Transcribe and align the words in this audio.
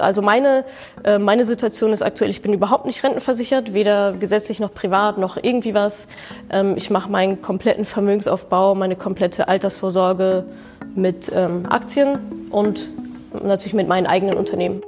Also 0.00 0.22
meine, 0.22 0.64
äh, 1.04 1.18
meine 1.18 1.44
Situation 1.44 1.92
ist 1.92 2.02
aktuell, 2.02 2.30
ich 2.30 2.42
bin 2.42 2.52
überhaupt 2.52 2.86
nicht 2.86 3.02
rentenversichert, 3.04 3.72
weder 3.72 4.12
gesetzlich 4.12 4.60
noch 4.60 4.72
privat 4.72 5.18
noch 5.18 5.36
irgendwie 5.36 5.74
was. 5.74 6.08
Ähm, 6.50 6.74
ich 6.76 6.90
mache 6.90 7.10
meinen 7.10 7.42
kompletten 7.42 7.84
Vermögensaufbau, 7.84 8.74
meine 8.74 8.96
komplette 8.96 9.48
Altersvorsorge 9.48 10.44
mit 10.94 11.30
ähm, 11.34 11.64
Aktien 11.68 12.18
und 12.50 12.88
natürlich 13.44 13.74
mit 13.74 13.88
meinen 13.88 14.06
eigenen 14.06 14.34
Unternehmen. 14.34 14.82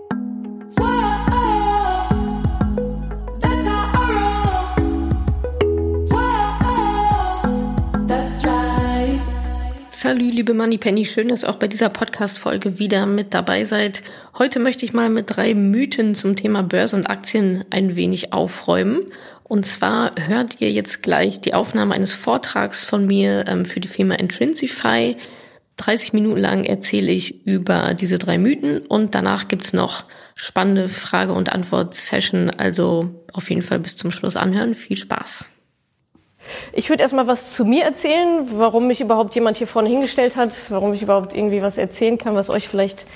Liebe 10.33 10.55
Moneypenny, 10.55 11.05
schön, 11.05 11.29
dass 11.29 11.45
ihr 11.45 11.51
auch 11.51 11.57
bei 11.57 11.69
dieser 11.69 11.91
Podcast-Folge 11.91 12.79
wieder 12.79 13.05
mit 13.05 13.35
dabei 13.35 13.67
seid. 13.67 14.03
Heute 14.39 14.61
möchte 14.61 14.85
ich 14.87 14.95
mal 14.95 15.11
mit 15.11 15.27
drei 15.29 15.55
Mythen 15.55 16.15
zum 16.15 16.37
Thema 16.37 16.63
Börse 16.63 16.97
und 16.97 17.07
Aktien 17.07 17.65
ein 17.69 17.97
wenig 17.97 18.33
aufräumen. 18.33 19.03
Und 19.45 19.67
zwar 19.67 20.15
hört 20.17 20.61
ihr 20.61 20.73
jetzt 20.73 21.03
gleich 21.03 21.43
die 21.43 21.53
Aufnahme 21.53 21.95
eines 21.95 22.15
Vortrags 22.15 22.81
von 22.83 23.07
mir 23.07 23.45
ähm, 23.47 23.67
für 23.67 23.81
die 23.81 23.89
Firma 23.89 24.15
Intrinsify. 24.15 25.17
30 25.77 26.15
Minuten 26.15 26.41
lang 26.41 26.65
erzähle 26.65 27.13
ich 27.13 27.47
über 27.47 27.93
diese 27.93 28.19
drei 28.19 28.39
Mythen 28.39 28.79
und 28.87 29.15
danach 29.15 29.49
gibt's 29.49 29.75
noch 29.75 30.05
spannende 30.35 30.89
Frage- 30.89 31.35
und 31.35 31.53
Antwort-Session. 31.53 32.51
Also 32.51 33.23
auf 33.35 33.51
jeden 33.51 33.63
Fall 33.63 33.81
bis 33.81 33.97
zum 33.97 34.11
Schluss 34.11 34.37
anhören. 34.37 34.75
Viel 34.75 34.97
Spaß! 34.97 35.52
Ich 36.73 36.89
würde 36.89 37.03
erstmal 37.03 37.27
was 37.27 37.53
zu 37.53 37.65
mir 37.65 37.85
erzählen, 37.85 38.47
warum 38.53 38.87
mich 38.87 39.01
überhaupt 39.01 39.35
jemand 39.35 39.57
hier 39.59 39.67
vorne 39.67 39.89
hingestellt 39.89 40.37
hat, 40.37 40.53
warum 40.69 40.93
ich 40.93 41.03
überhaupt 41.03 41.35
irgendwie 41.35 41.63
was 41.63 41.79
erzählen 41.79 42.19
kann, 42.19 42.35
was 42.35 42.51
euch 42.51 42.69
vielleicht, 42.69 43.07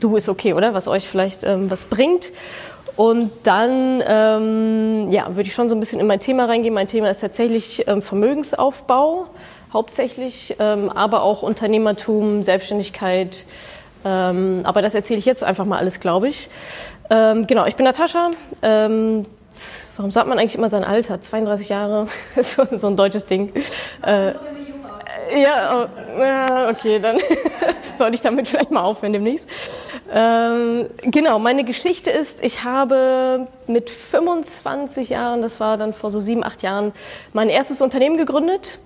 du 0.00 0.16
ist 0.16 0.28
okay, 0.28 0.52
oder? 0.52 0.74
Was 0.74 0.88
euch 0.88 1.08
vielleicht 1.08 1.44
ähm, 1.44 1.70
was 1.70 1.86
bringt. 1.86 2.30
Und 2.96 3.32
dann 3.42 4.02
ähm, 4.06 5.10
ja, 5.10 5.34
würde 5.34 5.48
ich 5.48 5.54
schon 5.54 5.68
so 5.68 5.74
ein 5.74 5.80
bisschen 5.80 5.98
in 5.98 6.06
mein 6.06 6.20
Thema 6.20 6.44
reingehen. 6.44 6.74
Mein 6.74 6.88
Thema 6.88 7.10
ist 7.10 7.20
tatsächlich 7.20 7.88
ähm, 7.88 8.02
Vermögensaufbau, 8.02 9.26
hauptsächlich, 9.72 10.56
ähm, 10.60 10.90
aber 10.90 11.22
auch 11.22 11.42
Unternehmertum, 11.42 12.44
Selbstständigkeit. 12.44 13.46
Ähm, 14.04 14.60
aber 14.62 14.80
das 14.80 14.94
erzähle 14.94 15.18
ich 15.18 15.24
jetzt 15.24 15.42
einfach 15.42 15.64
mal 15.64 15.78
alles, 15.78 15.98
glaube 15.98 16.28
ich. 16.28 16.48
Ähm, 17.10 17.46
genau, 17.46 17.66
ich 17.66 17.74
bin 17.74 17.84
Natascha. 17.84 18.30
Warum 19.96 20.10
sagt 20.10 20.28
man 20.28 20.38
eigentlich 20.38 20.56
immer 20.56 20.68
sein 20.68 20.84
Alter? 20.84 21.20
32 21.20 21.68
Jahre, 21.68 22.06
so, 22.40 22.66
so 22.72 22.86
ein 22.86 22.96
deutsches 22.96 23.26
Ding. 23.26 23.52
Äh, 24.02 24.32
ja, 25.36 25.86
oh, 25.86 26.70
okay, 26.70 26.98
dann 26.98 27.18
sollte 27.96 28.14
ich 28.14 28.20
damit 28.20 28.48
vielleicht 28.48 28.70
mal 28.70 28.82
aufhören 28.82 29.12
demnächst. 29.12 29.46
Ähm, 30.12 30.86
genau, 31.02 31.38
meine 31.38 31.64
Geschichte 31.64 32.10
ist, 32.10 32.42
ich 32.44 32.64
habe 32.64 33.48
mit 33.66 33.90
25 33.90 35.08
Jahren, 35.08 35.42
das 35.42 35.60
war 35.60 35.76
dann 35.76 35.94
vor 35.94 36.10
so 36.10 36.20
sieben, 36.20 36.44
acht 36.44 36.62
Jahren, 36.62 36.92
mein 37.32 37.48
erstes 37.48 37.80
Unternehmen 37.80 38.16
gegründet. 38.16 38.78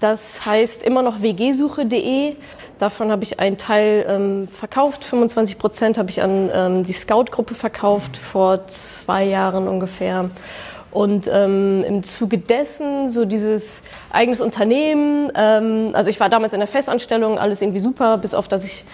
Das 0.00 0.46
heißt 0.46 0.82
immer 0.82 1.02
noch 1.02 1.20
wgsuche.de. 1.20 2.36
Davon 2.78 3.10
habe 3.10 3.22
ich 3.22 3.38
einen 3.38 3.58
Teil 3.58 4.06
ähm, 4.08 4.48
verkauft. 4.48 5.04
25 5.04 5.58
Prozent 5.58 5.98
habe 5.98 6.08
ich 6.08 6.22
an 6.22 6.50
ähm, 6.52 6.84
die 6.84 6.94
Scout-Gruppe 6.94 7.54
verkauft 7.54 8.16
vor 8.16 8.66
zwei 8.66 9.24
Jahren 9.24 9.68
ungefähr. 9.68 10.30
Und 10.90 11.28
ähm, 11.32 11.84
im 11.86 12.02
Zuge 12.02 12.38
dessen 12.38 13.10
so 13.10 13.26
dieses 13.26 13.82
eigenes 14.10 14.40
Unternehmen. 14.40 15.30
Ähm, 15.36 15.90
also 15.92 16.08
ich 16.08 16.18
war 16.18 16.30
damals 16.30 16.54
in 16.54 16.60
der 16.60 16.66
Festanstellung, 16.66 17.38
alles 17.38 17.60
irgendwie 17.60 17.80
super, 17.80 18.16
bis 18.16 18.32
auf 18.32 18.48
dass 18.48 18.64
ich 18.64 18.86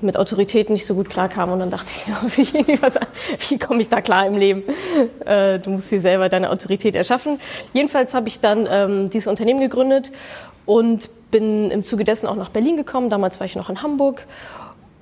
mit 0.00 0.16
Autoritäten 0.16 0.74
nicht 0.74 0.86
so 0.86 0.94
gut 0.94 1.10
klarkam 1.10 1.50
und 1.50 1.58
dann 1.58 1.70
dachte 1.70 1.90
ich, 1.90 2.22
muss 2.22 2.38
ich 2.38 2.54
irgendwie 2.54 2.80
was, 2.80 2.98
wie 3.48 3.58
komme 3.58 3.80
ich 3.80 3.88
da 3.88 4.00
klar 4.00 4.26
im 4.26 4.36
Leben? 4.36 4.62
Äh, 5.24 5.58
du 5.58 5.70
musst 5.70 5.90
dir 5.90 6.00
selber 6.00 6.28
deine 6.28 6.50
Autorität 6.50 6.94
erschaffen. 6.94 7.40
Jedenfalls 7.72 8.14
habe 8.14 8.28
ich 8.28 8.40
dann 8.40 8.68
ähm, 8.70 9.10
dieses 9.10 9.26
Unternehmen 9.26 9.60
gegründet 9.60 10.12
und 10.68 11.08
bin 11.30 11.70
im 11.70 11.82
Zuge 11.82 12.04
dessen 12.04 12.26
auch 12.26 12.36
nach 12.36 12.50
Berlin 12.50 12.76
gekommen. 12.76 13.08
Damals 13.08 13.40
war 13.40 13.46
ich 13.46 13.56
noch 13.56 13.70
in 13.70 13.82
Hamburg 13.82 14.26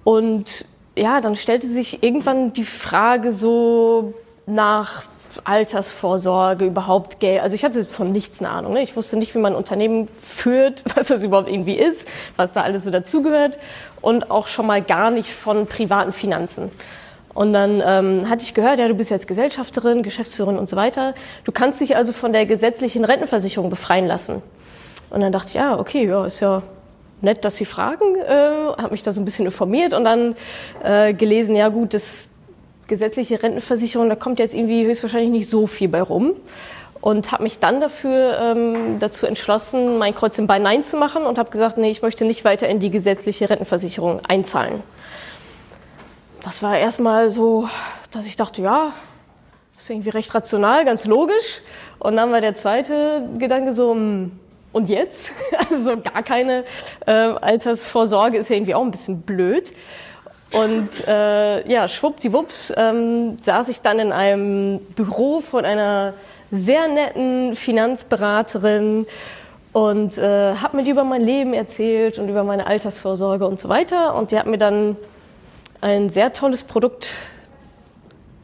und 0.04 0.65
ja, 0.97 1.21
dann 1.21 1.34
stellte 1.34 1.66
sich 1.66 2.04
irgendwann 2.04 2.53
die 2.53 2.65
Frage 2.65 3.32
so 3.32 4.15
nach 4.47 5.03
Altersvorsorge, 5.43 6.65
überhaupt 6.65 7.19
Geld. 7.19 7.43
Also 7.43 7.56
ich 7.56 7.65
hatte 7.65 7.84
von 7.84 8.12
nichts 8.12 8.41
eine 8.41 8.50
Ahnung. 8.50 8.75
Ne? 8.75 8.82
Ich 8.82 8.97
wusste 8.97 9.19
nicht, 9.19 9.34
wie 9.34 9.38
man 9.38 9.55
ein 9.55 9.56
Unternehmen 9.56 10.09
führt, 10.22 10.84
was 10.94 11.09
das 11.09 11.25
überhaupt 11.25 11.50
irgendwie 11.50 11.75
ist, 11.75 12.06
was 12.37 12.53
da 12.53 12.62
alles 12.62 12.84
so 12.84 12.93
dazugehört 12.93 13.59
und 14.00 14.31
auch 14.31 14.47
schon 14.47 14.69
mal 14.69 14.81
gar 14.81 15.10
nicht 15.10 15.31
von 15.31 15.66
privaten 15.66 16.12
Finanzen. 16.12 16.71
Und 17.34 17.53
dann 17.53 17.82
ähm, 17.84 18.31
hatte 18.31 18.44
ich 18.44 18.55
gehört, 18.55 18.78
ja, 18.78 18.87
du 18.87 18.94
bist 18.94 19.10
jetzt 19.10 19.26
Gesellschafterin, 19.26 20.05
Geschäftsführerin 20.05 20.59
und 20.59 20.69
so 20.69 20.76
weiter. 20.76 21.15
Du 21.44 21.50
kannst 21.50 21.81
dich 21.81 21.97
also 21.97 22.12
von 22.12 22.32
der 22.32 22.47
gesetzlichen 22.47 23.05
Rentenversicherung 23.05 23.69
befreien 23.69 24.06
lassen. 24.06 24.43
Und 25.11 25.21
dann 25.21 25.33
dachte 25.33 25.49
ich, 25.49 25.55
ja, 25.55 25.78
okay, 25.78 26.06
ja, 26.06 26.27
ist 26.27 26.41
ja 26.41 26.62
nett, 27.21 27.44
dass 27.44 27.56
Sie 27.56 27.65
fragen. 27.65 28.17
Äh, 28.17 28.81
habe 28.81 28.91
mich 28.91 29.03
da 29.03 29.12
so 29.12 29.21
ein 29.21 29.25
bisschen 29.25 29.47
informiert 29.47 29.94
und 29.94 30.05
dann 30.05 30.34
äh, 30.83 31.15
gelesen, 31.15 31.56
ja 31.56 31.69
gut, 31.69 31.94
das 31.94 32.31
gesetzliche 32.87 33.43
Rentenversicherung, 33.43 34.09
da 34.09 34.15
kommt 34.15 34.39
jetzt 34.39 34.55
irgendwie 34.55 34.87
höchstwahrscheinlich 34.87 35.31
nicht 35.31 35.50
so 35.50 35.67
viel 35.67 35.89
bei 35.89 36.03
rum. 36.03 36.33
Und 37.00 37.31
habe 37.31 37.44
mich 37.44 37.61
dann 37.61 37.81
dafür 37.81 38.39
ähm, 38.41 38.99
dazu 38.99 39.27
entschlossen, 39.27 39.99
mein 39.99 40.15
Kreuz 40.15 40.39
im 40.39 40.49
Bein 40.49 40.62
Nein 40.62 40.83
zu 40.83 40.97
machen 40.97 41.25
und 41.25 41.38
habe 41.38 41.50
gesagt, 41.50 41.78
nee, 41.78 41.91
ich 41.91 42.03
möchte 42.03 42.25
nicht 42.25 42.44
weiter 42.44 42.69
in 42.69 42.81
die 42.81 42.91
gesetzliche 42.91 43.49
Rentenversicherung 43.49 44.25
einzahlen. 44.27 44.83
Das 46.43 46.62
war 46.62 46.78
erstmal 46.78 47.31
so, 47.31 47.69
dass 48.11 48.27
ich 48.27 48.34
dachte, 48.34 48.62
ja, 48.62 48.93
ist 49.78 49.88
irgendwie 49.88 50.11
recht 50.11 50.34
rational, 50.34 50.84
ganz 50.84 51.05
logisch. 51.05 51.61
Und 51.99 52.17
dann 52.17 52.33
war 52.33 52.41
der 52.41 52.55
zweite 52.55 53.28
Gedanke 53.38 53.73
so, 53.73 53.93
hm, 53.93 54.33
und 54.76 54.88
jetzt? 54.91 55.32
Also 55.70 55.97
gar 55.97 56.22
keine 56.22 56.64
äh, 57.06 57.10
Altersvorsorge 57.10 58.37
ist 58.37 58.50
ja 58.50 58.56
irgendwie 58.56 58.75
auch 58.75 58.82
ein 58.82 58.91
bisschen 58.91 59.22
blöd. 59.22 59.72
Und 60.53 61.06
äh, 61.09 61.69
ja, 61.69 61.88
schwuppdiwupps 61.88 62.72
ähm, 62.76 63.37
saß 63.42 63.69
ich 63.69 63.81
dann 63.81 63.98
in 63.98 64.12
einem 64.12 64.81
Büro 64.94 65.41
von 65.41 65.64
einer 65.64 66.14
sehr 66.50 66.88
netten 66.88 67.56
Finanzberaterin 67.56 69.06
und 69.72 70.19
äh, 70.19 70.54
habe 70.54 70.76
mir 70.76 70.84
die 70.84 70.91
über 70.91 71.04
mein 71.04 71.22
Leben 71.22 71.53
erzählt 71.53 72.19
und 72.19 72.28
über 72.28 72.44
meine 72.44 72.66
Altersvorsorge 72.66 73.47
und 73.47 73.58
so 73.58 73.69
weiter. 73.69 74.14
Und 74.14 74.31
die 74.31 74.38
hat 74.38 74.47
mir 74.47 74.58
dann 74.58 74.97
ein 75.81 76.10
sehr 76.10 76.32
tolles 76.32 76.62
Produkt 76.62 77.08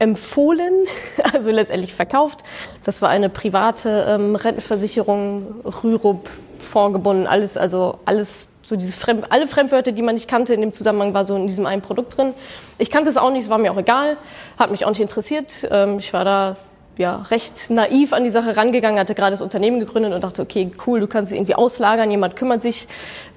empfohlen, 0.03 0.87
also 1.33 1.53
letztendlich 1.53 1.95
verkauft. 1.95 2.43
Das 2.85 3.01
war 3.03 3.09
eine 3.09 3.29
private 3.29 4.07
ähm, 4.09 4.35
Rentenversicherung, 4.35 5.61
Rürup, 5.65 6.29
vorgebunden, 6.59 7.27
alles, 7.27 7.57
also 7.57 8.01
alles 8.05 8.49
so 8.63 8.77
diese 8.77 8.93
Fremd, 8.93 9.27
alle 9.31 9.47
Fremdwörter, 9.47 9.93
die 9.93 10.03
man 10.03 10.15
nicht 10.15 10.29
kannte 10.29 10.55
in 10.55 10.61
dem 10.61 10.73
Zusammenhang, 10.73 11.15
war 11.15 11.25
so 11.25 11.37
in 11.37 11.47
diesem 11.47 11.67
einen 11.67 11.83
Produkt 11.83 12.17
drin. 12.17 12.35
Ich 12.79 12.91
kannte 12.91 13.11
es 13.11 13.17
auch 13.17 13.31
nicht, 13.31 13.45
es 13.45 13.51
war 13.51 13.59
mir 13.59 13.73
auch 13.73 13.79
egal, 13.79 14.17
hat 14.59 14.71
mich 14.71 14.85
auch 14.85 14.91
nicht 14.91 15.01
interessiert. 15.01 15.69
Ähm, 15.71 15.99
ich 15.99 16.13
war 16.13 16.25
da 16.25 16.57
ja 16.99 17.23
recht 17.31 17.71
naiv 17.71 18.13
an 18.13 18.25
die 18.25 18.31
Sache 18.31 18.57
rangegangen, 18.57 18.99
hatte 18.99 19.15
gerade 19.15 19.31
das 19.31 19.43
Unternehmen 19.43 19.79
gegründet 19.79 20.13
und 20.13 20.23
dachte, 20.23 20.43
okay, 20.43 20.71
cool, 20.87 21.01
du 21.01 21.07
kannst 21.07 21.31
es 21.31 21.37
irgendwie 21.37 21.55
auslagern, 21.55 22.11
jemand 22.11 22.35
kümmert 22.35 22.61
sich 22.61 22.89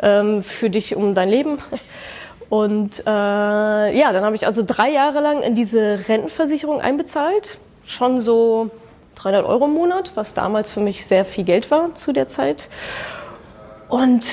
ähm, 0.02 0.42
für 0.44 0.70
dich 0.72 0.96
um 0.96 1.14
dein 1.14 1.30
Leben. 1.30 1.58
Und 2.50 3.00
äh, 3.00 3.10
ja, 3.10 4.14
dann 4.14 4.24
habe 4.24 4.36
ich 4.36 4.46
also 4.46 4.64
drei 4.66 4.90
Jahre 4.92 5.20
lang 5.20 5.42
in 5.42 5.56
diese 5.56 6.08
Rentenversicherung 6.08 6.80
einbezahlt, 6.80 7.58
schon 7.86 8.22
so 8.22 8.70
300 9.16 9.46
Euro 9.46 9.66
im 9.66 9.74
Monat, 9.74 10.12
was 10.16 10.34
damals 10.34 10.70
für 10.70 10.80
mich 10.80 11.06
sehr 11.06 11.26
viel 11.26 11.44
Geld 11.44 11.72
war 11.72 11.96
zu 11.96 12.14
der 12.14 12.28
Zeit. 12.28 12.70
Und 13.90 14.28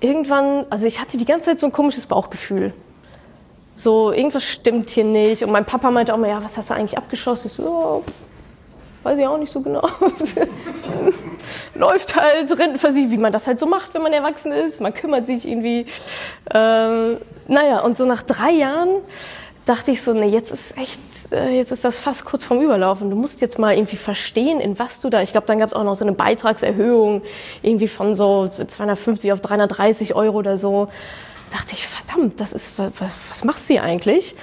irgendwann, 0.00 0.66
also 0.70 0.86
ich 0.86 1.00
hatte 1.00 1.18
die 1.18 1.24
ganze 1.24 1.50
Zeit 1.50 1.60
so 1.60 1.66
ein 1.66 1.72
komisches 1.72 2.06
Bauchgefühl. 2.06 2.72
So, 3.74 4.12
irgendwas 4.12 4.44
stimmt 4.44 4.90
hier 4.90 5.04
nicht. 5.04 5.42
Und 5.42 5.52
mein 5.52 5.64
Papa 5.64 5.90
meinte 5.90 6.12
auch 6.12 6.18
mal, 6.18 6.28
ja, 6.28 6.42
was 6.42 6.56
hast 6.56 6.70
du 6.70 6.74
eigentlich 6.74 6.98
abgeschossen? 6.98 7.46
Ich 7.48 7.54
so, 7.54 7.64
ja, 7.64 8.12
weiß 9.02 9.18
ich 9.18 9.26
auch 9.26 9.38
nicht 9.38 9.50
so 9.50 9.60
genau. 9.60 9.88
Läuft 11.74 12.16
halt 12.16 12.50
Rentenversicherung, 12.50 13.12
wie 13.12 13.18
man 13.18 13.32
das 13.32 13.46
halt 13.46 13.58
so 13.58 13.66
macht, 13.66 13.94
wenn 13.94 14.02
man 14.02 14.12
erwachsen 14.12 14.52
ist. 14.52 14.80
Man 14.80 14.94
kümmert 14.94 15.26
sich 15.26 15.48
irgendwie. 15.48 15.86
Ähm, 16.52 17.18
naja, 17.48 17.80
und 17.80 17.96
so 17.96 18.04
nach 18.04 18.22
drei 18.22 18.50
Jahren 18.50 18.88
dachte 19.64 19.90
ich 19.90 20.02
so, 20.02 20.12
nee, 20.12 20.26
jetzt 20.26 20.52
ist 20.52 20.76
echt, 20.76 21.00
äh, 21.32 21.56
jetzt 21.56 21.70
ist 21.70 21.84
das 21.84 21.98
fast 21.98 22.24
kurz 22.24 22.44
vorm 22.44 22.60
Überlaufen. 22.60 23.10
Du 23.10 23.16
musst 23.16 23.40
jetzt 23.40 23.58
mal 23.58 23.74
irgendwie 23.74 23.96
verstehen, 23.96 24.60
in 24.60 24.78
was 24.78 25.00
du 25.00 25.10
da, 25.10 25.22
ich 25.22 25.32
glaube, 25.32 25.46
dann 25.46 25.58
gab 25.58 25.68
es 25.68 25.74
auch 25.74 25.84
noch 25.84 25.94
so 25.94 26.04
eine 26.04 26.12
Beitragserhöhung, 26.12 27.22
irgendwie 27.62 27.88
von 27.88 28.14
so 28.14 28.48
250 28.48 29.32
auf 29.32 29.40
330 29.40 30.14
Euro 30.14 30.38
oder 30.38 30.58
so. 30.58 30.88
dachte 31.52 31.72
ich, 31.72 31.86
verdammt, 31.86 32.40
das 32.40 32.52
ist, 32.52 32.72
was 33.28 33.44
machst 33.44 33.68
du 33.68 33.74
hier 33.74 33.82
eigentlich? 33.82 34.34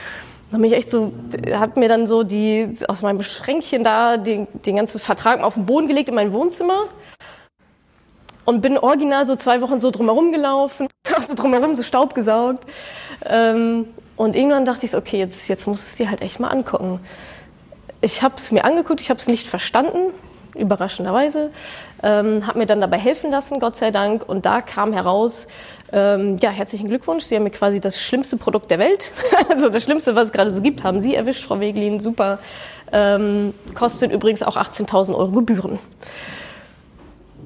Dann 0.51 0.61
bin 0.61 0.71
ich 0.71 0.77
echt 0.77 0.89
so, 0.89 1.11
hab 1.51 1.75
mir 1.75 1.89
dann 1.89 2.07
so 2.07 2.23
die, 2.23 2.73
aus 2.87 3.01
meinem 3.01 3.21
Schränkchen 3.21 3.83
da, 3.83 4.17
den, 4.17 4.47
den 4.65 4.77
ganzen 4.77 4.99
Vertrag 4.99 5.41
auf 5.41 5.55
den 5.55 5.65
Boden 5.65 5.87
gelegt 5.87 6.09
in 6.09 6.15
mein 6.15 6.31
Wohnzimmer 6.31 6.85
und 8.45 8.61
bin 8.61 8.77
original 8.77 9.25
so 9.25 9.35
zwei 9.35 9.59
Wochen 9.61 9.81
so 9.81 9.91
drumherum 9.91 10.31
gelaufen, 10.31 10.87
so 11.21 11.35
drumherum 11.35 11.75
so 11.75 11.83
Staub 11.83 12.15
gesaugt. 12.15 12.65
Ähm, 13.25 13.87
Und 14.15 14.35
irgendwann 14.35 14.65
dachte 14.65 14.85
ich, 14.85 14.91
so, 14.91 14.97
okay, 14.97 15.19
jetzt, 15.19 15.47
jetzt 15.47 15.67
muss 15.67 15.85
es 15.85 15.95
dir 15.95 16.09
halt 16.09 16.21
echt 16.21 16.39
mal 16.39 16.49
angucken. 16.49 16.99
Ich 18.01 18.23
habe 18.23 18.35
es 18.37 18.51
mir 18.51 18.63
angeguckt, 18.63 19.01
ich 19.01 19.09
habe 19.09 19.19
es 19.19 19.27
nicht 19.27 19.47
verstanden, 19.47 20.13
überraschenderweise, 20.57 21.51
ähm, 22.03 22.45
habe 22.45 22.59
mir 22.59 22.65
dann 22.65 22.81
dabei 22.81 22.97
helfen 22.97 23.31
lassen, 23.31 23.59
Gott 23.59 23.75
sei 23.75 23.91
Dank. 23.91 24.27
Und 24.27 24.45
da 24.45 24.61
kam 24.61 24.93
heraus, 24.93 25.47
ähm, 25.91 26.37
ja, 26.39 26.49
herzlichen 26.49 26.89
Glückwunsch, 26.89 27.23
Sie 27.23 27.35
haben 27.35 27.43
mir 27.43 27.49
quasi 27.49 27.79
das 27.79 27.99
schlimmste 27.99 28.37
Produkt 28.37 28.69
der 28.71 28.79
Welt, 28.79 29.11
also 29.49 29.69
das 29.69 29.83
Schlimmste, 29.83 30.15
was 30.15 30.25
es 30.25 30.31
gerade 30.31 30.51
so 30.51 30.61
gibt, 30.61 30.83
haben 30.83 30.99
Sie 30.99 31.15
erwischt, 31.15 31.45
Frau 31.45 31.59
Wegelin, 31.59 31.99
super. 31.99 32.39
Ähm, 32.91 33.53
kostet 33.73 34.11
übrigens 34.11 34.43
auch 34.43 34.57
18.000 34.57 35.15
Euro 35.15 35.31
Gebühren. 35.31 35.79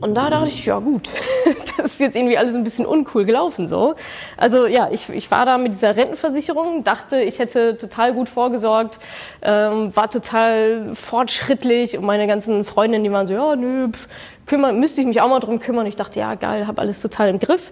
Und 0.01 0.15
da 0.15 0.31
dachte 0.31 0.49
ich, 0.49 0.65
ja 0.65 0.79
gut, 0.79 1.11
das 1.77 1.91
ist 1.91 1.99
jetzt 1.99 2.15
irgendwie 2.15 2.37
alles 2.37 2.55
ein 2.55 2.63
bisschen 2.63 2.87
uncool 2.87 3.23
gelaufen 3.23 3.67
so. 3.67 3.93
Also 4.35 4.65
ja, 4.65 4.89
ich, 4.91 5.09
ich 5.09 5.29
war 5.29 5.45
da 5.45 5.59
mit 5.59 5.73
dieser 5.73 5.95
Rentenversicherung, 5.95 6.83
dachte, 6.83 7.21
ich 7.21 7.37
hätte 7.37 7.77
total 7.77 8.13
gut 8.13 8.27
vorgesorgt, 8.27 8.99
ähm, 9.43 9.95
war 9.95 10.09
total 10.09 10.95
fortschrittlich 10.95 11.97
und 11.97 12.05
meine 12.05 12.25
ganzen 12.25 12.65
Freundinnen, 12.65 13.03
die 13.03 13.11
waren 13.11 13.27
so, 13.27 13.33
ja, 13.33 13.55
nö, 13.55 13.89
pf, 13.91 14.07
kümmern, 14.47 14.79
müsste 14.79 15.01
ich 15.01 15.07
mich 15.07 15.21
auch 15.21 15.29
mal 15.29 15.39
drum 15.39 15.59
kümmern. 15.59 15.85
Ich 15.85 15.95
dachte, 15.95 16.19
ja 16.19 16.33
geil, 16.33 16.65
habe 16.65 16.81
alles 16.81 16.99
total 16.99 17.29
im 17.29 17.39
Griff. 17.39 17.71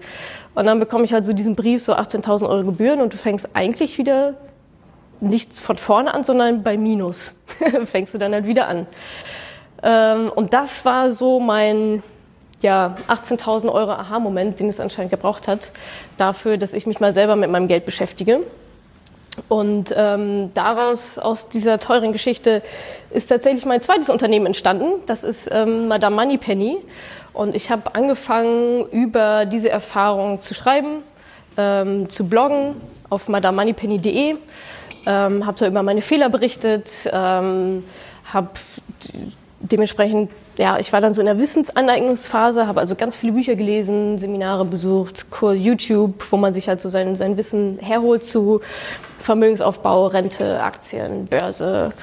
Und 0.54 0.66
dann 0.66 0.80
bekomme 0.80 1.06
ich 1.06 1.14
halt 1.14 1.25
so 1.25 1.34
diesen 1.34 1.56
Brief, 1.56 1.84
so 1.84 1.94
18.000 1.94 2.48
Euro 2.48 2.64
Gebühren 2.64 3.02
und 3.02 3.12
du 3.12 3.18
fängst 3.18 3.50
eigentlich 3.54 3.98
wieder 3.98 4.36
nichts 5.20 5.60
von 5.60 5.78
vorne 5.78 6.14
an, 6.14 6.24
sondern 6.24 6.64
bei 6.64 6.78
Minus 6.78 7.34
fängst 7.86 8.14
du 8.14 8.20
dann 8.20 8.34
halt 8.34 8.46
wieder 8.46 8.68
an. 8.68 8.88
Ähm, 9.82 10.32
und 10.34 10.54
das 10.54 10.86
war 10.86 11.12
so 11.12 11.40
mein 11.40 12.04
ja, 12.62 12.96
18.000 13.08 13.72
Euro 13.72 13.92
Aha-Moment, 13.92 14.60
den 14.60 14.70
es 14.70 14.80
anscheinend 14.80 15.12
gebraucht 15.12 15.48
hat, 15.48 15.72
dafür, 16.18 16.58
dass 16.58 16.74
ich 16.74 16.86
mich 16.86 17.00
mal 17.00 17.14
selber 17.14 17.36
mit 17.36 17.50
meinem 17.50 17.68
Geld 17.68 17.86
beschäftige. 17.86 18.42
Und 19.48 19.94
ähm, 19.96 20.52
daraus, 20.54 21.18
aus 21.18 21.48
dieser 21.48 21.80
teuren 21.80 22.12
Geschichte, 22.12 22.62
ist 23.12 23.28
tatsächlich 23.28 23.66
mein 23.66 23.80
zweites 23.80 24.10
Unternehmen 24.10 24.48
entstanden. 24.48 25.02
Das 25.06 25.24
ist 25.24 25.50
ähm, 25.52 25.88
Madame 25.88 26.16
Moneypenny. 26.16 26.78
Und 27.32 27.56
ich 27.56 27.72
habe 27.72 27.96
angefangen, 27.96 28.86
über 28.92 29.46
diese 29.46 29.70
Erfahrung 29.70 30.42
zu 30.42 30.54
schreiben, 30.54 31.04
ähm, 31.58 32.10
zu 32.10 32.28
bloggen 32.28 32.76
auf 33.10 33.28
madamoneypenny.de, 33.28 34.36
ähm, 35.06 35.46
habe 35.46 35.58
da 35.58 35.68
über 35.68 35.84
meine 35.84 36.02
Fehler 36.02 36.30
berichtet, 36.30 37.10
ähm, 37.12 37.84
habe 38.26 38.50
dementsprechend 39.60 40.32
ja, 40.60 40.78
ich 40.78 40.92
war 40.92 41.00
dann 41.00 41.14
so 41.14 41.22
in 41.22 41.26
der 41.26 41.40
Wissensaneignungsphase, 41.40 42.68
habe 42.68 42.82
also 42.82 42.96
ganz 42.96 43.16
viele 43.16 43.32
Bücher 43.32 43.56
gelesen, 43.56 44.18
Seminare 44.18 44.66
besucht, 44.66 45.26
YouTube, 45.42 46.26
wo 46.32 46.36
man 46.36 46.54
sich 46.54 46.68
halt 46.68 46.82
so 46.82 46.90
sein, 46.90 47.16
sein 47.16 47.38
Wissen 47.38 47.80
herholt 47.80 48.26
zu 48.26 48.60
Vermögensaufbau, 49.24 50.08
Rente, 50.08 50.62
Aktien, 50.62 51.28
Börse. 51.28 51.94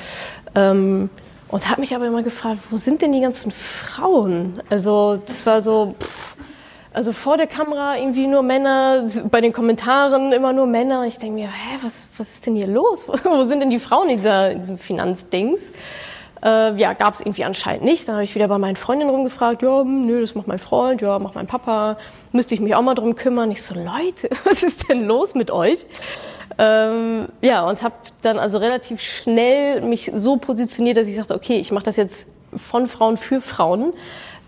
Ähm, 0.55 1.11
und 1.49 1.69
habe 1.69 1.83
mich 1.83 1.95
aber 1.95 2.07
immer 2.07 2.23
gefragt, 2.23 2.61
wo 2.71 2.79
sind 2.79 3.03
denn 3.03 3.13
die 3.13 3.21
ganzen 3.21 3.51
Frauen? 3.51 4.63
Also 4.71 5.21
das 5.27 5.45
war 5.45 5.61
so, 5.61 5.95
pff, 6.01 6.37
also 6.95 7.13
vor 7.13 7.37
der 7.37 7.49
Kamera 7.49 7.99
irgendwie 7.99 8.27
nur 8.27 8.43
Männer, 8.43 9.05
bei 9.31 9.43
den 9.43 9.53
Kommentaren 9.53 10.33
immer 10.33 10.55
nur 10.55 10.67
Männer. 10.67 11.05
Ich 11.05 11.19
denke 11.19 11.35
mir, 11.35 11.49
hä, 11.49 11.79
was, 11.83 12.09
was 12.17 12.33
ist 12.33 12.47
denn 12.47 12.57
hier 12.57 12.69
los? 12.69 13.07
wo 13.25 13.45
sind 13.45 13.61
denn 13.61 13.69
die 13.69 13.81
Frauen 13.81 14.09
in, 14.09 14.17
dieser, 14.17 14.51
in 14.53 14.61
diesem 14.61 14.79
Finanzdings? 14.79 15.73
Äh, 16.47 16.77
ja, 16.77 16.93
gab 16.93 17.15
es 17.15 17.21
irgendwie 17.21 17.43
anscheinend 17.43 17.83
nicht. 17.83 18.07
Dann 18.07 18.15
habe 18.15 18.25
ich 18.25 18.37
wieder 18.37 18.47
bei 18.47 18.59
meinen 18.59 18.77
Freundinnen 18.77 19.11
rumgefragt, 19.11 19.63
ja, 19.63 19.81
hm, 19.81 20.07
nö, 20.07 20.21
das 20.21 20.37
macht 20.37 20.47
mein 20.47 20.61
Freund, 20.61 21.03
ja, 21.03 21.19
macht 21.19 21.35
mein 21.35 21.49
Papa. 21.49 21.99
Müsste 22.31 22.55
ich 22.55 22.61
mich 22.61 22.77
auch 22.77 22.83
mal 22.83 22.95
drum 22.95 23.17
kümmern. 23.17 23.51
Ich 23.51 23.65
so, 23.65 23.75
Leute, 23.75 24.31
was 24.45 24.63
ist 24.63 24.89
denn 24.89 25.07
los 25.07 25.35
mit 25.35 25.51
euch? 25.51 25.85
Ähm, 26.59 27.27
ja, 27.43 27.69
und 27.69 27.83
habe 27.83 27.97
dann 28.23 28.39
also 28.39 28.59
relativ 28.59 29.03
schnell 29.03 29.81
mich 29.81 30.13
so 30.15 30.37
positioniert, 30.37 30.97
dass 30.97 31.09
ich 31.09 31.17
sagte, 31.17 31.35
okay, 31.35 31.59
ich 31.59 31.73
mache 31.73 31.85
das 31.85 31.97
jetzt 31.97 32.31
von 32.55 32.87
Frauen 32.87 33.17
für 33.17 33.41
Frauen. 33.41 33.93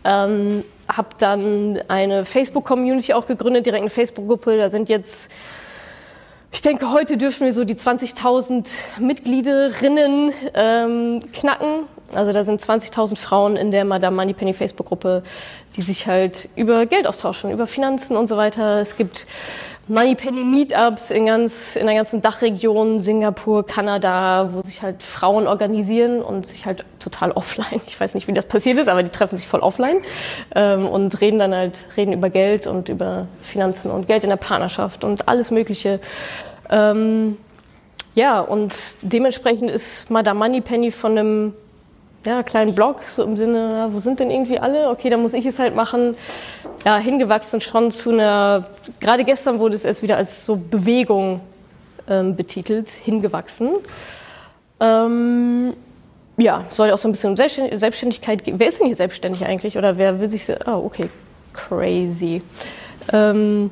Ähm, 0.04 0.62
habe 0.88 1.08
dann 1.18 1.80
eine 1.88 2.24
Facebook-Community 2.24 3.12
auch 3.12 3.26
gegründet, 3.26 3.66
direkt 3.66 3.82
eine 3.82 3.90
Facebook-Gruppe. 3.90 4.56
Da 4.56 4.70
sind 4.70 4.88
jetzt 4.88 5.32
ich 6.50 6.62
denke, 6.62 6.90
heute 6.90 7.18
dürfen 7.18 7.44
wir 7.44 7.52
so 7.52 7.64
die 7.64 7.74
20.000 7.74 8.68
Mitgliederinnen 8.98 10.32
ähm, 10.54 11.20
knacken. 11.32 11.84
Also 12.12 12.32
da 12.32 12.42
sind 12.42 12.62
20.000 12.62 13.16
Frauen 13.16 13.56
in 13.56 13.70
der 13.70 13.84
Madame 13.84 14.16
Moneypenny 14.16 14.54
Facebook-Gruppe, 14.54 15.22
die 15.76 15.82
sich 15.82 16.06
halt 16.06 16.48
über 16.56 16.86
Geld 16.86 17.06
austauschen, 17.06 17.50
über 17.50 17.66
Finanzen 17.66 18.16
und 18.16 18.28
so 18.28 18.38
weiter. 18.38 18.80
Es 18.80 18.96
gibt 18.96 19.26
Moneypenny 19.88 20.44
Meetups 20.44 21.10
in 21.10 21.26
ganz 21.26 21.74
in 21.74 21.86
der 21.86 21.94
ganzen 21.94 22.20
Dachregion, 22.20 23.00
Singapur, 23.00 23.66
Kanada, 23.66 24.50
wo 24.52 24.62
sich 24.62 24.82
halt 24.82 25.02
Frauen 25.02 25.46
organisieren 25.46 26.22
und 26.22 26.46
sich 26.46 26.66
halt 26.66 26.84
total 26.98 27.32
offline. 27.32 27.80
Ich 27.86 27.98
weiß 27.98 28.14
nicht, 28.14 28.28
wie 28.28 28.32
das 28.32 28.46
passiert 28.46 28.78
ist, 28.78 28.88
aber 28.88 29.02
die 29.02 29.08
treffen 29.08 29.36
sich 29.36 29.48
voll 29.48 29.60
offline 29.60 30.00
ähm, 30.54 30.86
und 30.86 31.20
reden 31.20 31.38
dann 31.38 31.54
halt 31.54 31.88
reden 31.96 32.12
über 32.12 32.28
Geld 32.30 32.66
und 32.66 32.88
über 32.88 33.26
Finanzen 33.40 33.90
und 33.90 34.06
Geld 34.06 34.24
in 34.24 34.30
der 34.30 34.36
Partnerschaft 34.36 35.04
und 35.04 35.26
alles 35.26 35.50
Mögliche. 35.50 36.00
Ähm, 36.70 37.38
ja, 38.14 38.40
und 38.40 38.76
dementsprechend 39.00 39.70
ist 39.70 40.10
Madame 40.10 40.38
Moneypenny 40.38 40.90
von 40.90 41.16
einem 41.16 41.54
ja, 42.24 42.42
kleinen 42.42 42.74
Blog, 42.74 43.02
so 43.02 43.22
im 43.22 43.36
Sinne, 43.36 43.70
ja, 43.72 43.92
wo 43.92 43.98
sind 44.00 44.20
denn 44.20 44.30
irgendwie 44.30 44.58
alle? 44.58 44.90
Okay, 44.90 45.08
dann 45.10 45.22
muss 45.22 45.34
ich 45.34 45.46
es 45.46 45.58
halt 45.58 45.74
machen. 45.74 46.16
Ja, 46.84 46.98
hingewachsen 46.98 47.60
schon 47.60 47.90
zu 47.90 48.10
einer, 48.10 48.66
gerade 49.00 49.24
gestern 49.24 49.58
wurde 49.58 49.74
es 49.74 49.84
erst 49.84 50.02
wieder 50.02 50.16
als 50.16 50.44
so 50.44 50.56
Bewegung 50.56 51.40
ähm, 52.08 52.36
betitelt, 52.36 52.88
hingewachsen. 52.90 53.70
Ähm, 54.80 55.74
ja, 56.36 56.64
soll 56.70 56.90
auch 56.90 56.98
so 56.98 57.08
ein 57.08 57.12
bisschen 57.12 57.30
um 57.30 57.36
Selbstständigkeit 57.36 58.44
gehen. 58.44 58.58
Wer 58.58 58.68
ist 58.68 58.78
denn 58.78 58.86
hier 58.86 58.96
selbstständig 58.96 59.44
eigentlich? 59.44 59.76
Oder 59.76 59.98
wer 59.98 60.20
will 60.20 60.30
sich, 60.30 60.48
oh, 60.66 60.82
okay, 60.84 61.10
crazy. 61.52 62.42
Ähm, 63.12 63.70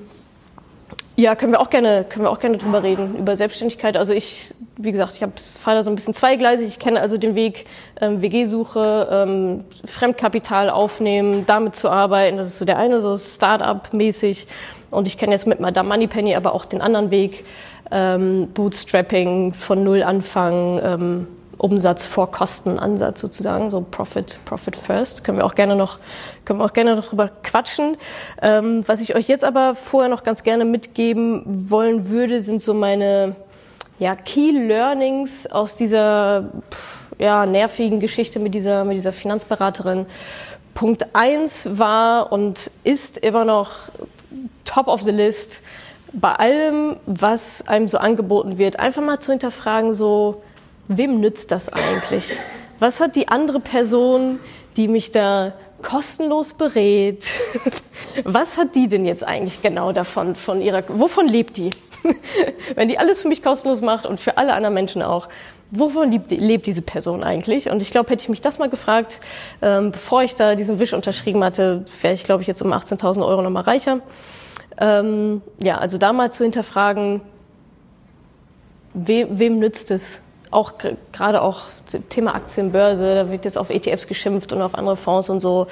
ja, 1.16 1.34
können 1.34 1.52
wir 1.52 1.60
auch 1.60 1.70
gerne, 1.70 2.04
können 2.06 2.26
wir 2.26 2.30
auch 2.30 2.40
gerne 2.40 2.58
drüber 2.58 2.82
reden, 2.82 3.16
über 3.16 3.36
Selbstständigkeit. 3.36 3.96
Also 3.96 4.12
ich, 4.12 4.54
wie 4.76 4.92
gesagt, 4.92 5.14
ich 5.14 5.26
fahre 5.58 5.78
da 5.78 5.82
so 5.82 5.90
ein 5.90 5.96
bisschen 5.96 6.12
zweigleisig. 6.12 6.68
Ich 6.68 6.78
kenne 6.78 7.00
also 7.00 7.16
den 7.16 7.34
Weg 7.34 7.64
ähm, 8.02 8.20
WG-Suche, 8.20 9.08
ähm, 9.10 9.64
Fremdkapital 9.86 10.68
aufnehmen, 10.68 11.46
damit 11.46 11.74
zu 11.74 11.88
arbeiten. 11.88 12.36
Das 12.36 12.48
ist 12.48 12.58
so 12.58 12.66
der 12.66 12.76
eine, 12.76 13.00
so 13.00 13.16
Start-up-mäßig. 13.16 14.46
Und 14.90 15.08
ich 15.08 15.16
kenne 15.16 15.32
jetzt 15.32 15.46
mit 15.46 15.58
Madame 15.58 15.88
Moneypenny 15.88 16.34
aber 16.34 16.54
auch 16.54 16.66
den 16.66 16.82
anderen 16.82 17.10
Weg, 17.10 17.46
ähm, 17.90 18.48
Bootstrapping, 18.52 19.54
von 19.54 19.82
Null 19.82 20.02
anfangen, 20.02 20.80
ähm, 20.82 21.28
Umsatz 21.58 22.06
vor 22.06 22.30
Kostenansatz 22.30 23.20
sozusagen, 23.20 23.70
so 23.70 23.80
Profit, 23.80 24.38
Profit 24.44 24.76
First. 24.76 25.24
Können 25.24 25.38
wir 25.38 25.46
auch 25.46 25.54
gerne 25.54 25.76
noch, 25.76 25.98
können 26.44 26.60
wir 26.60 26.64
auch 26.64 26.72
gerne 26.72 26.96
noch 26.96 27.06
drüber 27.06 27.30
quatschen. 27.42 27.96
Ähm, 28.42 28.84
was 28.86 29.00
ich 29.00 29.14
euch 29.14 29.28
jetzt 29.28 29.44
aber 29.44 29.74
vorher 29.74 30.10
noch 30.10 30.22
ganz 30.22 30.42
gerne 30.42 30.64
mitgeben 30.64 31.42
wollen 31.70 32.10
würde, 32.10 32.40
sind 32.40 32.60
so 32.60 32.74
meine 32.74 33.36
ja, 33.98 34.14
Key 34.14 34.50
Learnings 34.50 35.46
aus 35.46 35.76
dieser 35.76 36.50
ja, 37.18 37.46
nervigen 37.46 38.00
Geschichte 38.00 38.38
mit 38.38 38.54
dieser, 38.54 38.84
mit 38.84 38.96
dieser 38.96 39.12
Finanzberaterin. 39.12 40.06
Punkt 40.74 41.06
eins 41.14 41.66
war 41.70 42.32
und 42.32 42.70
ist 42.84 43.16
immer 43.16 43.46
noch 43.46 43.70
top 44.66 44.88
of 44.88 45.02
the 45.02 45.10
list. 45.10 45.62
Bei 46.12 46.32
allem, 46.32 46.96
was 47.06 47.66
einem 47.66 47.88
so 47.88 47.96
angeboten 47.96 48.58
wird, 48.58 48.78
einfach 48.78 49.02
mal 49.02 49.18
zu 49.18 49.32
hinterfragen, 49.32 49.94
so, 49.94 50.42
wem 50.88 51.20
nützt 51.20 51.50
das 51.50 51.68
eigentlich? 51.68 52.38
Was 52.78 53.00
hat 53.00 53.16
die 53.16 53.28
andere 53.28 53.60
Person, 53.60 54.38
die 54.76 54.88
mich 54.88 55.12
da 55.12 55.54
kostenlos 55.82 56.52
berät, 56.52 57.26
was 58.24 58.56
hat 58.58 58.74
die 58.74 58.88
denn 58.88 59.04
jetzt 59.04 59.24
eigentlich 59.24 59.62
genau 59.62 59.92
davon, 59.92 60.34
von 60.34 60.60
ihrer, 60.60 60.82
wovon 60.88 61.28
lebt 61.28 61.56
die? 61.56 61.70
Wenn 62.74 62.88
die 62.88 62.98
alles 62.98 63.22
für 63.22 63.28
mich 63.28 63.42
kostenlos 63.42 63.80
macht 63.80 64.06
und 64.06 64.20
für 64.20 64.38
alle 64.38 64.54
anderen 64.54 64.74
Menschen 64.74 65.02
auch, 65.02 65.28
wovon 65.70 66.10
lebt, 66.10 66.30
lebt 66.30 66.66
diese 66.66 66.82
Person 66.82 67.22
eigentlich? 67.22 67.70
Und 67.70 67.82
ich 67.82 67.90
glaube, 67.90 68.10
hätte 68.10 68.22
ich 68.22 68.28
mich 68.28 68.40
das 68.40 68.58
mal 68.58 68.68
gefragt, 68.68 69.20
ähm, 69.62 69.92
bevor 69.92 70.22
ich 70.22 70.36
da 70.36 70.54
diesen 70.54 70.78
Wisch 70.78 70.92
unterschrieben 70.92 71.42
hatte, 71.42 71.84
wäre 72.00 72.14
ich, 72.14 72.24
glaube 72.24 72.42
ich, 72.42 72.48
jetzt 72.48 72.62
um 72.62 72.72
18.000 72.72 73.26
Euro 73.26 73.42
nochmal 73.42 73.64
reicher. 73.64 74.00
Ähm, 74.78 75.42
ja, 75.58 75.78
also 75.78 75.98
da 75.98 76.12
mal 76.12 76.32
zu 76.32 76.44
hinterfragen, 76.44 77.22
we, 78.92 79.26
wem 79.30 79.58
nützt 79.58 79.90
es? 79.90 80.20
Auch 80.50 80.74
gerade 81.12 81.42
auch 81.42 81.62
Thema 82.08 82.34
Aktienbörse, 82.34 83.14
da 83.14 83.30
wird 83.30 83.44
jetzt 83.44 83.58
auf 83.58 83.70
ETFs 83.70 84.06
geschimpft 84.06 84.52
und 84.52 84.62
auf 84.62 84.74
andere 84.74 84.96
Fonds 84.96 85.28
und 85.28 85.40
so. 85.40 85.66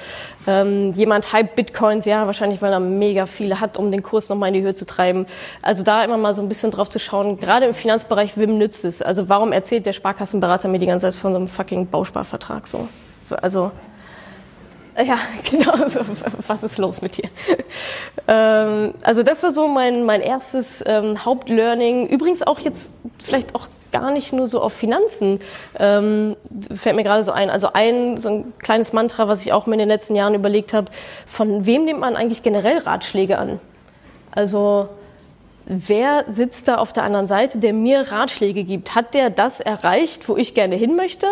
Ähm, 0.47 0.93
jemand 0.93 1.33
hype 1.33 1.55
Bitcoins, 1.55 2.05
ja, 2.05 2.25
wahrscheinlich, 2.25 2.61
weil 2.61 2.71
er 2.71 2.79
mega 2.79 3.25
viele 3.25 3.59
hat, 3.59 3.77
um 3.77 3.91
den 3.91 4.03
Kurs 4.03 4.29
nochmal 4.29 4.49
in 4.49 4.55
die 4.55 4.61
Höhe 4.61 4.75
zu 4.75 4.85
treiben. 4.85 5.25
Also 5.61 5.83
da 5.83 6.03
immer 6.03 6.17
mal 6.17 6.33
so 6.33 6.41
ein 6.41 6.47
bisschen 6.47 6.71
drauf 6.71 6.89
zu 6.89 6.99
schauen, 6.99 7.39
gerade 7.39 7.65
im 7.65 7.73
Finanzbereich, 7.73 8.37
wem 8.37 8.57
nützt 8.57 8.85
es? 8.85 9.01
Also 9.01 9.29
warum 9.29 9.51
erzählt 9.51 9.85
der 9.85 9.93
Sparkassenberater 9.93 10.67
mir 10.67 10.79
die 10.79 10.87
ganze 10.87 11.07
Zeit 11.07 11.15
von 11.19 11.31
so 11.33 11.37
einem 11.37 11.47
fucking 11.47 11.87
Bausparvertrag 11.87 12.67
so? 12.67 12.87
Also 13.41 13.71
Ja, 14.97 15.17
genau. 15.49 15.87
So, 15.87 16.01
was 16.47 16.63
ist 16.63 16.77
los 16.77 17.01
mit 17.01 17.17
dir? 17.17 17.29
ähm, 18.27 18.93
also 19.01 19.23
das 19.23 19.43
war 19.43 19.51
so 19.51 19.67
mein, 19.67 20.03
mein 20.05 20.21
erstes 20.21 20.83
ähm, 20.85 21.25
Hauptlearning. 21.25 22.07
Übrigens 22.07 22.43
auch 22.43 22.59
jetzt 22.59 22.93
vielleicht 23.23 23.55
auch 23.55 23.67
gar 23.99 24.11
nicht 24.11 24.33
nur 24.33 24.47
so 24.47 24.61
auf 24.61 24.73
Finanzen. 24.73 25.39
Ähm, 25.79 26.35
fällt 26.75 26.95
mir 26.95 27.03
gerade 27.03 27.23
so 27.23 27.31
ein. 27.31 27.49
Also 27.49 27.73
ein 27.73 28.17
so 28.17 28.29
ein 28.29 28.53
kleines 28.59 28.93
Mantra, 28.93 29.27
was 29.27 29.41
ich 29.41 29.53
auch 29.53 29.65
mir 29.67 29.73
in 29.73 29.79
den 29.79 29.87
letzten 29.87 30.15
Jahren 30.15 30.33
überlegt 30.33 30.73
habe: 30.73 30.91
Von 31.25 31.65
wem 31.65 31.85
nimmt 31.85 31.99
man 31.99 32.15
eigentlich 32.15 32.43
generell 32.43 32.79
Ratschläge 32.79 33.37
an? 33.37 33.59
Also 34.31 34.89
wer 35.65 36.25
sitzt 36.27 36.67
da 36.67 36.75
auf 36.75 36.91
der 36.91 37.03
anderen 37.03 37.27
Seite, 37.27 37.59
der 37.59 37.73
mir 37.73 38.11
Ratschläge 38.11 38.63
gibt? 38.63 38.95
Hat 38.95 39.13
der 39.13 39.29
das 39.29 39.61
erreicht, 39.61 40.27
wo 40.27 40.35
ich 40.35 40.53
gerne 40.53 40.75
hin 40.75 40.95
möchte? 40.95 41.27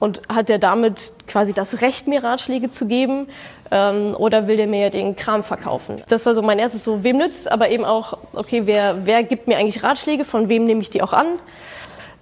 Und 0.00 0.22
hat 0.30 0.48
der 0.48 0.58
damit 0.58 1.12
quasi 1.28 1.52
das 1.52 1.82
Recht, 1.82 2.08
mir 2.08 2.24
Ratschläge 2.24 2.70
zu 2.70 2.86
geben? 2.86 3.28
Ähm, 3.70 4.16
oder 4.18 4.48
will 4.48 4.56
der 4.56 4.66
mir 4.66 4.88
den 4.88 5.14
Kram 5.14 5.44
verkaufen? 5.44 6.02
Das 6.08 6.24
war 6.24 6.34
so 6.34 6.40
mein 6.42 6.58
erstes 6.58 6.82
so, 6.82 7.04
wem 7.04 7.18
nützt, 7.18 7.52
aber 7.52 7.70
eben 7.70 7.84
auch, 7.84 8.16
okay, 8.32 8.62
wer, 8.64 9.06
wer 9.06 9.22
gibt 9.22 9.46
mir 9.46 9.58
eigentlich 9.58 9.82
Ratschläge? 9.82 10.24
Von 10.24 10.48
wem 10.48 10.64
nehme 10.64 10.80
ich 10.80 10.88
die 10.88 11.02
auch 11.02 11.12
an? 11.12 11.26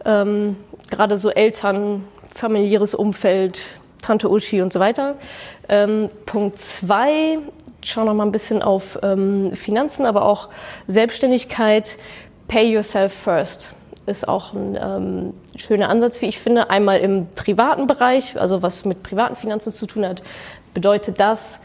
Ähm, 0.04 0.56
gerade 0.90 1.18
so 1.18 1.30
Eltern, 1.30 2.04
familiäres 2.34 2.96
Umfeld, 2.96 3.60
Tante 4.02 4.28
Uschi 4.28 4.60
und 4.60 4.72
so 4.72 4.80
weiter. 4.80 5.14
Ähm, 5.68 6.10
Punkt 6.26 6.58
zwei, 6.58 7.38
schau 7.84 8.04
noch 8.04 8.14
mal 8.14 8.26
ein 8.26 8.32
bisschen 8.32 8.60
auf 8.60 8.98
ähm, 9.04 9.54
Finanzen, 9.54 10.04
aber 10.04 10.24
auch 10.24 10.48
Selbstständigkeit. 10.88 11.96
Pay 12.48 12.72
yourself 12.72 13.12
first 13.12 13.77
ist 14.08 14.26
auch 14.26 14.52
ein 14.52 14.78
ähm, 14.80 15.34
schöner 15.56 15.88
Ansatz, 15.88 16.20
wie 16.20 16.26
ich 16.26 16.38
finde. 16.38 16.70
Einmal 16.70 17.00
im 17.00 17.26
privaten 17.34 17.86
Bereich, 17.86 18.40
also 18.40 18.62
was 18.62 18.84
mit 18.84 19.02
privaten 19.02 19.36
Finanzen 19.36 19.72
zu 19.72 19.86
tun 19.86 20.06
hat, 20.06 20.22
bedeutet 20.74 21.20
das, 21.20 21.60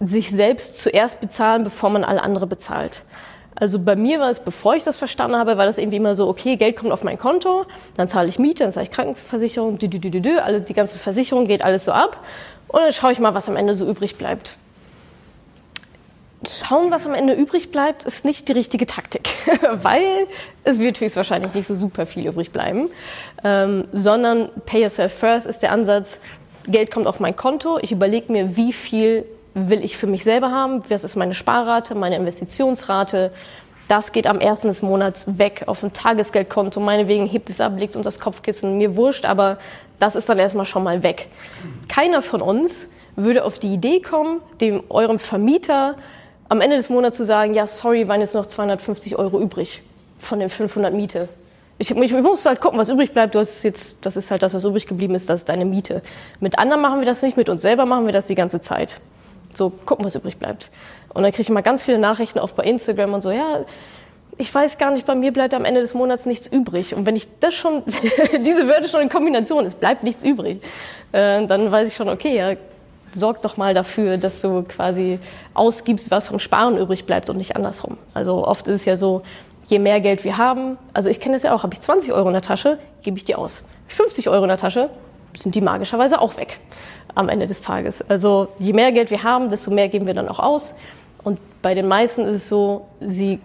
sich 0.00 0.30
selbst 0.30 0.78
zuerst 0.78 1.20
bezahlen, 1.20 1.64
bevor 1.64 1.90
man 1.90 2.04
alle 2.04 2.22
andere 2.22 2.46
bezahlt. 2.46 3.04
Also 3.54 3.78
bei 3.78 3.94
mir 3.94 4.18
war 4.18 4.30
es, 4.30 4.40
bevor 4.40 4.74
ich 4.74 4.82
das 4.82 4.96
verstanden 4.96 5.36
habe, 5.36 5.56
war 5.56 5.66
das 5.66 5.78
irgendwie 5.78 5.98
immer 5.98 6.14
so, 6.14 6.28
okay, 6.28 6.56
Geld 6.56 6.76
kommt 6.76 6.90
auf 6.90 7.04
mein 7.04 7.18
Konto, 7.18 7.66
dann 7.96 8.08
zahle 8.08 8.28
ich 8.28 8.38
Miete, 8.38 8.64
dann 8.64 8.72
zahle 8.72 8.84
ich 8.84 8.90
Krankenversicherung, 8.90 9.78
dü, 9.78 9.88
dü, 9.88 10.00
dü, 10.00 10.20
dü, 10.20 10.38
alle, 10.38 10.60
die 10.60 10.74
ganze 10.74 10.98
Versicherung 10.98 11.46
geht 11.46 11.64
alles 11.64 11.84
so 11.84 11.92
ab 11.92 12.18
und 12.66 12.80
dann 12.80 12.92
schaue 12.92 13.12
ich 13.12 13.20
mal, 13.20 13.34
was 13.34 13.48
am 13.48 13.56
Ende 13.56 13.74
so 13.74 13.86
übrig 13.86 14.16
bleibt 14.16 14.56
schauen, 16.48 16.90
was 16.90 17.06
am 17.06 17.14
Ende 17.14 17.34
übrig 17.34 17.70
bleibt, 17.70 18.04
ist 18.04 18.24
nicht 18.24 18.48
die 18.48 18.52
richtige 18.52 18.86
Taktik, 18.86 19.28
weil 19.72 20.26
es 20.64 20.78
wird 20.78 21.00
höchstwahrscheinlich 21.00 21.54
nicht 21.54 21.66
so 21.66 21.74
super 21.74 22.06
viel 22.06 22.26
übrig 22.26 22.50
bleiben, 22.50 22.90
ähm, 23.42 23.84
sondern 23.92 24.48
Pay 24.66 24.82
Yourself 24.82 25.14
First 25.14 25.46
ist 25.46 25.62
der 25.62 25.72
Ansatz, 25.72 26.20
Geld 26.66 26.90
kommt 26.90 27.06
auf 27.06 27.20
mein 27.20 27.36
Konto, 27.36 27.78
ich 27.80 27.92
überlege 27.92 28.32
mir, 28.32 28.56
wie 28.56 28.72
viel 28.72 29.24
will 29.54 29.84
ich 29.84 29.96
für 29.96 30.06
mich 30.06 30.24
selber 30.24 30.50
haben, 30.50 30.82
was 30.88 31.04
ist 31.04 31.16
meine 31.16 31.34
Sparrate, 31.34 31.94
meine 31.94 32.16
Investitionsrate, 32.16 33.32
das 33.88 34.12
geht 34.12 34.26
am 34.26 34.40
ersten 34.40 34.68
des 34.68 34.82
Monats 34.82 35.38
weg 35.38 35.64
auf 35.66 35.82
ein 35.82 35.92
Tagesgeldkonto, 35.92 36.80
meinetwegen 36.80 37.26
hebt 37.26 37.50
es 37.50 37.60
ab, 37.60 37.74
legt 37.76 37.90
es 37.90 37.96
unter 37.96 38.08
das 38.08 38.18
Kopfkissen, 38.18 38.78
mir 38.78 38.96
wurscht, 38.96 39.26
aber 39.26 39.58
das 39.98 40.16
ist 40.16 40.28
dann 40.28 40.38
erstmal 40.38 40.64
schon 40.64 40.82
mal 40.82 41.02
weg. 41.02 41.28
Keiner 41.88 42.22
von 42.22 42.40
uns 42.40 42.88
würde 43.16 43.44
auf 43.44 43.58
die 43.58 43.72
Idee 43.72 44.00
kommen, 44.00 44.40
dem 44.60 44.82
eurem 44.88 45.18
Vermieter 45.18 45.96
am 46.48 46.60
Ende 46.60 46.76
des 46.76 46.90
Monats 46.90 47.16
zu 47.16 47.24
sagen, 47.24 47.54
ja, 47.54 47.66
sorry, 47.66 48.08
waren 48.08 48.20
jetzt 48.20 48.34
noch 48.34 48.46
250 48.46 49.16
Euro 49.16 49.40
übrig 49.40 49.82
von 50.18 50.38
den 50.38 50.48
500 50.48 50.92
Miete. 50.92 51.28
Ich, 51.78 51.90
ich, 51.90 51.98
ich 51.98 52.22
muss 52.22 52.46
halt 52.46 52.60
gucken, 52.60 52.78
was 52.78 52.88
übrig 52.88 53.12
bleibt. 53.12 53.34
Du 53.34 53.40
hast 53.40 53.62
jetzt, 53.64 53.96
das 54.02 54.16
ist 54.16 54.30
halt 54.30 54.42
das, 54.42 54.54
was 54.54 54.64
übrig 54.64 54.86
geblieben 54.86 55.14
ist, 55.14 55.28
das 55.28 55.40
ist 55.40 55.48
deine 55.48 55.64
Miete. 55.64 56.02
Mit 56.40 56.58
anderen 56.58 56.80
machen 56.82 57.00
wir 57.00 57.06
das 57.06 57.22
nicht, 57.22 57.36
mit 57.36 57.48
uns 57.48 57.62
selber 57.62 57.84
machen 57.84 58.06
wir 58.06 58.12
das 58.12 58.26
die 58.26 58.34
ganze 58.34 58.60
Zeit. 58.60 59.00
So, 59.54 59.70
gucken, 59.70 60.04
was 60.04 60.14
übrig 60.14 60.38
bleibt. 60.38 60.70
Und 61.12 61.22
dann 61.22 61.32
kriege 61.32 61.42
ich 61.42 61.50
mal 61.50 61.62
ganz 61.62 61.82
viele 61.82 61.98
Nachrichten 61.98 62.38
auf 62.38 62.54
bei 62.54 62.64
Instagram 62.64 63.14
und 63.14 63.22
so, 63.22 63.30
ja, 63.30 63.64
ich 64.36 64.52
weiß 64.52 64.78
gar 64.78 64.90
nicht, 64.90 65.06
bei 65.06 65.14
mir 65.14 65.32
bleibt 65.32 65.54
am 65.54 65.64
Ende 65.64 65.80
des 65.80 65.94
Monats 65.94 66.26
nichts 66.26 66.46
übrig. 66.46 66.94
Und 66.94 67.06
wenn 67.06 67.16
ich 67.16 67.28
das 67.40 67.54
schon, 67.54 67.82
diese 68.40 68.66
Wörter 68.66 68.88
schon 68.88 69.02
in 69.02 69.08
Kombination, 69.08 69.64
es 69.64 69.74
bleibt 69.74 70.02
nichts 70.02 70.24
übrig, 70.24 70.60
äh, 71.12 71.46
dann 71.46 71.70
weiß 71.70 71.88
ich 71.88 71.94
schon, 71.94 72.08
okay, 72.08 72.36
ja, 72.36 72.54
sorg 73.14 73.42
doch 73.42 73.56
mal 73.56 73.74
dafür, 73.74 74.16
dass 74.16 74.40
du 74.40 74.62
quasi 74.62 75.18
ausgibst, 75.54 76.10
was 76.10 76.28
vom 76.28 76.38
Sparen 76.38 76.76
übrig 76.76 77.06
bleibt 77.06 77.30
und 77.30 77.36
nicht 77.36 77.56
andersrum. 77.56 77.96
Also 78.12 78.46
oft 78.46 78.68
ist 78.68 78.80
es 78.80 78.84
ja 78.84 78.96
so, 78.96 79.22
je 79.66 79.78
mehr 79.78 80.00
Geld 80.00 80.24
wir 80.24 80.36
haben, 80.36 80.76
also 80.92 81.08
ich 81.08 81.20
kenne 81.20 81.34
das 81.34 81.42
ja 81.42 81.54
auch, 81.54 81.62
habe 81.62 81.74
ich 81.74 81.80
20 81.80 82.12
Euro 82.12 82.28
in 82.28 82.34
der 82.34 82.42
Tasche, 82.42 82.78
gebe 83.02 83.16
ich 83.16 83.24
die 83.24 83.34
aus. 83.34 83.64
50 83.88 84.28
Euro 84.28 84.42
in 84.44 84.48
der 84.48 84.58
Tasche, 84.58 84.90
sind 85.36 85.54
die 85.54 85.60
magischerweise 85.60 86.20
auch 86.20 86.36
weg 86.36 86.60
am 87.14 87.28
Ende 87.28 87.46
des 87.46 87.62
Tages. 87.62 88.02
Also 88.08 88.48
je 88.58 88.72
mehr 88.72 88.92
Geld 88.92 89.10
wir 89.10 89.22
haben, 89.22 89.50
desto 89.50 89.70
mehr 89.70 89.88
geben 89.88 90.06
wir 90.06 90.14
dann 90.14 90.28
auch 90.28 90.38
aus. 90.38 90.74
Und 91.22 91.38
bei 91.62 91.74
den 91.74 91.88
meisten 91.88 92.22
ist 92.22 92.36
es 92.36 92.48
so, 92.48 92.86
sie 93.00 93.40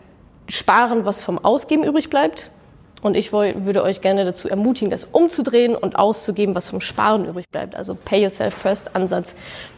sparen, 0.48 1.06
was 1.06 1.24
vom 1.24 1.44
Ausgeben 1.44 1.84
übrig 1.84 2.10
bleibt 2.10 2.52
und 3.02 3.16
ich 3.16 3.32
würde 3.32 3.84
euch 3.84 4.02
gerne 4.02 4.26
dazu 4.26 4.50
ermutigen, 4.50 4.90
das 4.90 5.06
umzudrehen 5.06 5.76
und 5.76 5.96
auszugeben, 5.98 6.56
was 6.56 6.70
vom 6.70 6.82
Sparen 6.82 7.26
übrig 7.26 7.50
bleibt. 7.50 7.76
Also 7.76 7.96
Pay 7.96 8.24
Yourself 8.24 8.54
First 8.54 8.96
Ansatz. 8.96 9.36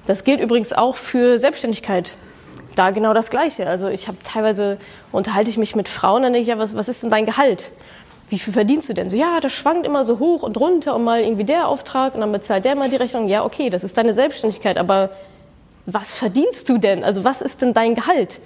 Das 0.07 0.23
gilt 0.23 0.39
übrigens 0.39 0.73
auch 0.73 0.95
für 0.95 1.37
Selbstständigkeit. 1.37 2.17
Da 2.75 2.91
genau 2.91 3.13
das 3.13 3.29
Gleiche. 3.29 3.67
Also 3.67 3.89
ich 3.89 4.07
habe 4.07 4.17
teilweise 4.23 4.77
unterhalte 5.11 5.49
ich 5.49 5.57
mich 5.57 5.75
mit 5.75 5.89
Frauen, 5.89 6.23
dann 6.23 6.33
denke 6.33 6.43
ich 6.43 6.47
ja, 6.47 6.57
was, 6.57 6.75
was 6.75 6.87
ist 6.87 7.03
denn 7.03 7.09
dein 7.09 7.25
Gehalt? 7.25 7.71
Wie 8.29 8.39
viel 8.39 8.53
verdienst 8.53 8.87
du 8.87 8.93
denn? 8.93 9.09
So, 9.09 9.17
ja, 9.17 9.41
das 9.41 9.51
schwankt 9.51 9.85
immer 9.85 10.05
so 10.05 10.19
hoch 10.19 10.41
und 10.41 10.57
runter 10.57 10.95
und 10.95 11.03
mal 11.03 11.21
irgendwie 11.21 11.43
der 11.43 11.67
Auftrag 11.67 12.15
und 12.15 12.21
dann 12.21 12.31
bezahlt 12.31 12.63
der 12.63 12.75
mal 12.75 12.89
die 12.89 12.95
Rechnung. 12.95 13.27
Ja, 13.27 13.43
okay, 13.43 13.69
das 13.69 13.83
ist 13.83 13.97
deine 13.97 14.13
Selbstständigkeit, 14.13 14.77
aber 14.77 15.09
was 15.85 16.15
verdienst 16.15 16.69
du 16.69 16.77
denn? 16.77 17.03
Also 17.03 17.25
was 17.25 17.41
ist 17.41 17.61
denn 17.61 17.73
dein 17.73 17.93
Gehalt? 17.93 18.39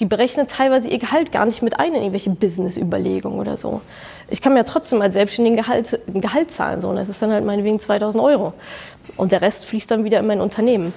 Die 0.00 0.06
berechnen 0.06 0.46
teilweise 0.46 0.88
ihr 0.88 0.98
Gehalt 0.98 1.32
gar 1.32 1.44
nicht 1.44 1.62
mit 1.62 1.78
ein 1.78 1.88
in 1.88 2.02
irgendwelche 2.02 2.30
Business-Überlegungen 2.30 3.38
oder 3.38 3.56
so. 3.56 3.80
Ich 4.30 4.40
kann 4.40 4.52
mir 4.52 4.60
ja 4.60 4.64
trotzdem 4.64 5.02
als 5.02 5.14
Selbstständigen 5.14 5.56
Gehalt, 5.56 6.00
Gehalt 6.06 6.50
zahlen, 6.50 6.80
so, 6.80 6.88
und 6.88 6.96
das 6.96 7.08
ist 7.08 7.20
dann 7.20 7.32
halt 7.32 7.44
meinetwegen 7.44 7.78
2000 7.78 8.22
Euro. 8.22 8.52
Und 9.16 9.32
der 9.32 9.40
Rest 9.40 9.64
fließt 9.64 9.90
dann 9.90 10.04
wieder 10.04 10.20
in 10.20 10.26
mein 10.26 10.40
Unternehmen. 10.40 10.92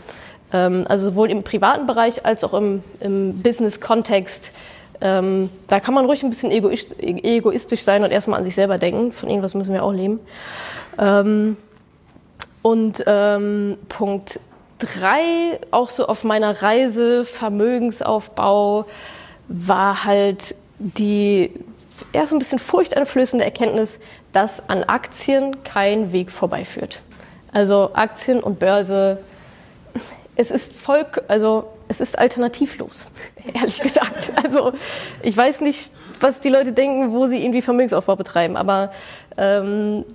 Ähm, 0.53 0.85
also 0.87 1.05
sowohl 1.05 1.31
im 1.31 1.43
privaten 1.43 1.87
Bereich 1.87 2.25
als 2.25 2.43
auch 2.43 2.53
im, 2.53 2.83
im 2.99 3.41
Business-Kontext. 3.41 4.53
Ähm, 4.99 5.49
da 5.67 5.79
kann 5.79 5.95
man 5.95 6.05
ruhig 6.05 6.23
ein 6.23 6.29
bisschen 6.29 6.51
egoistisch 6.51 7.81
sein 7.81 8.03
und 8.03 8.11
erstmal 8.11 8.37
an 8.37 8.43
sich 8.43 8.53
selber 8.53 8.77
denken. 8.77 9.11
Von 9.11 9.29
irgendwas 9.29 9.55
müssen 9.55 9.73
wir 9.73 9.83
auch 9.83 9.93
leben. 9.93 10.19
Ähm, 10.99 11.57
und 12.61 13.03
ähm, 13.07 13.77
Punkt 13.89 14.39
drei, 14.81 15.59
auch 15.71 15.89
so 15.89 16.07
auf 16.07 16.23
meiner 16.23 16.61
Reise 16.61 17.25
Vermögensaufbau, 17.25 18.85
war 19.47 20.03
halt 20.03 20.55
die 20.79 21.51
erst 22.13 22.33
ein 22.33 22.39
bisschen 22.39 22.59
furchteinflößende 22.59 23.45
Erkenntnis, 23.45 23.99
dass 24.33 24.67
an 24.69 24.83
Aktien 24.83 25.63
kein 25.63 26.11
Weg 26.11 26.31
vorbeiführt. 26.31 27.01
Also 27.51 27.91
Aktien 27.93 28.41
und 28.41 28.59
Börse, 28.59 29.19
es 30.35 30.51
ist 30.51 30.73
voll, 30.73 31.05
also 31.27 31.65
es 31.87 32.01
ist 32.01 32.17
alternativlos, 32.17 33.09
ehrlich 33.53 33.79
gesagt. 33.81 34.31
Also 34.43 34.73
ich 35.21 35.35
weiß 35.35 35.61
nicht, 35.61 35.91
was 36.21 36.39
die 36.39 36.49
Leute 36.49 36.71
denken, 36.71 37.11
wo 37.11 37.27
sie 37.27 37.43
irgendwie 37.43 37.61
Vermögensaufbau 37.61 38.15
betreiben. 38.15 38.55
Aber 38.55 38.91
ähm, 39.37 40.05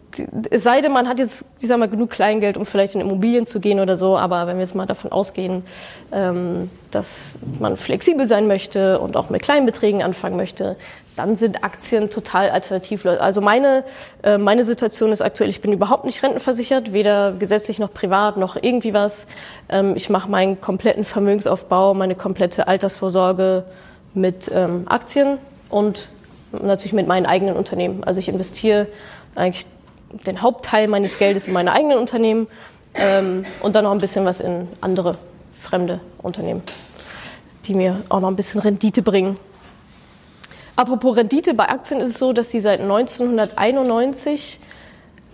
es 0.51 0.63
sei 0.63 0.81
denn, 0.81 0.93
man 0.93 1.09
hat 1.09 1.19
jetzt, 1.19 1.45
ich 1.61 1.69
sag 1.69 1.79
mal, 1.79 1.89
genug 1.89 2.11
Kleingeld, 2.11 2.57
um 2.57 2.67
vielleicht 2.67 2.95
in 2.95 3.01
Immobilien 3.01 3.47
zu 3.47 3.61
gehen 3.61 3.81
oder 3.81 3.97
so. 3.97 4.17
Aber 4.17 4.47
wenn 4.47 4.57
wir 4.57 4.63
jetzt 4.63 4.75
mal 4.75 4.87
davon 4.87 5.13
ausgehen, 5.13 5.65
ähm, 6.13 6.71
dass 6.91 7.39
man 7.59 7.77
flexibel 7.77 8.27
sein 8.27 8.47
möchte 8.47 9.01
und 9.01 9.17
auch 9.17 9.31
mit 9.31 9.43
kleinen 9.43 9.67
Beträgen 9.67 10.03
anfangen 10.03 10.37
möchte, 10.37 10.77
dann 11.17 11.35
sind 11.35 11.65
Aktien 11.65 12.11
total 12.11 12.51
alternativlos. 12.51 13.19
Also 13.19 13.41
meine, 13.41 13.85
äh, 14.23 14.37
meine 14.37 14.65
Situation 14.65 15.13
ist 15.13 15.23
aktuell, 15.23 15.49
ich 15.49 15.63
bin 15.63 15.73
überhaupt 15.73 16.05
nicht 16.05 16.23
rentenversichert, 16.23 16.93
weder 16.93 17.33
gesetzlich 17.33 17.79
noch 17.79 17.93
privat 17.93 18.37
noch 18.37 18.57
irgendwie 18.61 18.93
was. 18.93 19.27
Ähm, 19.71 19.95
ich 19.97 20.11
mache 20.11 20.31
meinen 20.31 20.61
kompletten 20.61 21.05
Vermögensaufbau, 21.05 21.95
meine 21.95 22.15
komplette 22.15 22.69
Altersvorsorge 22.69 23.65
mit 24.13 24.51
ähm, 24.55 24.85
Aktien 24.89 25.39
und 25.71 26.09
natürlich 26.53 26.93
mit 26.93 27.07
meinen 27.07 27.27
eigenen 27.27 27.57
Unternehmen. 27.57 28.05
Also 28.05 28.21
ich 28.21 28.29
investiere 28.29 28.87
eigentlich 29.35 29.67
den 30.27 30.43
Hauptteil 30.43 30.89
meines 30.89 31.19
Geldes 31.19 31.47
in 31.47 31.53
meine 31.53 31.73
eigenen 31.73 31.99
Unternehmen 31.99 32.47
ähm, 32.95 33.45
und 33.61 33.77
dann 33.77 33.85
noch 33.85 33.93
ein 33.93 33.99
bisschen 33.99 34.25
was 34.25 34.41
in 34.41 34.69
andere 34.81 35.19
fremde 35.61 36.01
Unternehmen, 36.23 36.63
die 37.67 37.75
mir 37.75 38.03
auch 38.09 38.21
noch 38.21 38.29
ein 38.29 38.37
bisschen 38.37 38.61
Rendite 38.61 39.03
bringen. 39.03 39.39
Apropos 40.77 41.17
Rendite, 41.17 41.55
bei 41.55 41.69
Aktien 41.69 42.01
ist 42.01 42.11
es 42.11 42.19
so, 42.19 42.33
dass 42.33 42.51
sie 42.51 42.61
seit 42.61 42.81
1991, 42.81 44.61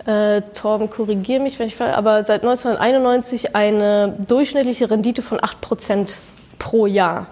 äh, 0.05 0.41
Torben, 0.53 0.89
korrigiere 0.89 1.41
mich, 1.41 1.59
wenn 1.59 1.67
ich 1.67 1.75
fall, 1.75 1.93
aber 1.93 2.25
seit 2.25 2.43
1991 2.43 3.55
eine 3.55 4.15
durchschnittliche 4.25 4.89
Rendite 4.89 5.21
von 5.21 5.39
8% 5.39 6.17
pro 6.59 6.85
Jahr 6.87 7.27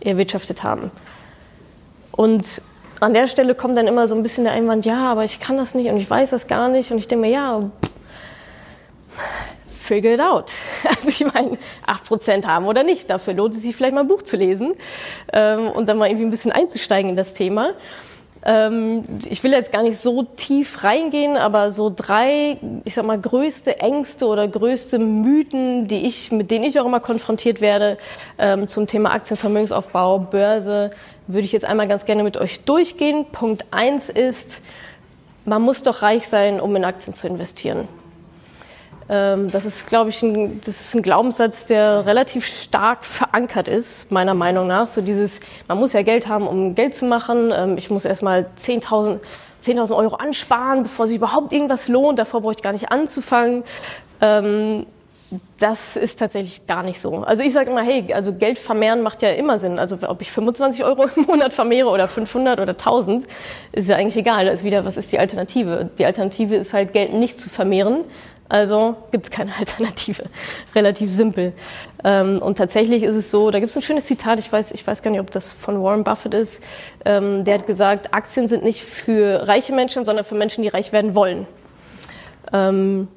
erwirtschaftet 0.00 0.62
haben. 0.62 0.90
Und 2.12 2.62
an 3.00 3.14
der 3.14 3.26
Stelle 3.26 3.54
kommt 3.54 3.76
dann 3.76 3.86
immer 3.86 4.06
so 4.06 4.14
ein 4.14 4.22
bisschen 4.22 4.44
der 4.44 4.52
Einwand, 4.52 4.86
ja, 4.86 5.10
aber 5.10 5.24
ich 5.24 5.40
kann 5.40 5.56
das 5.56 5.74
nicht 5.74 5.88
und 5.88 5.96
ich 5.96 6.08
weiß 6.08 6.30
das 6.30 6.46
gar 6.46 6.68
nicht. 6.68 6.90
Und 6.90 6.98
ich 6.98 7.08
denke 7.08 7.26
mir, 7.26 7.32
ja, 7.32 7.70
figure 9.86 10.14
it 10.14 10.20
out. 10.20 10.52
Also 10.88 11.08
ich 11.08 11.32
meine, 11.32 11.58
acht 11.86 12.04
Prozent 12.04 12.46
haben 12.46 12.66
oder 12.66 12.82
nicht. 12.82 13.10
Dafür 13.10 13.34
lohnt 13.34 13.54
es 13.54 13.62
sich 13.62 13.76
vielleicht 13.76 13.94
mal 13.94 14.00
ein 14.00 14.08
Buch 14.08 14.22
zu 14.22 14.36
lesen 14.36 14.74
ähm, 15.32 15.68
und 15.68 15.88
dann 15.88 15.98
mal 15.98 16.08
irgendwie 16.08 16.26
ein 16.26 16.30
bisschen 16.30 16.52
einzusteigen 16.52 17.10
in 17.10 17.16
das 17.16 17.34
Thema. 17.34 17.70
Ähm, 18.48 19.04
ich 19.28 19.42
will 19.42 19.50
jetzt 19.50 19.72
gar 19.72 19.82
nicht 19.82 19.98
so 19.98 20.22
tief 20.22 20.84
reingehen, 20.84 21.36
aber 21.36 21.72
so 21.72 21.92
drei, 21.94 22.58
ich 22.84 22.94
sag 22.94 23.04
mal, 23.04 23.20
größte 23.20 23.80
Ängste 23.80 24.26
oder 24.26 24.46
größte 24.46 25.00
Mythen, 25.00 25.88
die 25.88 26.06
ich, 26.06 26.30
mit 26.30 26.52
denen 26.52 26.64
ich 26.64 26.78
auch 26.78 26.86
immer 26.86 27.00
konfrontiert 27.00 27.60
werde 27.60 27.98
ähm, 28.38 28.68
zum 28.68 28.86
Thema 28.86 29.10
Aktienvermögensaufbau, 29.10 30.20
Börse, 30.20 30.92
würde 31.26 31.44
ich 31.44 31.50
jetzt 31.50 31.64
einmal 31.64 31.88
ganz 31.88 32.04
gerne 32.04 32.22
mit 32.22 32.36
euch 32.36 32.60
durchgehen. 32.60 33.26
Punkt 33.32 33.66
eins 33.72 34.08
ist, 34.08 34.62
man 35.44 35.60
muss 35.62 35.82
doch 35.82 36.02
reich 36.02 36.28
sein, 36.28 36.60
um 36.60 36.76
in 36.76 36.84
Aktien 36.84 37.14
zu 37.14 37.26
investieren. 37.26 37.88
Ähm, 39.08 39.50
das 39.50 39.64
ist, 39.64 39.86
glaube 39.86 40.10
ich, 40.10 40.22
ein, 40.22 40.60
das 40.60 40.80
ist 40.80 40.94
ein 40.94 41.02
Glaubenssatz, 41.02 41.66
der 41.66 42.06
relativ 42.06 42.46
stark 42.46 43.04
verankert 43.04 43.68
ist, 43.68 44.10
meiner 44.10 44.34
Meinung 44.34 44.66
nach. 44.66 44.88
So 44.88 45.00
dieses, 45.00 45.40
man 45.68 45.78
muss 45.78 45.92
ja 45.92 46.02
Geld 46.02 46.28
haben, 46.28 46.46
um 46.46 46.74
Geld 46.74 46.94
zu 46.94 47.04
machen. 47.04 47.52
Ähm, 47.54 47.78
ich 47.78 47.90
muss 47.90 48.04
erstmal 48.04 48.46
10.000 48.58 49.20
10.000 49.62 49.96
Euro 49.96 50.16
ansparen, 50.16 50.84
bevor 50.84 51.06
sich 51.06 51.16
überhaupt 51.16 51.52
irgendwas 51.52 51.88
lohnt. 51.88 52.18
Davor 52.18 52.42
brauche 52.42 52.52
ich 52.52 52.62
gar 52.62 52.72
nicht 52.72 52.92
anzufangen. 52.92 53.64
Ähm, 54.20 54.86
das 55.58 55.96
ist 55.96 56.20
tatsächlich 56.20 56.66
gar 56.66 56.82
nicht 56.82 57.00
so. 57.00 57.18
Also 57.18 57.42
ich 57.42 57.52
sage 57.52 57.70
immer, 57.70 57.82
hey, 57.82 58.12
also 58.12 58.32
Geld 58.32 58.58
vermehren 58.58 59.02
macht 59.02 59.22
ja 59.22 59.30
immer 59.30 59.58
Sinn. 59.58 59.78
Also 59.78 59.98
ob 60.06 60.22
ich 60.22 60.30
25 60.30 60.84
Euro 60.84 61.06
im 61.16 61.24
Monat 61.24 61.52
vermehre 61.52 61.88
oder 61.88 62.06
500 62.06 62.60
oder 62.60 62.72
1000, 62.72 63.26
ist 63.72 63.88
ja 63.88 63.96
eigentlich 63.96 64.16
egal. 64.16 64.44
Da 64.44 64.52
ist 64.52 64.62
wieder, 64.62 64.84
was 64.84 64.96
ist 64.96 65.10
die 65.12 65.18
Alternative? 65.18 65.90
Die 65.98 66.04
Alternative 66.04 66.54
ist 66.54 66.72
halt, 66.72 66.92
Geld 66.92 67.12
nicht 67.12 67.40
zu 67.40 67.48
vermehren, 67.48 68.04
also 68.48 68.96
gibt 69.10 69.26
es 69.26 69.30
keine 69.30 69.52
Alternative. 69.58 70.24
Relativ 70.74 71.12
simpel. 71.12 71.52
Ähm, 72.04 72.40
und 72.40 72.58
tatsächlich 72.58 73.02
ist 73.02 73.16
es 73.16 73.30
so, 73.30 73.50
da 73.50 73.58
gibt 73.58 73.70
es 73.70 73.76
ein 73.76 73.82
schönes 73.82 74.06
Zitat, 74.06 74.38
ich 74.38 74.50
weiß, 74.50 74.72
ich 74.72 74.86
weiß 74.86 75.02
gar 75.02 75.10
nicht, 75.10 75.20
ob 75.20 75.30
das 75.30 75.52
von 75.52 75.82
Warren 75.82 76.04
Buffett 76.04 76.34
ist. 76.34 76.62
Ähm, 77.04 77.44
der 77.44 77.54
hat 77.54 77.66
gesagt, 77.66 78.14
Aktien 78.14 78.48
sind 78.48 78.62
nicht 78.64 78.82
für 78.82 79.48
reiche 79.48 79.74
Menschen, 79.74 80.04
sondern 80.04 80.24
für 80.24 80.34
Menschen, 80.34 80.62
die 80.62 80.68
reich 80.68 80.92
werden 80.92 81.14
wollen. 81.14 81.46
Ähm, 82.52 83.08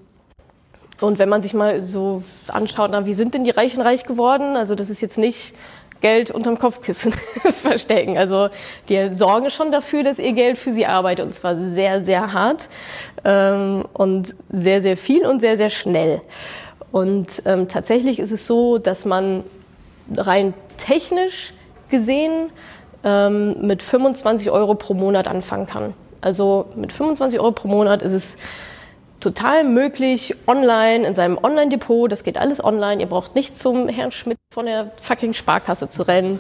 und 1.02 1.18
wenn 1.18 1.30
man 1.30 1.42
sich 1.42 1.54
mal 1.54 1.80
so 1.82 2.24
anschaut, 2.48 2.90
na, 2.92 3.06
wie 3.06 3.14
sind 3.14 3.34
denn 3.34 3.44
die 3.44 3.52
Reichen 3.52 3.82
reich 3.82 4.06
geworden? 4.06 4.58
Also 4.58 4.76
das 4.76 4.90
ist 4.90 5.02
jetzt 5.02 5.18
nicht 5.18 5.54
Geld 6.02 6.32
unterm 6.32 6.58
Kopfkissen 6.60 7.14
verstecken. 7.62 8.18
Also 8.18 8.50
die 8.88 9.14
sorgen 9.14 9.50
schon 9.50 9.72
dafür, 9.72 10.04
dass 10.04 10.20
ihr 10.20 10.34
Geld 10.34 10.58
für 10.58 10.74
sie 10.74 10.86
arbeitet 10.86 11.26
und 11.26 11.34
zwar 11.34 11.58
sehr, 11.58 12.04
sehr 12.04 12.34
hart 12.34 12.70
ähm, 13.26 13.86
und 13.94 14.36
sehr, 14.50 14.82
sehr 14.82 14.98
viel 14.98 15.26
und 15.26 15.42
sehr, 15.42 15.58
sehr 15.58 15.70
schnell. 15.70 16.22
Und 16.92 17.44
ähm, 17.46 17.68
tatsächlich 17.68 18.20
ist 18.20 18.32
es 18.32 18.48
so, 18.48 18.78
dass 18.78 19.06
man 19.06 19.44
rein 20.16 20.54
technisch 20.78 21.54
gesehen 21.90 22.52
ähm, 23.04 23.66
mit 23.66 23.84
25 23.84 24.50
Euro 24.52 24.76
pro 24.76 24.94
Monat 24.94 25.28
anfangen 25.28 25.68
kann. 25.68 25.94
Also 26.22 26.66
mit 26.76 26.92
25 26.92 27.40
Euro 27.40 27.52
pro 27.52 27.68
Monat 27.68 28.02
ist 28.02 28.12
es 28.12 28.38
total 29.20 29.64
möglich, 29.64 30.36
online 30.48 31.08
in 31.08 31.16
seinem 31.16 31.38
Online-Depot, 31.38 32.12
das 32.12 32.24
geht 32.24 32.38
alles 32.38 32.64
online, 32.64 33.02
ihr 33.02 33.08
braucht 33.08 33.36
nicht 33.36 33.58
zum 33.58 33.88
Herrn 33.88 34.12
Schmidt 34.12 34.38
von 34.54 34.66
der 34.66 34.92
fucking 35.02 35.34
Sparkasse 35.34 35.90
zu 35.90 36.04
rennen, 36.04 36.40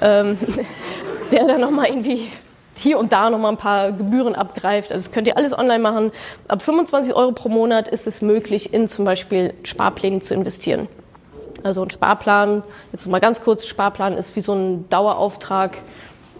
ähm, 0.00 0.38
der 1.32 1.46
dann 1.46 1.60
nochmal 1.60 1.86
irgendwie 1.86 2.28
hier 2.76 2.98
und 2.98 3.12
da 3.12 3.30
nochmal 3.30 3.52
ein 3.52 3.58
paar 3.58 3.92
Gebühren 3.92 4.34
abgreift. 4.34 4.92
Also 4.92 5.06
das 5.06 5.12
könnt 5.12 5.26
ihr 5.26 5.36
alles 5.36 5.56
online 5.56 5.78
machen. 5.78 6.12
Ab 6.48 6.62
25 6.62 7.14
Euro 7.14 7.32
pro 7.32 7.48
Monat 7.48 7.88
ist 7.88 8.06
es 8.06 8.20
möglich, 8.20 8.72
in 8.72 8.88
zum 8.88 9.04
Beispiel 9.04 9.54
Sparpläne 9.62 10.20
zu 10.20 10.34
investieren. 10.34 10.88
Also 11.62 11.82
ein 11.82 11.90
Sparplan, 11.90 12.62
jetzt 12.92 13.06
mal 13.06 13.20
ganz 13.20 13.42
kurz, 13.42 13.66
Sparplan 13.66 14.14
ist 14.14 14.36
wie 14.36 14.40
so 14.40 14.54
ein 14.54 14.88
Dauerauftrag 14.90 15.78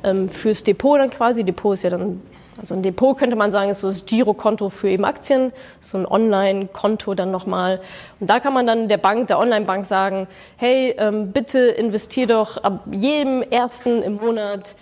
ähm, 0.03 0.29
fürs 0.29 0.65
Depot 0.65 0.99
dann 0.99 1.11
quasi. 1.11 1.45
Depot 1.45 1.75
ist 1.75 1.83
ja 1.83 1.91
dann 1.91 2.21
also 2.59 2.75
ein 2.75 2.83
Depot 2.83 3.17
könnte 3.17 3.37
man 3.37 3.51
sagen, 3.51 3.71
ist 3.71 3.81
so 3.81 3.89
das 3.89 4.07
Girokonto 4.07 4.69
für 4.69 4.89
eben 4.89 5.05
Aktien, 5.05 5.53
so 5.81 5.99
ein 5.99 6.07
Online-Konto 6.07 7.15
dann 7.15 7.31
nochmal. 7.31 7.81
Und 8.21 8.31
da 8.31 8.39
kann 8.39 8.53
man 8.53 8.67
dann 8.67 8.89
der 8.89 8.99
Bank, 8.99 9.27
der 9.27 9.39
Online-Bank 9.39 9.87
sagen, 9.87 10.29
hey, 10.57 10.95
ähm, 10.99 11.33
bitte 11.33 11.59
investier 11.59 12.27
doch 12.27 12.59
ab 12.59 12.81
jedem 12.91 13.43
ersten 13.43 14.03
im 14.03 14.17
Monat 14.17 14.77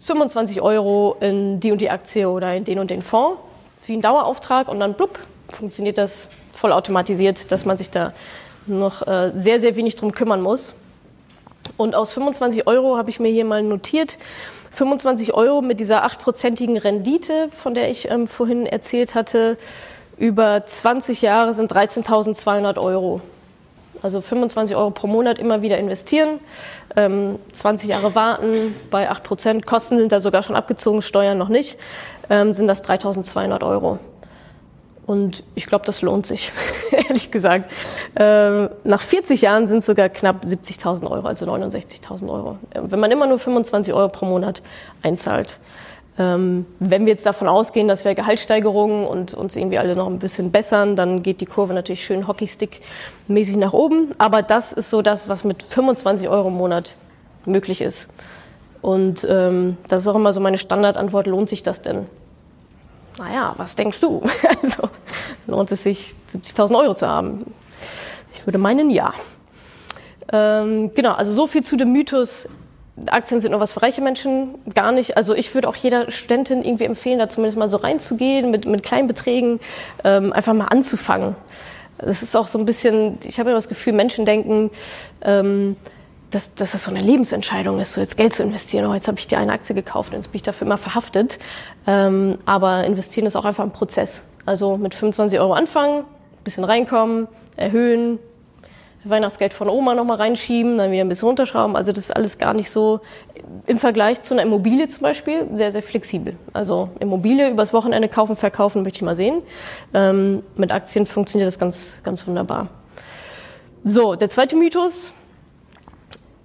25 0.00 0.60
Euro 0.60 1.16
in 1.20 1.58
die 1.58 1.72
und 1.72 1.80
die 1.80 1.90
Aktie 1.90 2.28
oder 2.28 2.54
in 2.54 2.64
den 2.64 2.78
und 2.78 2.90
den 2.90 3.02
Fonds, 3.02 3.40
wie 3.86 3.94
ein 3.94 4.02
Dauerauftrag 4.02 4.68
und 4.68 4.78
dann 4.78 4.94
blub, 4.94 5.18
funktioniert 5.50 5.98
das 5.98 6.28
voll 6.52 6.72
automatisiert, 6.72 7.50
dass 7.50 7.64
man 7.64 7.76
sich 7.76 7.90
da 7.90 8.12
noch 8.66 9.06
äh, 9.06 9.32
sehr, 9.34 9.60
sehr 9.60 9.74
wenig 9.76 9.96
drum 9.96 10.12
kümmern 10.12 10.40
muss. 10.40 10.74
Und 11.76 11.94
aus 11.94 12.12
25 12.12 12.66
Euro 12.66 12.96
habe 12.96 13.10
ich 13.10 13.18
mir 13.18 13.28
hier 13.28 13.44
mal 13.44 13.62
notiert, 13.62 14.18
25 14.76 15.32
Euro 15.32 15.62
mit 15.62 15.80
dieser 15.80 16.04
achtprozentigen 16.04 16.76
Rendite, 16.76 17.48
von 17.50 17.72
der 17.72 17.90
ich 17.90 18.10
ähm, 18.10 18.28
vorhin 18.28 18.66
erzählt 18.66 19.14
hatte, 19.14 19.56
über 20.18 20.66
20 20.66 21.22
Jahre 21.22 21.54
sind 21.54 21.72
13.200 21.72 22.78
Euro. 22.78 23.22
Also 24.02 24.20
25 24.20 24.76
Euro 24.76 24.90
pro 24.90 25.06
Monat 25.06 25.38
immer 25.38 25.62
wieder 25.62 25.78
investieren, 25.78 26.40
ähm, 26.94 27.38
20 27.52 27.88
Jahre 27.88 28.14
warten, 28.14 28.74
bei 28.90 29.08
8 29.08 29.24
Prozent, 29.24 29.66
Kosten 29.66 29.96
sind 29.96 30.12
da 30.12 30.20
sogar 30.20 30.42
schon 30.42 30.54
abgezogen, 30.54 31.00
Steuern 31.00 31.38
noch 31.38 31.48
nicht, 31.48 31.78
ähm, 32.28 32.52
sind 32.52 32.66
das 32.66 32.84
3.200 32.84 33.66
Euro. 33.66 33.98
Und 35.06 35.44
ich 35.54 35.66
glaube, 35.66 35.84
das 35.86 36.02
lohnt 36.02 36.26
sich, 36.26 36.52
ehrlich 36.90 37.30
gesagt. 37.30 37.70
Ähm, 38.16 38.70
nach 38.82 39.00
40 39.00 39.40
Jahren 39.40 39.68
sind 39.68 39.78
es 39.78 39.86
sogar 39.86 40.08
knapp 40.08 40.44
70.000 40.44 41.08
Euro, 41.08 41.26
also 41.26 41.46
69.000 41.46 42.28
Euro. 42.28 42.58
Wenn 42.74 42.98
man 42.98 43.10
immer 43.12 43.26
nur 43.26 43.38
25 43.38 43.94
Euro 43.94 44.08
pro 44.08 44.26
Monat 44.26 44.62
einzahlt. 45.02 45.60
Ähm, 46.18 46.66
wenn 46.80 47.04
wir 47.04 47.12
jetzt 47.12 47.26
davon 47.26 47.46
ausgehen, 47.46 47.88
dass 47.88 48.04
wir 48.04 48.14
Gehaltssteigerungen 48.14 49.06
und 49.06 49.34
uns 49.34 49.54
irgendwie 49.54 49.78
alle 49.78 49.94
noch 49.94 50.06
ein 50.06 50.18
bisschen 50.18 50.50
bessern, 50.50 50.96
dann 50.96 51.22
geht 51.22 51.40
die 51.40 51.46
Kurve 51.46 51.74
natürlich 51.74 52.04
schön 52.04 52.26
Hockeystick-mäßig 52.26 53.58
nach 53.58 53.74
oben. 53.74 54.12
Aber 54.18 54.42
das 54.42 54.72
ist 54.72 54.90
so 54.90 55.02
das, 55.02 55.28
was 55.28 55.44
mit 55.44 55.62
25 55.62 56.28
Euro 56.28 56.48
im 56.48 56.54
Monat 56.54 56.96
möglich 57.44 57.80
ist. 57.80 58.12
Und 58.82 59.26
ähm, 59.28 59.76
das 59.88 60.02
ist 60.02 60.08
auch 60.08 60.16
immer 60.16 60.32
so 60.32 60.40
meine 60.40 60.58
Standardantwort, 60.58 61.26
lohnt 61.26 61.48
sich 61.48 61.62
das 61.62 61.82
denn? 61.82 62.06
Naja, 63.18 63.54
was 63.56 63.74
denkst 63.74 64.00
du? 64.00 64.22
Also 64.62 64.88
lohnt 65.46 65.70
es 65.72 65.82
sich, 65.82 66.14
70.000 66.32 66.76
Euro 66.76 66.94
zu 66.94 67.06
haben? 67.06 67.54
Ich 68.34 68.46
würde 68.46 68.58
meinen, 68.58 68.90
ja. 68.90 69.14
Ähm, 70.32 70.92
genau, 70.94 71.12
also 71.12 71.32
so 71.32 71.46
viel 71.46 71.62
zu 71.62 71.76
dem 71.76 71.92
Mythos, 71.92 72.48
Aktien 73.06 73.40
sind 73.40 73.50
nur 73.52 73.60
was 73.60 73.72
für 73.72 73.82
reiche 73.82 74.00
Menschen, 74.00 74.54
gar 74.74 74.90
nicht. 74.90 75.16
Also 75.16 75.34
ich 75.34 75.54
würde 75.54 75.68
auch 75.68 75.76
jeder 75.76 76.10
Studentin 76.10 76.64
irgendwie 76.64 76.84
empfehlen, 76.84 77.18
da 77.18 77.28
zumindest 77.28 77.58
mal 77.58 77.68
so 77.68 77.76
reinzugehen, 77.76 78.50
mit, 78.50 78.64
mit 78.66 78.82
kleinen 78.82 79.06
Beträgen, 79.06 79.60
ähm, 80.02 80.32
einfach 80.32 80.54
mal 80.54 80.66
anzufangen. 80.66 81.36
Das 81.98 82.22
ist 82.22 82.36
auch 82.36 82.48
so 82.48 82.58
ein 82.58 82.64
bisschen, 82.64 83.18
ich 83.24 83.38
habe 83.38 83.50
ja 83.50 83.54
das 83.54 83.68
Gefühl, 83.68 83.92
Menschen 83.92 84.24
denken, 84.26 84.70
ähm, 85.22 85.76
dass, 86.30 86.54
dass 86.54 86.72
das 86.72 86.84
so 86.84 86.90
eine 86.90 87.00
Lebensentscheidung 87.00 87.78
ist, 87.78 87.92
so 87.92 88.00
jetzt 88.00 88.16
Geld 88.16 88.32
zu 88.32 88.42
investieren. 88.42 88.86
Oh, 88.86 88.94
jetzt 88.94 89.08
habe 89.08 89.18
ich 89.18 89.26
dir 89.26 89.38
eine 89.38 89.52
Aktie 89.52 89.74
gekauft 89.74 90.12
jetzt 90.12 90.32
bin 90.32 90.36
ich 90.36 90.42
dafür 90.42 90.66
immer 90.66 90.78
verhaftet. 90.78 91.38
Ähm, 91.86 92.38
aber 92.44 92.84
investieren 92.84 93.26
ist 93.26 93.36
auch 93.36 93.44
einfach 93.44 93.64
ein 93.64 93.72
Prozess. 93.72 94.26
Also 94.44 94.76
mit 94.76 94.94
25 94.94 95.38
Euro 95.38 95.54
anfangen, 95.54 96.04
bisschen 96.44 96.64
reinkommen, 96.64 97.28
erhöhen, 97.56 98.18
Weihnachtsgeld 99.08 99.54
von 99.54 99.68
Oma 99.68 99.94
nochmal 99.94 100.16
reinschieben, 100.16 100.78
dann 100.78 100.90
wieder 100.90 101.02
ein 101.02 101.08
bisschen 101.08 101.28
runterschrauben. 101.28 101.76
Also 101.76 101.92
das 101.92 102.04
ist 102.04 102.10
alles 102.16 102.38
gar 102.38 102.54
nicht 102.54 102.70
so 102.70 103.00
im 103.66 103.78
Vergleich 103.78 104.22
zu 104.22 104.34
einer 104.34 104.42
Immobilie 104.42 104.86
zum 104.88 105.02
Beispiel 105.02 105.46
sehr, 105.52 105.72
sehr 105.72 105.82
flexibel. 105.82 106.36
Also 106.52 106.90
Immobilie 107.00 107.50
übers 107.50 107.72
Wochenende 107.72 108.08
kaufen, 108.08 108.36
verkaufen, 108.36 108.82
möchte 108.82 108.96
ich 108.96 109.02
mal 109.02 109.16
sehen. 109.16 109.42
Ähm, 109.94 110.42
mit 110.56 110.72
Aktien 110.72 111.06
funktioniert 111.06 111.46
das 111.46 111.58
ganz, 111.58 112.00
ganz 112.02 112.26
wunderbar. 112.26 112.68
So, 113.84 114.16
der 114.16 114.28
zweite 114.28 114.56
Mythos, 114.56 115.12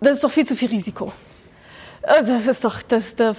das 0.02 0.14
ist 0.14 0.24
doch 0.24 0.32
viel 0.32 0.46
zu 0.46 0.56
viel 0.56 0.70
Risiko. 0.70 1.12
Äh, 2.02 2.24
das 2.26 2.48
ist 2.48 2.66
doch, 2.66 2.82
das, 2.82 3.16
das, 3.16 3.38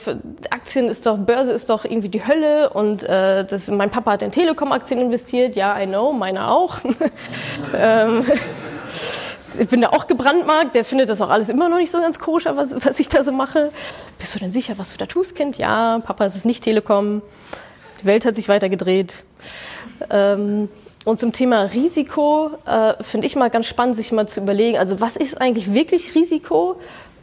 Aktien 0.51 0.88
ist 0.88 1.07
doch, 1.07 1.18
Börse 1.18 1.53
ist 1.53 1.68
doch 1.68 1.85
irgendwie 1.85 2.09
die 2.09 2.27
Hölle 2.27 2.70
und 2.70 3.03
äh, 3.03 3.44
das, 3.44 3.68
mein 3.68 3.90
Papa 3.90 4.12
hat 4.12 4.22
in 4.22 4.31
Telekom-Aktien 4.31 5.01
investiert. 5.01 5.57
Ja, 5.57 5.81
I 5.81 5.87
know, 5.87 6.12
meine 6.12 6.48
auch. 6.48 6.79
ähm, 7.77 8.25
ich 9.59 9.68
bin 9.68 9.83
da 9.83 9.88
auch 9.90 10.07
gebrandmarkt, 10.07 10.75
der 10.75 10.85
findet 10.85 11.09
das 11.11 11.20
auch 11.20 11.29
alles 11.29 11.48
immer 11.48 11.68
noch 11.68 11.77
nicht 11.77 11.90
so 11.90 12.01
ganz 12.01 12.18
koscher, 12.18 12.57
was, 12.57 12.75
was 12.85 12.98
ich 13.01 13.09
da 13.09 13.25
so 13.25 13.33
mache. 13.33 13.70
Bist 14.18 14.35
du 14.35 14.38
denn 14.38 14.53
sicher, 14.53 14.79
was 14.79 14.92
du 14.92 14.98
da 14.98 15.07
tust, 15.07 15.37
Kind? 15.37 15.59
Ja, 15.59 15.98
Papa, 15.98 16.25
es 16.25 16.37
ist 16.37 16.46
nicht 16.46 16.64
Telekom. 16.64 17.22
Die 18.01 18.07
Welt 18.07 18.25
hat 18.25 18.37
sich 18.37 18.48
weiter 18.48 18.68
gedreht. 18.68 19.22
Ähm, 20.11 20.68
und 21.05 21.19
zum 21.19 21.33
Thema 21.33 21.62
Risiko 21.65 22.51
äh, 22.65 23.03
finde 23.03 23.27
ich 23.27 23.37
mal 23.37 23.51
ganz 23.51 23.67
spannend, 23.67 23.97
sich 23.97 24.12
mal 24.12 24.29
zu 24.29 24.41
überlegen, 24.41 24.79
also 24.79 25.01
was 25.01 25.17
ist 25.17 25.41
eigentlich 25.41 25.73
wirklich 25.75 26.15
Risiko 26.15 26.77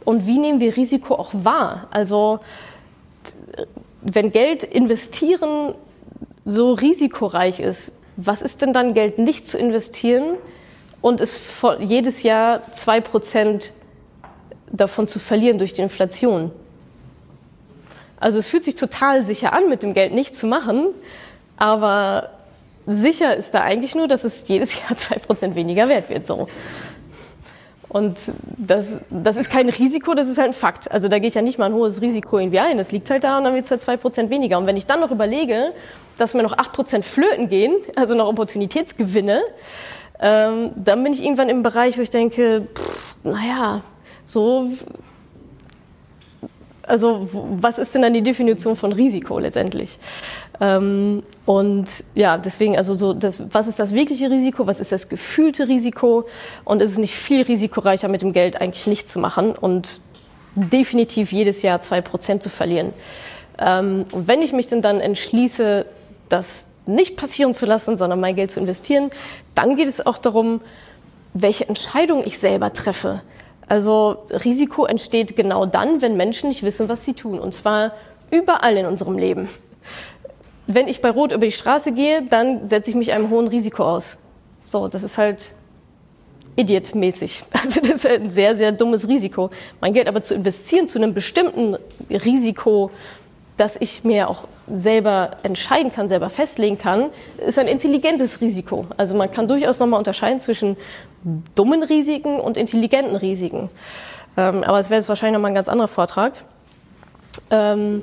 und 0.04 0.26
wie 0.26 0.38
nehmen 0.38 0.60
wir 0.60 0.76
Risiko 0.76 1.14
auch 1.14 1.30
wahr? 1.32 1.88
Also 1.90 2.40
wenn 4.02 4.32
Geld 4.32 4.64
investieren 4.64 5.74
so 6.44 6.72
risikoreich 6.72 7.60
ist, 7.60 7.92
was 8.16 8.42
ist 8.42 8.62
denn 8.62 8.72
dann 8.72 8.94
Geld 8.94 9.18
nicht 9.18 9.46
zu 9.46 9.56
investieren, 9.56 10.36
und 11.00 11.20
es 11.20 11.40
jedes 11.78 12.22
Jahr 12.22 12.72
zwei 12.72 13.00
Prozent 13.00 13.72
davon 14.70 15.08
zu 15.08 15.18
verlieren 15.18 15.58
durch 15.58 15.72
die 15.72 15.82
Inflation. 15.82 16.50
Also 18.18 18.38
es 18.38 18.46
fühlt 18.46 18.64
sich 18.64 18.74
total 18.74 19.24
sicher 19.24 19.52
an, 19.52 19.68
mit 19.68 19.82
dem 19.82 19.94
Geld 19.94 20.12
nichts 20.12 20.38
zu 20.38 20.46
machen, 20.46 20.88
aber 21.56 22.30
sicher 22.90 23.36
ist 23.36 23.54
da 23.54 23.62
eigentlich 23.62 23.94
nur, 23.94 24.08
dass 24.08 24.24
es 24.24 24.46
jedes 24.48 24.80
Jahr 24.80 24.96
zwei 24.96 25.16
Prozent 25.16 25.54
weniger 25.54 25.88
wert 25.88 26.08
wird. 26.10 26.26
So. 26.26 26.48
Und 27.88 28.20
das, 28.56 29.00
das 29.10 29.36
ist 29.36 29.50
kein 29.50 29.68
Risiko, 29.68 30.14
das 30.14 30.28
ist 30.28 30.38
halt 30.38 30.50
ein 30.50 30.54
Fakt. 30.54 30.90
Also 30.92 31.08
da 31.08 31.18
gehe 31.18 31.26
ich 31.26 31.34
ja 31.34 31.42
nicht 31.42 31.58
mal 31.58 31.66
ein 31.66 31.74
hohes 31.74 32.00
Risiko 32.00 32.38
irgendwie 32.38 32.60
ein. 32.60 32.78
Das 32.78 32.92
liegt 32.92 33.10
halt 33.10 33.24
da 33.24 33.38
und 33.38 33.44
dann 33.44 33.54
wird 33.54 33.64
es 33.64 33.70
halt 33.70 33.82
zwei 33.82 33.96
Prozent 33.96 34.30
weniger. 34.30 34.58
Und 34.58 34.66
wenn 34.66 34.76
ich 34.76 34.86
dann 34.86 35.00
noch 35.00 35.10
überlege, 35.10 35.72
dass 36.16 36.34
mir 36.34 36.44
noch 36.44 36.56
acht 36.56 36.72
Prozent 36.72 37.04
flöten 37.04 37.48
gehen, 37.48 37.74
also 37.96 38.14
noch 38.14 38.28
Opportunitätsgewinne, 38.28 39.42
ähm, 40.20 40.70
dann 40.76 41.02
bin 41.02 41.14
ich 41.14 41.22
irgendwann 41.22 41.48
im 41.48 41.64
Bereich, 41.64 41.98
wo 41.98 42.02
ich 42.02 42.10
denke, 42.10 42.68
pff, 42.74 43.16
naja, 43.24 43.82
so, 44.24 44.70
also 46.82 47.28
was 47.32 47.78
ist 47.78 47.94
denn 47.94 48.02
dann 48.02 48.12
die 48.12 48.22
Definition 48.22 48.76
von 48.76 48.92
Risiko 48.92 49.38
letztendlich? 49.38 49.98
Ähm, 50.60 51.22
und 51.46 51.86
ja, 52.14 52.36
deswegen, 52.36 52.76
also 52.76 52.94
so, 52.94 53.14
das, 53.14 53.42
was 53.52 53.66
ist 53.66 53.78
das 53.78 53.94
wirkliche 53.94 54.30
Risiko? 54.30 54.66
Was 54.66 54.78
ist 54.78 54.92
das 54.92 55.08
gefühlte 55.08 55.68
Risiko? 55.68 56.26
Und 56.64 56.82
ist 56.82 56.92
es 56.92 56.98
nicht 56.98 57.14
viel 57.14 57.42
risikoreicher, 57.42 58.08
mit 58.08 58.22
dem 58.22 58.32
Geld 58.32 58.60
eigentlich 58.60 58.86
nichts 58.86 59.10
zu 59.10 59.18
machen 59.18 59.52
und 59.52 60.00
definitiv 60.54 61.32
jedes 61.32 61.62
Jahr 61.62 61.80
zwei 61.80 62.02
Prozent 62.02 62.42
zu 62.42 62.50
verlieren? 62.50 62.92
Ähm, 63.58 64.04
und 64.12 64.28
wenn 64.28 64.42
ich 64.42 64.52
mich 64.52 64.68
denn 64.68 64.82
dann 64.82 65.00
entschließe, 65.00 65.86
das 66.28 66.66
nicht 66.86 67.16
passieren 67.16 67.54
zu 67.54 67.66
lassen, 67.66 67.96
sondern 67.96 68.20
mein 68.20 68.36
Geld 68.36 68.50
zu 68.50 68.60
investieren, 68.60 69.10
dann 69.54 69.76
geht 69.76 69.88
es 69.88 70.04
auch 70.04 70.18
darum, 70.18 70.60
welche 71.32 71.68
Entscheidung 71.68 72.22
ich 72.24 72.38
selber 72.38 72.72
treffe. 72.72 73.22
Also 73.68 74.24
Risiko 74.44 74.84
entsteht 74.84 75.36
genau 75.36 75.64
dann, 75.64 76.02
wenn 76.02 76.16
Menschen 76.16 76.48
nicht 76.48 76.64
wissen, 76.64 76.88
was 76.88 77.04
sie 77.04 77.14
tun. 77.14 77.38
Und 77.38 77.54
zwar 77.54 77.92
überall 78.30 78.76
in 78.76 78.86
unserem 78.86 79.16
Leben. 79.16 79.48
Wenn 80.72 80.86
ich 80.86 81.00
bei 81.00 81.10
Rot 81.10 81.32
über 81.32 81.44
die 81.44 81.52
Straße 81.52 81.90
gehe, 81.90 82.22
dann 82.22 82.68
setze 82.68 82.90
ich 82.90 82.96
mich 82.96 83.12
einem 83.12 83.28
hohen 83.30 83.48
Risiko 83.48 83.82
aus. 83.82 84.16
So, 84.64 84.86
das 84.86 85.02
ist 85.02 85.18
halt 85.18 85.52
idiotmäßig. 86.54 87.44
Also 87.52 87.80
das 87.80 87.90
ist 87.90 88.04
halt 88.04 88.22
ein 88.22 88.30
sehr, 88.30 88.54
sehr 88.56 88.70
dummes 88.70 89.08
Risiko. 89.08 89.50
Mein 89.80 89.94
Geld 89.94 90.06
aber 90.06 90.22
zu 90.22 90.34
investieren 90.34 90.86
zu 90.86 90.98
einem 90.98 91.12
bestimmten 91.12 91.76
Risiko, 92.08 92.92
dass 93.56 93.76
ich 93.80 94.04
mir 94.04 94.30
auch 94.30 94.46
selber 94.72 95.32
entscheiden 95.42 95.90
kann, 95.90 96.06
selber 96.06 96.30
festlegen 96.30 96.78
kann, 96.78 97.10
ist 97.44 97.58
ein 97.58 97.66
intelligentes 97.66 98.40
Risiko. 98.40 98.86
Also 98.96 99.16
man 99.16 99.30
kann 99.30 99.48
durchaus 99.48 99.80
nochmal 99.80 99.98
unterscheiden 99.98 100.38
zwischen 100.38 100.76
dummen 101.56 101.82
Risiken 101.82 102.38
und 102.38 102.56
intelligenten 102.56 103.16
Risiken. 103.16 103.70
Ähm, 104.36 104.62
aber 104.62 104.78
es 104.78 104.88
wäre 104.88 105.00
jetzt 105.00 105.08
wahrscheinlich 105.08 105.34
nochmal 105.34 105.50
ein 105.50 105.56
ganz 105.56 105.68
anderer 105.68 105.88
Vortrag. 105.88 106.34
Ähm, 107.50 108.02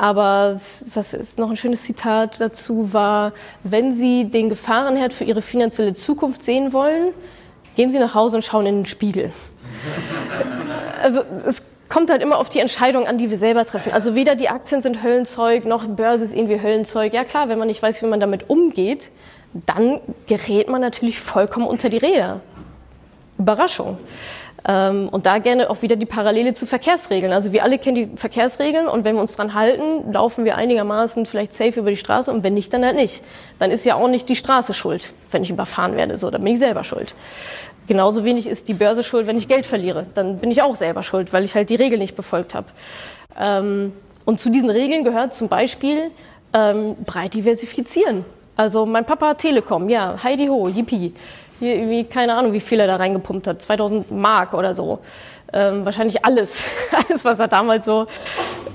aber 0.00 0.60
was 0.94 1.12
ist 1.12 1.38
noch 1.38 1.50
ein 1.50 1.56
schönes 1.56 1.82
Zitat 1.82 2.40
dazu 2.40 2.94
war, 2.94 3.32
wenn 3.64 3.94
Sie 3.94 4.24
den 4.24 4.48
Gefahrenherd 4.48 5.12
für 5.12 5.24
Ihre 5.24 5.42
finanzielle 5.42 5.92
Zukunft 5.92 6.42
sehen 6.42 6.72
wollen, 6.72 7.12
gehen 7.76 7.90
Sie 7.90 7.98
nach 7.98 8.14
Hause 8.14 8.36
und 8.36 8.42
schauen 8.42 8.64
in 8.64 8.76
den 8.76 8.86
Spiegel. 8.86 9.30
also 11.02 11.20
es 11.46 11.62
kommt 11.90 12.08
halt 12.08 12.22
immer 12.22 12.38
auf 12.38 12.48
die 12.48 12.60
Entscheidung 12.60 13.06
an, 13.06 13.18
die 13.18 13.28
wir 13.28 13.36
selber 13.36 13.66
treffen. 13.66 13.92
Also 13.92 14.14
weder 14.14 14.36
die 14.36 14.48
Aktien 14.48 14.80
sind 14.80 15.02
Höllenzeug, 15.02 15.66
noch 15.66 15.86
Börse 15.86 16.24
ist 16.24 16.34
irgendwie 16.34 16.62
Höllenzeug. 16.62 17.12
Ja 17.12 17.24
klar, 17.24 17.50
wenn 17.50 17.58
man 17.58 17.68
nicht 17.68 17.82
weiß, 17.82 18.02
wie 18.02 18.06
man 18.06 18.20
damit 18.20 18.48
umgeht, 18.48 19.10
dann 19.52 20.00
gerät 20.26 20.70
man 20.70 20.80
natürlich 20.80 21.20
vollkommen 21.20 21.66
unter 21.66 21.90
die 21.90 21.98
Räder. 21.98 22.40
Überraschung. 23.36 23.98
Ähm, 24.66 25.08
und 25.08 25.26
da 25.26 25.38
gerne 25.38 25.70
auch 25.70 25.82
wieder 25.82 25.96
die 25.96 26.06
Parallele 26.06 26.52
zu 26.52 26.66
Verkehrsregeln. 26.66 27.32
Also 27.32 27.52
wir 27.52 27.64
alle 27.64 27.78
kennen 27.78 27.94
die 27.94 28.16
Verkehrsregeln 28.16 28.88
und 28.88 29.04
wenn 29.04 29.14
wir 29.14 29.22
uns 29.22 29.36
dran 29.36 29.54
halten, 29.54 30.12
laufen 30.12 30.44
wir 30.44 30.56
einigermaßen 30.56 31.24
vielleicht 31.26 31.54
safe 31.54 31.80
über 31.80 31.90
die 31.90 31.96
Straße 31.96 32.30
und 32.30 32.44
wenn 32.44 32.54
nicht, 32.54 32.72
dann 32.72 32.84
halt 32.84 32.96
nicht. 32.96 33.22
Dann 33.58 33.70
ist 33.70 33.84
ja 33.84 33.94
auch 33.94 34.08
nicht 34.08 34.28
die 34.28 34.36
Straße 34.36 34.74
schuld, 34.74 35.12
wenn 35.30 35.42
ich 35.42 35.50
überfahren 35.50 35.96
werde. 35.96 36.16
So, 36.16 36.30
dann 36.30 36.42
bin 36.44 36.52
ich 36.52 36.58
selber 36.58 36.84
schuld. 36.84 37.14
Genauso 37.86 38.24
wenig 38.24 38.46
ist 38.46 38.68
die 38.68 38.74
Börse 38.74 39.02
schuld, 39.02 39.26
wenn 39.26 39.36
ich 39.36 39.48
Geld 39.48 39.66
verliere. 39.66 40.06
Dann 40.14 40.38
bin 40.38 40.50
ich 40.50 40.62
auch 40.62 40.76
selber 40.76 41.02
schuld, 41.02 41.32
weil 41.32 41.44
ich 41.44 41.54
halt 41.54 41.70
die 41.70 41.74
Regeln 41.74 42.00
nicht 42.00 42.14
befolgt 42.14 42.54
habe. 42.54 42.66
Ähm, 43.38 43.92
und 44.24 44.38
zu 44.38 44.50
diesen 44.50 44.70
Regeln 44.70 45.04
gehört 45.04 45.34
zum 45.34 45.48
Beispiel 45.48 46.10
ähm, 46.52 46.96
breit 47.06 47.34
diversifizieren. 47.34 48.24
Also 48.56 48.84
mein 48.84 49.06
Papa 49.06 49.30
hat 49.30 49.38
Telekom, 49.38 49.88
ja, 49.88 50.22
Heidi 50.22 50.46
Ho, 50.48 50.68
yippie. 50.68 51.14
Hier 51.60 51.74
irgendwie, 51.76 52.04
keine 52.04 52.34
Ahnung, 52.34 52.52
wie 52.54 52.60
viel 52.60 52.80
er 52.80 52.86
da 52.86 52.96
reingepumpt 52.96 53.46
hat, 53.46 53.60
2000 53.62 54.10
Mark 54.10 54.54
oder 54.54 54.74
so. 54.74 54.98
Ähm, 55.52 55.84
wahrscheinlich 55.84 56.24
alles, 56.24 56.64
alles, 57.08 57.24
was 57.24 57.38
er 57.38 57.48
damals 57.48 57.84
so, 57.84 58.06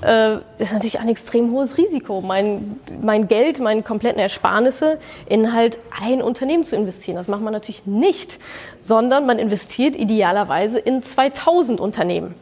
äh, 0.02 0.38
das 0.58 0.68
ist 0.68 0.74
natürlich 0.74 1.00
ein 1.00 1.10
extrem 1.10 1.52
hohes 1.52 1.78
Risiko, 1.78 2.22
mein, 2.22 2.80
mein 3.02 3.28
Geld, 3.28 3.60
meine 3.60 3.82
kompletten 3.82 4.20
Ersparnisse 4.20 5.00
in 5.26 5.52
halt 5.52 5.80
ein 6.00 6.22
Unternehmen 6.22 6.64
zu 6.64 6.76
investieren. 6.76 7.16
Das 7.16 7.28
macht 7.28 7.42
man 7.42 7.54
natürlich 7.54 7.88
nicht, 7.88 8.40
sondern 8.84 9.26
man 9.26 9.40
investiert 9.40 9.96
idealerweise 9.96 10.78
in 10.78 11.02
2000 11.02 11.80
Unternehmen. 11.80 12.36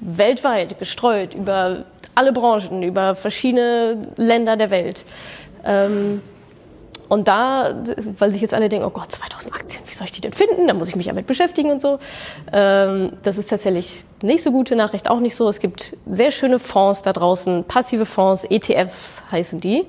Weltweit, 0.00 0.78
gestreut, 0.78 1.34
über 1.34 1.84
alle 2.14 2.32
Branchen, 2.32 2.82
über 2.82 3.14
verschiedene 3.14 4.02
Länder 4.16 4.56
der 4.58 4.70
Welt. 4.70 5.06
Ähm, 5.64 6.20
und 7.10 7.26
da, 7.26 7.74
weil 8.18 8.30
sich 8.30 8.40
jetzt 8.40 8.54
alle 8.54 8.68
denken, 8.68 8.86
oh 8.86 8.90
Gott, 8.90 9.10
2000 9.10 9.52
Aktien, 9.52 9.82
wie 9.88 9.92
soll 9.92 10.04
ich 10.04 10.12
die 10.12 10.20
denn 10.20 10.32
finden? 10.32 10.68
Da 10.68 10.74
muss 10.74 10.90
ich 10.90 10.96
mich 10.96 11.06
damit 11.06 11.26
beschäftigen 11.26 11.72
und 11.72 11.82
so. 11.82 11.98
Ähm, 12.52 13.14
das 13.24 13.36
ist 13.36 13.50
tatsächlich 13.50 14.04
nicht 14.22 14.44
so 14.44 14.52
gute 14.52 14.76
Nachricht, 14.76 15.10
auch 15.10 15.18
nicht 15.18 15.34
so. 15.34 15.48
Es 15.48 15.58
gibt 15.58 15.96
sehr 16.08 16.30
schöne 16.30 16.60
Fonds 16.60 17.02
da 17.02 17.12
draußen, 17.12 17.64
passive 17.64 18.06
Fonds, 18.06 18.44
ETFs 18.44 19.24
heißen 19.32 19.58
die, 19.58 19.86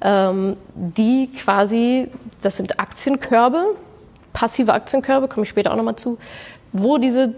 ähm, 0.00 0.56
die 0.74 1.28
quasi, 1.32 2.06
das 2.40 2.56
sind 2.56 2.78
Aktienkörbe, 2.78 3.74
passive 4.32 4.74
Aktienkörbe, 4.74 5.26
komme 5.26 5.42
ich 5.42 5.50
später 5.50 5.72
auch 5.72 5.76
nochmal 5.76 5.96
zu, 5.96 6.18
wo 6.72 6.98
diese 6.98 7.34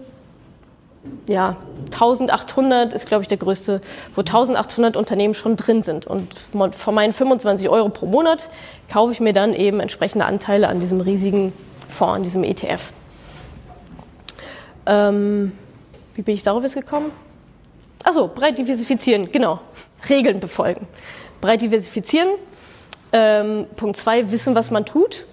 ja, 1.27 1.57
1800 1.85 2.93
ist, 2.93 3.07
glaube 3.07 3.21
ich, 3.21 3.27
der 3.27 3.37
größte, 3.37 3.81
wo 4.15 4.21
1800 4.21 4.95
Unternehmen 4.95 5.33
schon 5.33 5.55
drin 5.55 5.81
sind. 5.81 6.07
Und 6.07 6.33
von 6.75 6.95
meinen 6.95 7.13
25 7.13 7.69
Euro 7.69 7.89
pro 7.89 8.05
Monat 8.05 8.49
kaufe 8.91 9.11
ich 9.11 9.19
mir 9.19 9.33
dann 9.33 9.53
eben 9.53 9.79
entsprechende 9.79 10.25
Anteile 10.25 10.67
an 10.67 10.79
diesem 10.79 11.01
riesigen 11.01 11.53
Fonds, 11.89 12.15
an 12.15 12.23
diesem 12.23 12.43
ETF. 12.43 12.91
Ähm, 14.85 15.51
wie 16.15 16.21
bin 16.21 16.33
ich 16.33 16.43
darauf 16.43 16.63
jetzt 16.63 16.75
gekommen? 16.75 17.11
Achso, 18.03 18.27
breit 18.27 18.57
diversifizieren, 18.57 19.31
genau. 19.31 19.59
Regeln 20.09 20.39
befolgen. 20.39 20.87
Breit 21.41 21.61
diversifizieren. 21.61 22.29
Ähm, 23.11 23.65
Punkt 23.75 23.97
2, 23.97 24.31
wissen, 24.31 24.55
was 24.55 24.71
man 24.71 24.85
tut. 24.85 25.25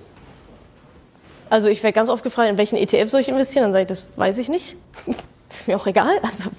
Also 1.50 1.68
ich 1.68 1.82
werde 1.82 1.94
ganz 1.94 2.08
oft 2.08 2.24
gefragt, 2.24 2.50
in 2.50 2.58
welchen 2.58 2.76
ETF 2.76 3.08
soll 3.10 3.20
ich 3.20 3.28
investieren? 3.28 3.64
Dann 3.64 3.72
sage 3.72 3.82
ich, 3.82 3.88
das 3.88 4.04
weiß 4.16 4.38
ich 4.38 4.48
nicht 4.48 4.76
ist 5.50 5.68
mir 5.68 5.76
auch 5.76 5.86
egal. 5.86 6.18
Also 6.22 6.50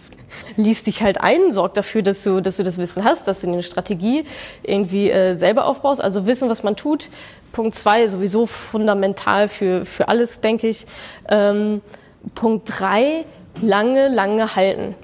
liest 0.57 0.87
dich 0.87 1.01
halt 1.01 1.19
ein, 1.21 1.51
sorg 1.51 1.73
dafür, 1.73 2.01
dass 2.01 2.23
du, 2.23 2.41
dass 2.41 2.57
du 2.57 2.63
das 2.63 2.77
Wissen 2.77 3.03
hast, 3.03 3.27
dass 3.27 3.41
du 3.41 3.47
eine 3.47 3.63
Strategie 3.63 4.25
irgendwie 4.63 5.09
äh, 5.09 5.33
selber 5.35 5.65
aufbaust. 5.65 6.01
Also 6.01 6.27
wissen, 6.27 6.49
was 6.49 6.63
man 6.63 6.75
tut. 6.75 7.09
Punkt 7.51 7.75
zwei 7.75 8.07
sowieso 8.07 8.45
fundamental 8.45 9.47
für, 9.47 9.85
für 9.85 10.07
alles, 10.07 10.41
denke 10.41 10.67
ich. 10.67 10.85
Ähm, 11.29 11.81
Punkt 12.33 12.71
drei 12.77 13.25
lange, 13.61 14.09
lange 14.09 14.55
halten. 14.55 14.95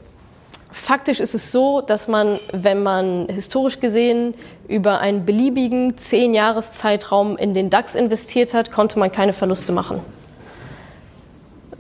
Faktisch 0.72 1.20
ist 1.20 1.36
es 1.36 1.52
so, 1.52 1.82
dass 1.82 2.08
man, 2.08 2.40
wenn 2.54 2.82
man 2.82 3.28
historisch 3.28 3.82
gesehen 3.82 4.34
über 4.70 5.00
einen 5.00 5.26
beliebigen 5.26 5.98
zehn 5.98 6.34
Jahreszeitraum 6.34 7.38
in 7.38 7.54
den 7.54 7.70
DAX 7.70 7.94
investiert 7.96 8.54
hat, 8.54 8.72
konnte 8.72 8.98
man 8.98 9.12
keine 9.12 9.34
Verluste 9.34 9.74
machen. 9.74 10.00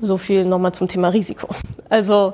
So 0.01 0.17
viel 0.17 0.45
nochmal 0.45 0.73
zum 0.73 0.87
Thema 0.87 1.09
Risiko. 1.09 1.47
Also 1.89 2.33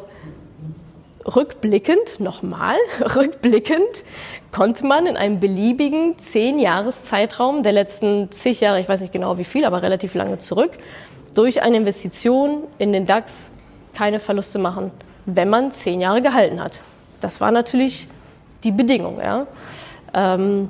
rückblickend, 1.25 2.19
nochmal, 2.19 2.77
rückblickend 3.15 4.03
konnte 4.51 4.85
man 4.85 5.05
in 5.05 5.17
einem 5.17 5.39
beliebigen 5.39 6.17
zehn 6.17 6.57
Jahreszeitraum 6.59 7.63
der 7.63 7.73
letzten 7.73 8.31
zig 8.31 8.61
Jahre, 8.61 8.79
ich 8.79 8.87
weiß 8.87 9.01
nicht 9.01 9.11
genau 9.11 9.37
wie 9.37 9.43
viel, 9.43 9.65
aber 9.65 9.81
relativ 9.81 10.15
lange 10.15 10.37
zurück, 10.37 10.71
durch 11.35 11.61
eine 11.61 11.77
Investition 11.77 12.63
in 12.77 12.93
den 12.93 13.05
DAX 13.05 13.51
keine 13.93 14.19
Verluste 14.19 14.59
machen, 14.59 14.91
wenn 15.25 15.49
man 15.49 15.71
zehn 15.71 15.99
Jahre 15.99 16.21
gehalten 16.21 16.63
hat. 16.63 16.81
Das 17.19 17.41
war 17.41 17.51
natürlich 17.51 18.07
die 18.63 18.71
Bedingung. 18.71 19.19
Ja. 19.19 19.47
Ähm, 20.13 20.69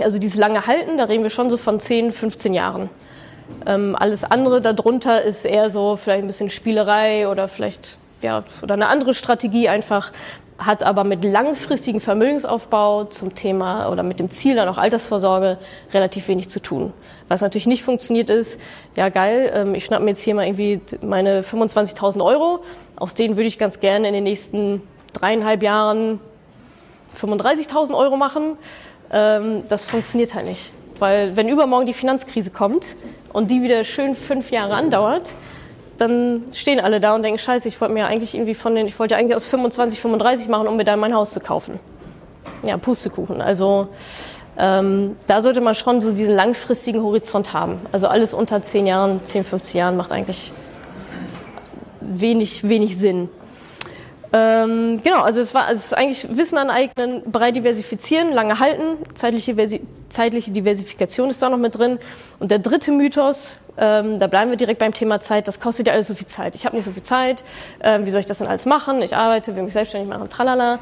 also 0.00 0.18
dieses 0.18 0.38
lange 0.38 0.66
Halten, 0.66 0.96
da 0.96 1.04
reden 1.04 1.22
wir 1.22 1.30
schon 1.30 1.50
so 1.50 1.56
von 1.56 1.78
10, 1.78 2.12
15 2.12 2.54
Jahren. 2.54 2.88
Ähm, 3.66 3.96
alles 3.98 4.24
andere 4.24 4.60
darunter 4.60 5.22
ist 5.22 5.44
eher 5.44 5.70
so 5.70 5.96
vielleicht 5.96 6.24
ein 6.24 6.26
bisschen 6.26 6.50
Spielerei 6.50 7.28
oder 7.28 7.48
vielleicht 7.48 7.98
ja, 8.22 8.42
oder 8.62 8.74
eine 8.74 8.86
andere 8.86 9.14
Strategie 9.14 9.68
einfach. 9.68 10.12
hat 10.56 10.84
aber 10.84 11.02
mit 11.02 11.24
langfristigem 11.24 12.00
Vermögensaufbau 12.00 13.04
zum 13.04 13.34
Thema 13.34 13.90
oder 13.90 14.04
mit 14.04 14.20
dem 14.20 14.30
Ziel 14.30 14.54
dann 14.54 14.68
auch 14.68 14.78
Altersvorsorge 14.78 15.58
relativ 15.92 16.28
wenig 16.28 16.48
zu 16.48 16.60
tun. 16.60 16.92
Was 17.26 17.40
natürlich 17.40 17.66
nicht 17.66 17.82
funktioniert 17.82 18.30
ist, 18.30 18.60
ja 18.94 19.08
geil, 19.08 19.50
ähm, 19.52 19.74
ich 19.74 19.84
schnapp 19.84 20.00
mir 20.00 20.10
jetzt 20.10 20.20
hier 20.20 20.34
mal 20.34 20.46
irgendwie 20.46 20.80
meine 21.02 21.42
25.000 21.42 22.24
Euro, 22.24 22.60
aus 22.96 23.14
denen 23.14 23.36
würde 23.36 23.48
ich 23.48 23.58
ganz 23.58 23.80
gerne 23.80 24.06
in 24.06 24.14
den 24.14 24.24
nächsten 24.24 24.80
dreieinhalb 25.12 25.62
Jahren 25.62 26.20
35.000 27.20 27.96
Euro 27.96 28.16
machen. 28.16 28.56
Ähm, 29.10 29.64
das 29.68 29.84
funktioniert 29.84 30.34
halt 30.34 30.46
nicht. 30.46 30.72
Weil 30.98 31.36
wenn 31.36 31.48
übermorgen 31.48 31.86
die 31.86 31.92
Finanzkrise 31.92 32.50
kommt 32.50 32.96
und 33.32 33.50
die 33.50 33.62
wieder 33.62 33.84
schön 33.84 34.14
fünf 34.14 34.50
Jahre 34.50 34.74
andauert, 34.74 35.34
dann 35.98 36.44
stehen 36.52 36.80
alle 36.80 37.00
da 37.00 37.14
und 37.14 37.22
denken, 37.22 37.38
scheiße, 37.38 37.68
ich 37.68 37.80
wollte 37.80 37.94
mir 37.94 38.06
eigentlich 38.06 38.34
irgendwie 38.34 38.54
von 38.54 38.74
den, 38.74 38.86
ich 38.86 38.98
wollte 38.98 39.16
eigentlich 39.16 39.36
aus 39.36 39.46
25, 39.46 40.00
35 40.00 40.48
machen, 40.48 40.66
um 40.66 40.76
mir 40.76 40.84
dann 40.84 40.98
mein 40.98 41.14
Haus 41.14 41.32
zu 41.32 41.40
kaufen. 41.40 41.78
Ja, 42.62 42.76
Pustekuchen. 42.78 43.40
Also 43.40 43.88
ähm, 44.56 45.16
da 45.26 45.42
sollte 45.42 45.60
man 45.60 45.74
schon 45.74 46.00
so 46.00 46.12
diesen 46.12 46.34
langfristigen 46.34 47.02
Horizont 47.02 47.52
haben. 47.52 47.80
Also 47.92 48.06
alles 48.06 48.34
unter 48.34 48.62
10 48.62 48.86
Jahren, 48.86 49.20
10, 49.24 49.44
15 49.44 49.78
Jahren 49.78 49.96
macht 49.96 50.12
eigentlich 50.12 50.52
wenig, 52.00 52.68
wenig 52.68 52.98
Sinn. 52.98 53.28
Ähm, 54.36 55.00
genau, 55.04 55.20
also 55.20 55.38
es 55.38 55.54
war 55.54 55.66
also 55.66 55.78
es 55.78 55.86
ist 55.86 55.92
eigentlich 55.92 56.26
Wissen 56.36 56.58
aneignen, 56.58 57.22
breit 57.30 57.54
diversifizieren, 57.54 58.32
lange 58.32 58.58
halten, 58.58 58.96
zeitliche, 59.14 59.54
zeitliche 60.08 60.50
Diversifikation 60.50 61.30
ist 61.30 61.40
da 61.40 61.48
noch 61.48 61.56
mit 61.56 61.78
drin. 61.78 62.00
Und 62.40 62.50
der 62.50 62.58
dritte 62.58 62.90
Mythos, 62.90 63.54
ähm, 63.78 64.18
da 64.18 64.26
bleiben 64.26 64.50
wir 64.50 64.56
direkt 64.56 64.80
beim 64.80 64.92
Thema 64.92 65.20
Zeit. 65.20 65.46
Das 65.46 65.60
kostet 65.60 65.86
ja 65.86 65.92
alles 65.92 66.08
so 66.08 66.14
viel 66.14 66.26
Zeit. 66.26 66.56
Ich 66.56 66.66
habe 66.66 66.74
nicht 66.74 66.84
so 66.84 66.90
viel 66.90 67.04
Zeit. 67.04 67.44
Ähm, 67.80 68.06
wie 68.06 68.10
soll 68.10 68.18
ich 68.18 68.26
das 68.26 68.38
denn 68.38 68.48
alles 68.48 68.66
machen? 68.66 69.02
Ich 69.02 69.14
arbeite, 69.14 69.54
will 69.54 69.62
mich 69.62 69.72
selbstständig 69.72 70.08
machen, 70.08 70.28
tralala. 70.28 70.80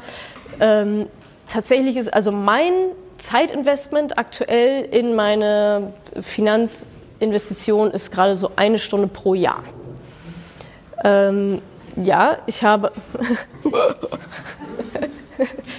Ähm, 0.59 1.05
tatsächlich 1.47 1.95
ist 1.97 2.11
also 2.11 2.31
mein 2.31 2.73
Zeitinvestment 3.17 4.17
aktuell 4.17 4.83
in 4.85 5.13
meine 5.13 5.93
Finanzinvestition 6.21 7.91
ist 7.91 8.11
gerade 8.11 8.35
so 8.35 8.49
eine 8.55 8.79
Stunde 8.79 9.05
pro 9.05 9.35
Jahr. 9.35 9.61
Ja, 11.95 12.37
ich 12.47 12.63
habe 12.63 12.91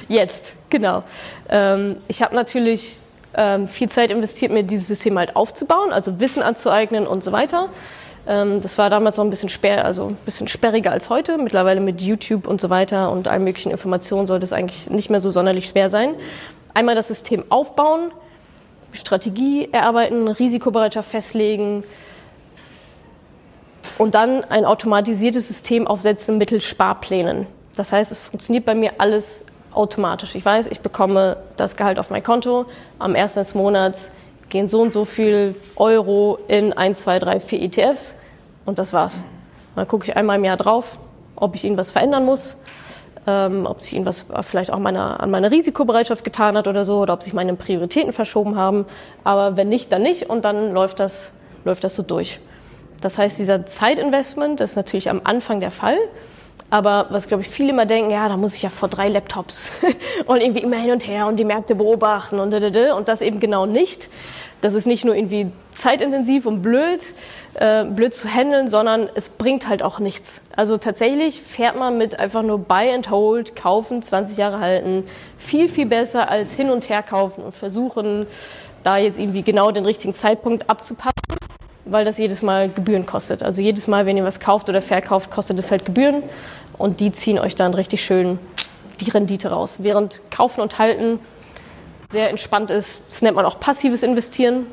jetzt 0.08 0.54
genau. 0.70 1.02
Ähm, 1.48 1.96
ich 2.08 2.22
habe 2.22 2.34
natürlich 2.34 3.00
ähm, 3.34 3.66
viel 3.66 3.88
Zeit 3.88 4.10
investiert, 4.10 4.52
mir 4.52 4.62
dieses 4.62 4.86
System 4.86 5.18
halt 5.18 5.36
aufzubauen, 5.36 5.92
also 5.92 6.20
Wissen 6.20 6.42
anzueignen 6.42 7.06
und 7.06 7.24
so 7.24 7.32
weiter. 7.32 7.68
Ähm, 8.26 8.62
das 8.62 8.78
war 8.78 8.90
damals 8.90 9.16
noch 9.16 9.24
ein 9.24 9.30
bisschen, 9.30 9.48
sperr, 9.48 9.84
also 9.84 10.08
ein 10.08 10.16
bisschen 10.24 10.48
sperriger 10.48 10.92
als 10.92 11.10
heute. 11.10 11.36
Mittlerweile 11.38 11.80
mit 11.80 12.00
YouTube 12.00 12.46
und 12.46 12.60
so 12.60 12.70
weiter 12.70 13.10
und 13.10 13.28
allen 13.28 13.44
möglichen 13.44 13.70
Informationen 13.70 14.26
sollte 14.26 14.44
es 14.44 14.52
eigentlich 14.52 14.88
nicht 14.90 15.10
mehr 15.10 15.20
so 15.20 15.30
sonderlich 15.30 15.68
schwer 15.68 15.90
sein. 15.90 16.14
Einmal 16.74 16.94
das 16.94 17.08
System 17.08 17.44
aufbauen, 17.48 18.12
Strategie 18.92 19.68
erarbeiten, 19.72 20.28
Risikobereitschaft 20.28 21.10
festlegen 21.10 21.84
und 23.98 24.14
dann 24.14 24.44
ein 24.44 24.64
automatisiertes 24.64 25.48
System 25.48 25.86
aufsetzen 25.86 26.38
mittels 26.38 26.64
Sparplänen. 26.64 27.46
Das 27.76 27.92
heißt, 27.92 28.12
es 28.12 28.18
funktioniert 28.18 28.64
bei 28.64 28.74
mir 28.74 28.92
alles 28.98 29.44
automatisch. 29.72 30.34
Ich 30.34 30.44
weiß, 30.44 30.68
ich 30.68 30.80
bekomme 30.80 31.36
das 31.56 31.76
Gehalt 31.76 31.98
auf 31.98 32.10
mein 32.10 32.22
Konto. 32.22 32.66
Am 32.98 33.14
ersten 33.14 33.40
des 33.40 33.54
Monats 33.54 34.12
gehen 34.48 34.68
so 34.68 34.82
und 34.82 34.92
so 34.92 35.04
viel 35.04 35.56
Euro 35.76 36.38
in 36.48 36.72
1, 36.72 37.02
2, 37.02 37.18
3, 37.18 37.40
4 37.40 37.62
ETFs 37.62 38.16
und 38.64 38.78
das 38.78 38.92
war's. 38.92 39.14
Dann 39.74 39.88
gucke 39.88 40.06
ich 40.06 40.16
einmal 40.16 40.38
im 40.38 40.44
Jahr 40.44 40.56
drauf, 40.56 40.98
ob 41.36 41.54
ich 41.54 41.64
ihnen 41.64 41.76
was 41.76 41.90
verändern 41.90 42.24
muss, 42.24 42.56
ähm, 43.26 43.66
ob 43.66 43.80
sich 43.82 43.94
ihnen 43.94 44.06
was 44.06 44.26
vielleicht 44.42 44.72
auch 44.72 44.78
meiner, 44.78 45.20
an 45.20 45.30
meiner 45.30 45.50
Risikobereitschaft 45.50 46.22
getan 46.22 46.56
hat 46.56 46.68
oder 46.68 46.84
so, 46.84 47.00
oder 47.00 47.14
ob 47.14 47.22
sich 47.22 47.32
meine 47.32 47.54
Prioritäten 47.54 48.12
verschoben 48.12 48.56
haben. 48.56 48.86
Aber 49.24 49.56
wenn 49.56 49.68
nicht, 49.68 49.90
dann 49.92 50.02
nicht 50.02 50.30
und 50.30 50.44
dann 50.44 50.72
läuft 50.72 51.00
das, 51.00 51.32
läuft 51.64 51.82
das 51.82 51.96
so 51.96 52.02
durch. 52.02 52.38
Das 53.04 53.18
heißt, 53.18 53.38
dieser 53.38 53.66
Zeitinvestment 53.66 54.62
ist 54.62 54.76
natürlich 54.76 55.10
am 55.10 55.20
Anfang 55.24 55.60
der 55.60 55.70
Fall. 55.70 55.98
Aber 56.70 57.08
was, 57.10 57.28
glaube 57.28 57.42
ich, 57.42 57.50
viele 57.50 57.68
immer 57.68 57.84
denken, 57.84 58.10
ja, 58.10 58.30
da 58.30 58.38
muss 58.38 58.54
ich 58.54 58.62
ja 58.62 58.70
vor 58.70 58.88
drei 58.88 59.10
Laptops 59.10 59.70
und 60.26 60.42
irgendwie 60.42 60.62
immer 60.62 60.78
hin 60.78 60.90
und 60.90 61.06
her 61.06 61.26
und 61.26 61.38
die 61.38 61.44
Märkte 61.44 61.74
beobachten 61.74 62.40
und, 62.40 62.54
und 62.54 63.08
das 63.08 63.20
eben 63.20 63.40
genau 63.40 63.66
nicht. 63.66 64.08
Das 64.62 64.72
ist 64.72 64.86
nicht 64.86 65.04
nur 65.04 65.14
irgendwie 65.14 65.48
zeitintensiv 65.74 66.46
und 66.46 66.62
blöd, 66.62 67.12
äh, 67.52 67.84
blöd 67.84 68.14
zu 68.14 68.26
handeln, 68.26 68.68
sondern 68.68 69.10
es 69.14 69.28
bringt 69.28 69.68
halt 69.68 69.82
auch 69.82 69.98
nichts. 69.98 70.40
Also 70.56 70.78
tatsächlich 70.78 71.42
fährt 71.42 71.78
man 71.78 71.98
mit 71.98 72.18
einfach 72.18 72.42
nur 72.42 72.58
Buy 72.58 72.90
and 72.90 73.10
Hold, 73.10 73.54
kaufen, 73.54 74.00
20 74.00 74.38
Jahre 74.38 74.60
halten, 74.60 75.06
viel, 75.36 75.68
viel 75.68 75.84
besser 75.84 76.30
als 76.30 76.54
hin 76.54 76.70
und 76.70 76.88
her 76.88 77.02
kaufen 77.02 77.44
und 77.44 77.54
versuchen, 77.54 78.26
da 78.82 78.96
jetzt 78.96 79.18
irgendwie 79.18 79.42
genau 79.42 79.72
den 79.72 79.84
richtigen 79.84 80.14
Zeitpunkt 80.14 80.70
abzupassen 80.70 81.12
weil 81.84 82.04
das 82.04 82.18
jedes 82.18 82.42
Mal 82.42 82.68
Gebühren 82.68 83.06
kostet. 83.06 83.42
Also 83.42 83.60
jedes 83.60 83.86
Mal, 83.86 84.06
wenn 84.06 84.16
ihr 84.16 84.24
was 84.24 84.40
kauft 84.40 84.68
oder 84.68 84.82
verkauft, 84.82 85.30
kostet 85.30 85.58
es 85.58 85.70
halt 85.70 85.84
Gebühren 85.84 86.22
und 86.78 87.00
die 87.00 87.12
ziehen 87.12 87.38
euch 87.38 87.54
dann 87.54 87.74
richtig 87.74 88.04
schön 88.04 88.38
die 89.00 89.10
Rendite 89.10 89.50
raus. 89.50 89.78
Während 89.80 90.22
Kaufen 90.30 90.60
und 90.60 90.78
Halten 90.78 91.18
sehr 92.10 92.30
entspannt 92.30 92.70
ist, 92.70 93.02
das 93.08 93.22
nennt 93.22 93.36
man 93.36 93.44
auch 93.44 93.60
passives 93.60 94.02
Investieren. 94.02 94.66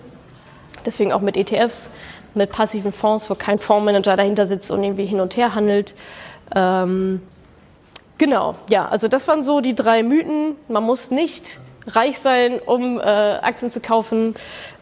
Deswegen 0.85 1.11
auch 1.11 1.21
mit 1.21 1.37
ETFs, 1.37 1.89
mit 2.33 2.51
passiven 2.51 2.91
Fonds, 2.91 3.29
wo 3.29 3.35
kein 3.35 3.59
Fondsmanager 3.59 4.15
dahinter 4.15 4.45
sitzt 4.45 4.71
und 4.71 4.83
irgendwie 4.83 5.05
hin 5.05 5.19
und 5.19 5.35
her 5.37 5.53
handelt. 5.53 5.93
Ähm, 6.55 7.21
genau, 8.17 8.55
ja, 8.67 8.87
also 8.87 9.07
das 9.07 9.27
waren 9.27 9.43
so 9.43 9.61
die 9.61 9.75
drei 9.75 10.03
Mythen. 10.03 10.55
Man 10.67 10.83
muss 10.83 11.11
nicht 11.11 11.59
reich 11.87 12.19
sein, 12.19 12.59
um 12.59 12.99
äh, 12.99 13.03
Aktien 13.03 13.69
zu 13.69 13.79
kaufen. 13.79 14.35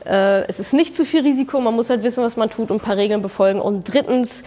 Äh, 0.05 0.47
es 0.47 0.59
ist 0.59 0.73
nicht 0.73 0.95
zu 0.95 1.05
viel 1.05 1.21
Risiko, 1.21 1.59
man 1.61 1.75
muss 1.75 1.89
halt 1.89 2.03
wissen, 2.03 2.23
was 2.23 2.37
man 2.37 2.49
tut 2.49 2.71
und 2.71 2.77
ein 2.77 2.85
paar 2.85 2.97
Regeln 2.97 3.21
befolgen. 3.21 3.61
Und 3.61 3.93
drittens, 3.93 4.43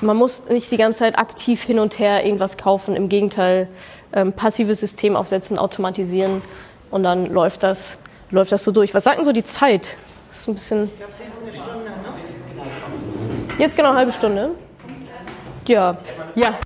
man 0.00 0.16
muss 0.16 0.48
nicht 0.48 0.70
die 0.70 0.76
ganze 0.76 1.00
Zeit 1.00 1.18
aktiv 1.18 1.62
hin 1.62 1.78
und 1.78 1.98
her 1.98 2.24
irgendwas 2.24 2.56
kaufen. 2.56 2.94
Im 2.94 3.08
Gegenteil, 3.08 3.68
ähm, 4.12 4.32
passives 4.32 4.80
System 4.80 5.16
aufsetzen, 5.16 5.58
automatisieren 5.58 6.42
und 6.90 7.02
dann 7.02 7.26
läuft 7.26 7.62
das, 7.62 7.98
läuft 8.30 8.52
das 8.52 8.64
so 8.64 8.72
durch. 8.72 8.94
Was 8.94 9.04
sagt 9.04 9.18
denn 9.18 9.24
so 9.24 9.32
die 9.32 9.44
Zeit? 9.44 9.96
Das 10.30 10.40
ist 10.40 10.48
ein 10.48 10.54
bisschen. 10.54 10.90
Jetzt 13.58 13.76
genau 13.76 13.90
eine 13.90 13.98
halbe 13.98 14.12
Stunde. 14.12 14.50
Ja. 15.66 15.98
Ja. 16.34 16.58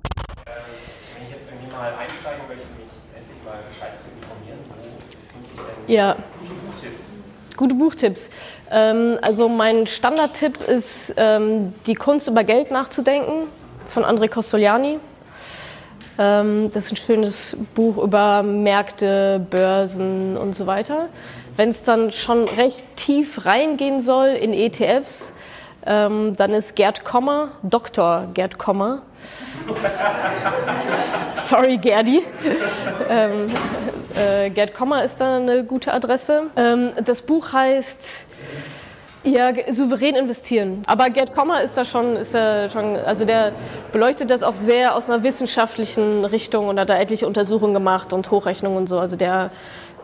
Wenn 1.15 1.25
ich 1.25 1.31
jetzt 1.31 1.45
irgendwie 1.49 1.71
mal 1.73 1.91
einsteigen 1.95 2.47
möchte, 2.47 2.63
mich 2.77 2.87
endlich 3.17 3.43
mal 3.43 3.59
gescheit 3.67 3.99
zu 3.99 4.05
informieren, 4.15 4.59
wo 4.69 4.79
finde 5.33 5.47
ich 5.49 5.57
denn 5.57 5.72
ja. 5.87 6.15
gute 6.15 6.53
Buchtipps? 6.53 7.11
Gute 7.57 7.75
Buchtipps. 7.75 8.29
Ähm, 8.71 9.19
also 9.21 9.49
mein 9.49 9.87
Standardtipp 9.87 10.61
ist 10.61 11.13
ähm, 11.17 11.73
Die 11.85 11.95
Kunst 11.95 12.27
über 12.27 12.43
Geld 12.43 12.71
nachzudenken 12.71 13.47
von 13.85 14.03
André 14.03 14.27
Costoliani. 14.27 14.99
Ähm, 16.17 16.71
das 16.73 16.85
ist 16.85 16.91
ein 16.93 16.97
schönes 16.97 17.57
Buch 17.75 17.97
über 17.97 18.43
Märkte, 18.43 19.45
Börsen 19.49 20.37
und 20.37 20.55
so 20.55 20.67
weiter. 20.67 21.09
Wenn 21.55 21.69
es 21.69 21.83
dann 21.83 22.11
schon 22.11 22.45
recht 22.47 22.85
tief 22.95 23.45
reingehen 23.45 24.01
soll 24.01 24.29
in 24.29 24.53
ETFs, 24.53 25.33
ähm, 25.85 26.35
dann 26.37 26.53
ist 26.53 26.75
Gerd 26.75 27.03
Kommer, 27.03 27.49
Dr. 27.63 28.27
Gerd 28.33 28.57
Kommer. 28.57 29.01
Sorry, 31.35 31.77
Gerdi. 31.77 32.23
ähm, 33.09 33.47
äh, 34.15 34.49
Gerd 34.49 34.73
Kommer 34.73 35.03
ist 35.03 35.19
da 35.19 35.37
eine 35.37 35.63
gute 35.63 35.93
Adresse. 35.93 36.43
Ähm, 36.55 36.91
das 37.03 37.21
Buch 37.21 37.53
heißt 37.53 38.25
ja, 39.23 39.53
souverän 39.71 40.15
investieren. 40.15 40.83
Aber 40.85 41.09
Gerd 41.09 41.33
Kommer 41.33 41.61
ist 41.61 41.77
da 41.77 41.85
schon, 41.85 42.17
ist 42.17 42.33
da 42.33 42.67
schon, 42.69 42.97
also 42.97 43.25
der 43.25 43.53
beleuchtet 43.91 44.29
das 44.29 44.43
auch 44.43 44.55
sehr 44.55 44.95
aus 44.95 45.09
einer 45.09 45.23
wissenschaftlichen 45.23 46.25
Richtung 46.25 46.67
und 46.67 46.79
hat 46.79 46.89
da 46.89 46.97
etliche 46.97 47.25
Untersuchungen 47.25 47.73
gemacht 47.73 48.11
und 48.13 48.29
Hochrechnungen 48.31 48.77
und 48.77 48.87
so. 48.87 48.99
Also 48.99 49.15
der, 49.15 49.51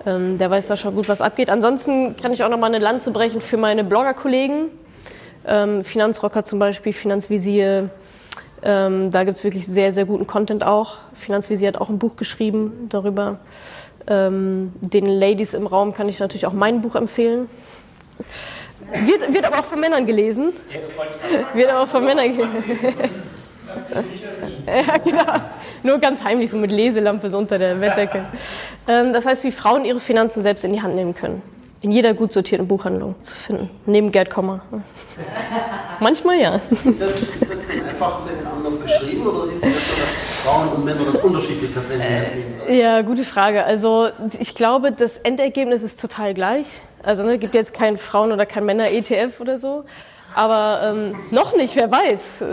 ähm, 0.05 0.37
der 0.37 0.49
weiß 0.49 0.67
da 0.67 0.77
schon 0.77 0.95
gut, 0.95 1.09
was 1.09 1.21
abgeht. 1.21 1.49
Ansonsten 1.49 2.15
kann 2.15 2.31
ich 2.31 2.43
auch 2.43 2.49
noch 2.49 2.57
mal 2.57 2.67
eine 2.67 2.79
Lanze 2.79 3.11
brechen 3.11 3.41
für 3.41 3.57
meine 3.57 3.83
Blogger-Kollegen. 3.83 4.69
Ähm, 5.49 5.83
Finanzrocker 5.83 6.43
zum 6.43 6.59
Beispiel, 6.59 6.93
Finanzvisier. 6.93 7.89
Ähm, 8.61 9.09
da 9.09 9.23
gibt's 9.23 9.43
wirklich 9.43 9.65
sehr, 9.65 9.93
sehr 9.93 10.05
guten 10.05 10.27
Content 10.27 10.63
auch. 10.63 10.99
Finanzvisier 11.15 11.69
hat 11.69 11.77
auch 11.77 11.89
ein 11.89 11.97
Buch 11.97 12.15
geschrieben 12.17 12.87
darüber. 12.89 13.39
Ähm, 14.05 14.73
den 14.79 15.07
Ladies 15.07 15.55
im 15.55 15.65
Raum 15.65 15.93
kann 15.93 16.07
ich 16.07 16.19
natürlich 16.19 16.45
auch 16.45 16.53
mein 16.53 16.81
Buch 16.81 16.95
empfehlen. 16.95 17.49
Wird, 18.91 19.33
wird 19.33 19.45
aber 19.45 19.59
auch 19.59 19.65
von 19.65 19.79
Männern 19.79 20.05
gelesen. 20.05 20.53
Wird 21.53 21.69
aber 21.69 21.81
auch 21.81 21.87
von 21.87 22.05
Männern 22.05 22.35
gelesen. 22.35 22.63
ja, 24.67 24.97
genau. 24.97 25.33
Nur 25.81 25.97
ganz 25.99 26.23
heimlich, 26.23 26.49
so 26.49 26.57
mit 26.57 26.71
Leselampe 26.71 27.29
so 27.29 27.39
unter 27.39 27.57
der 27.57 27.75
Bettdecke. 27.75 28.25
Ähm, 28.87 29.13
das 29.13 29.25
heißt, 29.25 29.43
wie 29.43 29.51
Frauen 29.51 29.85
ihre 29.85 29.99
Finanzen 29.99 30.43
selbst 30.43 30.63
in 30.63 30.73
die 30.73 30.81
Hand 30.81 30.95
nehmen 30.95 31.15
können. 31.15 31.41
In 31.81 31.91
jeder 31.91 32.13
gut 32.13 32.33
sortierten 32.33 32.67
Buchhandlung 32.67 33.15
zu 33.23 33.33
finden. 33.33 33.69
Neben 33.85 34.11
Gerd 34.11 34.29
Kommer. 34.29 34.61
Manchmal 35.99 36.39
ja. 36.39 36.55
Ist 36.83 37.01
das, 37.01 37.21
ist 37.21 37.41
das 37.41 37.69
einfach 37.69 38.19
ein 38.21 38.27
bisschen 38.27 38.47
anders? 38.47 38.59
anders 38.69 38.81
geschrieben 38.81 39.27
oder 39.27 39.45
siehst 39.45 39.63
du 39.63 39.69
das 39.69 39.89
so, 39.89 40.01
dass 40.01 40.09
Frauen 40.43 40.69
und 40.69 40.85
Männer 40.85 41.05
das 41.05 41.15
unterschiedlich 41.17 41.73
tatsächlich 41.73 42.05
erleben 42.09 42.53
sollen? 42.53 42.77
Ja, 42.77 43.01
gute 43.01 43.23
Frage. 43.23 43.63
Also 43.63 44.09
ich 44.39 44.55
glaube, 44.55 44.91
das 44.91 45.17
Endergebnis 45.17 45.83
ist 45.83 45.99
total 45.99 46.33
gleich. 46.33 46.67
Also 47.03 47.23
ne, 47.23 47.37
gibt 47.37 47.53
jetzt 47.53 47.73
kein 47.73 47.97
Frauen- 47.97 48.31
oder 48.31 48.45
kein 48.45 48.65
Männer-ETF 48.65 49.39
oder 49.39 49.59
so. 49.59 49.85
Aber 50.35 50.81
ähm, 50.83 51.15
noch 51.31 51.55
nicht, 51.55 51.75
wer 51.75 51.91
weiß. 51.91 52.43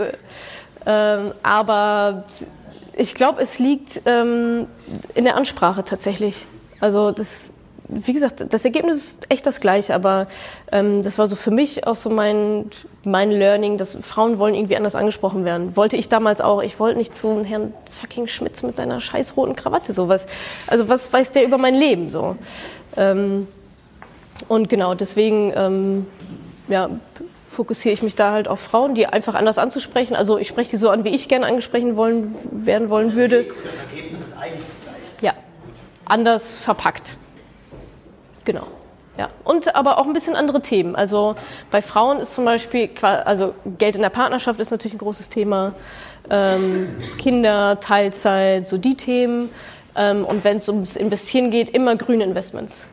Ähm, 0.85 1.33
aber 1.43 2.23
ich 2.93 3.13
glaube, 3.13 3.41
es 3.41 3.59
liegt 3.59 4.01
ähm, 4.05 4.67
in 5.13 5.25
der 5.25 5.35
Ansprache 5.35 5.83
tatsächlich. 5.83 6.45
Also 6.79 7.11
das, 7.11 7.51
wie 7.89 8.13
gesagt, 8.13 8.43
das 8.49 8.65
Ergebnis 8.65 8.95
ist 8.97 9.25
echt 9.29 9.45
das 9.45 9.61
gleiche, 9.61 9.95
aber 9.95 10.27
ähm, 10.71 11.03
das 11.03 11.17
war 11.17 11.27
so 11.27 11.35
für 11.35 11.51
mich 11.51 11.87
auch 11.87 11.95
so 11.95 12.09
mein, 12.09 12.69
mein 13.03 13.31
Learning, 13.31 13.77
dass 13.77 13.97
Frauen 14.01 14.39
wollen 14.39 14.55
irgendwie 14.55 14.75
anders 14.75 14.95
angesprochen 14.95 15.45
werden. 15.45 15.75
Wollte 15.75 15.95
ich 15.95 16.09
damals 16.09 16.41
auch. 16.41 16.61
Ich 16.61 16.79
wollte 16.79 16.97
nicht 16.97 17.15
zu 17.15 17.43
Herrn 17.45 17.73
fucking 17.89 18.27
Schmitz 18.27 18.61
mit 18.63 18.75
seiner 18.75 18.99
scheiß 18.99 19.37
roten 19.37 19.55
Krawatte 19.55 19.93
sowas. 19.93 20.27
Also 20.67 20.89
was 20.89 21.11
weiß 21.11 21.31
der 21.31 21.45
über 21.45 21.57
mein 21.57 21.75
Leben 21.75 22.09
so? 22.09 22.35
Ähm, 22.97 23.47
und 24.49 24.69
genau, 24.69 24.93
deswegen 24.93 25.53
ähm, 25.55 26.07
ja, 26.67 26.89
fokussiere 27.49 27.93
ich 27.93 28.03
mich 28.03 28.15
da 28.15 28.33
halt 28.33 28.47
auf 28.47 28.59
Frauen, 28.59 28.95
die 28.95 29.07
einfach 29.07 29.33
anders 29.33 29.57
anzusprechen. 29.57 30.15
Also 30.15 30.37
ich 30.37 30.47
spreche 30.49 30.71
die 30.71 30.77
so 30.77 30.89
an, 30.89 31.05
wie 31.05 31.09
ich 31.09 31.29
gerne 31.29 31.45
angesprochen 31.45 31.95
wollen, 31.95 32.35
werden 32.51 32.89
wollen 32.89 33.15
würde. 33.15 33.45
Das 33.45 33.79
Ergebnis 33.89 34.21
ist 34.21 34.37
eigentlich 34.37 34.65
das 34.67 34.81
gleiche. 34.83 35.25
Ja, 35.25 35.33
anders 36.05 36.57
verpackt. 36.57 37.17
Genau. 38.47 38.65
Ja. 39.17 39.29
Und 39.43 39.75
aber 39.75 39.97
auch 39.97 40.05
ein 40.05 40.13
bisschen 40.13 40.37
andere 40.37 40.61
Themen. 40.61 40.95
Also 40.95 41.35
bei 41.69 41.81
Frauen 41.81 42.19
ist 42.19 42.33
zum 42.33 42.45
Beispiel, 42.45 42.89
also 43.01 43.53
Geld 43.77 43.97
in 43.97 44.01
der 44.01 44.09
Partnerschaft 44.09 44.61
ist 44.61 44.71
natürlich 44.71 44.95
ein 44.95 44.99
großes 44.99 45.27
Thema. 45.27 45.73
Ähm, 46.29 46.95
Kinder, 47.17 47.81
Teilzeit, 47.81 48.65
so 48.65 48.77
die 48.77 48.95
Themen. 48.95 49.49
Ähm, 49.97 50.23
und 50.23 50.45
wenn 50.45 50.57
es 50.57 50.69
ums 50.69 50.95
Investieren 50.95 51.51
geht, 51.51 51.71
immer 51.71 51.97
grüne 51.97 52.23
Investments. 52.23 52.87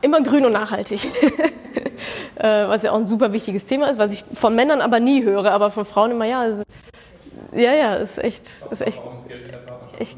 Immer 0.00 0.20
grün 0.20 0.46
und 0.46 0.52
nachhaltig. 0.52 1.04
äh, 2.36 2.66
was 2.66 2.82
ja 2.82 2.90
auch 2.90 2.96
ein 2.96 3.06
super 3.06 3.32
wichtiges 3.32 3.64
Thema 3.64 3.88
ist, 3.88 4.00
was 4.00 4.12
ich 4.12 4.24
von 4.34 4.56
Männern 4.56 4.80
aber 4.80 4.98
nie 4.98 5.22
höre, 5.22 5.52
aber 5.52 5.70
von 5.70 5.84
Frauen 5.84 6.10
immer 6.10 6.24
ja. 6.24 6.40
Also, 6.40 6.64
ja, 7.52 7.72
ja, 7.72 7.94
ist 7.94 8.18
echt, 8.18 8.42
ist 8.72 8.80
echt, 8.80 9.00
echt 10.00 10.16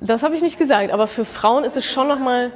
das 0.00 0.22
habe 0.22 0.34
ich 0.34 0.42
nicht 0.42 0.58
gesagt, 0.58 0.92
aber 0.92 1.06
für 1.06 1.24
Frauen 1.24 1.64
ist 1.64 1.76
es 1.76 1.84
schon 1.84 2.08
nochmal. 2.08 2.52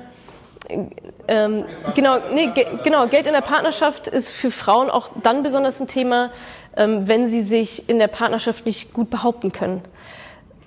Ähm, 1.28 1.64
genau, 1.94 2.18
nee, 2.32 2.48
ge 2.48 2.66
genau, 2.82 3.06
Geld 3.06 3.26
in 3.26 3.32
der 3.32 3.40
Partnerschaft 3.40 4.08
ist 4.08 4.28
für 4.28 4.50
Frauen 4.50 4.90
auch 4.90 5.10
dann 5.22 5.42
besonders 5.42 5.80
ein 5.80 5.86
Thema, 5.86 6.30
ähm, 6.76 7.06
wenn 7.06 7.26
sie 7.26 7.42
sich 7.42 7.88
in 7.88 7.98
der 7.98 8.08
Partnerschaft 8.08 8.66
nicht 8.66 8.92
gut 8.92 9.10
behaupten 9.10 9.52
können. 9.52 9.82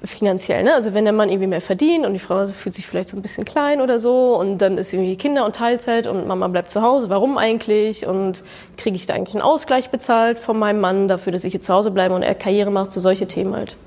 Finanziell, 0.04 0.64
ne? 0.64 0.74
Also 0.74 0.94
wenn 0.94 1.04
der 1.04 1.14
Mann 1.14 1.30
irgendwie 1.30 1.48
mehr 1.48 1.62
verdient 1.62 2.06
und 2.06 2.14
die 2.14 2.20
Frau 2.20 2.46
fühlt 2.48 2.76
sich 2.76 2.86
vielleicht 2.86 3.10
so 3.10 3.18
ein 3.18 3.24
bisschen 3.24 3.44
klein 3.44 3.82
oder 3.82 4.00
so 4.00 4.38
und 4.38 4.60
dann 4.60 4.78
ist 4.78 4.94
irgendwie 4.94 5.16
Kinder 5.16 5.46
und 5.46 5.56
Teilzeit 5.56 6.06
und 6.06 6.28
Mama 6.28 6.48
bleibt 6.48 6.70
zu 6.70 6.82
Hause, 6.82 7.10
warum 7.10 7.38
eigentlich? 7.38 8.06
Und 8.06 8.44
kriege 8.78 8.96
ich 8.96 9.08
da 9.08 9.16
eigentlich 9.16 9.34
einen 9.36 9.42
Ausgleich 9.42 9.90
bezahlt 9.90 10.38
von 10.38 10.60
meinem 10.60 10.80
Mann 10.80 11.08
dafür, 11.08 11.32
dass 11.32 11.44
ich 11.44 11.52
hier 11.52 11.62
zu 11.62 11.74
Hause 11.74 11.92
bleibe 11.92 12.14
und 12.14 12.22
er 12.22 12.36
Karriere 12.36 12.72
macht, 12.72 12.92
so 12.92 13.00
solche 13.00 13.28
Themen 13.28 13.56
halt. 13.56 13.78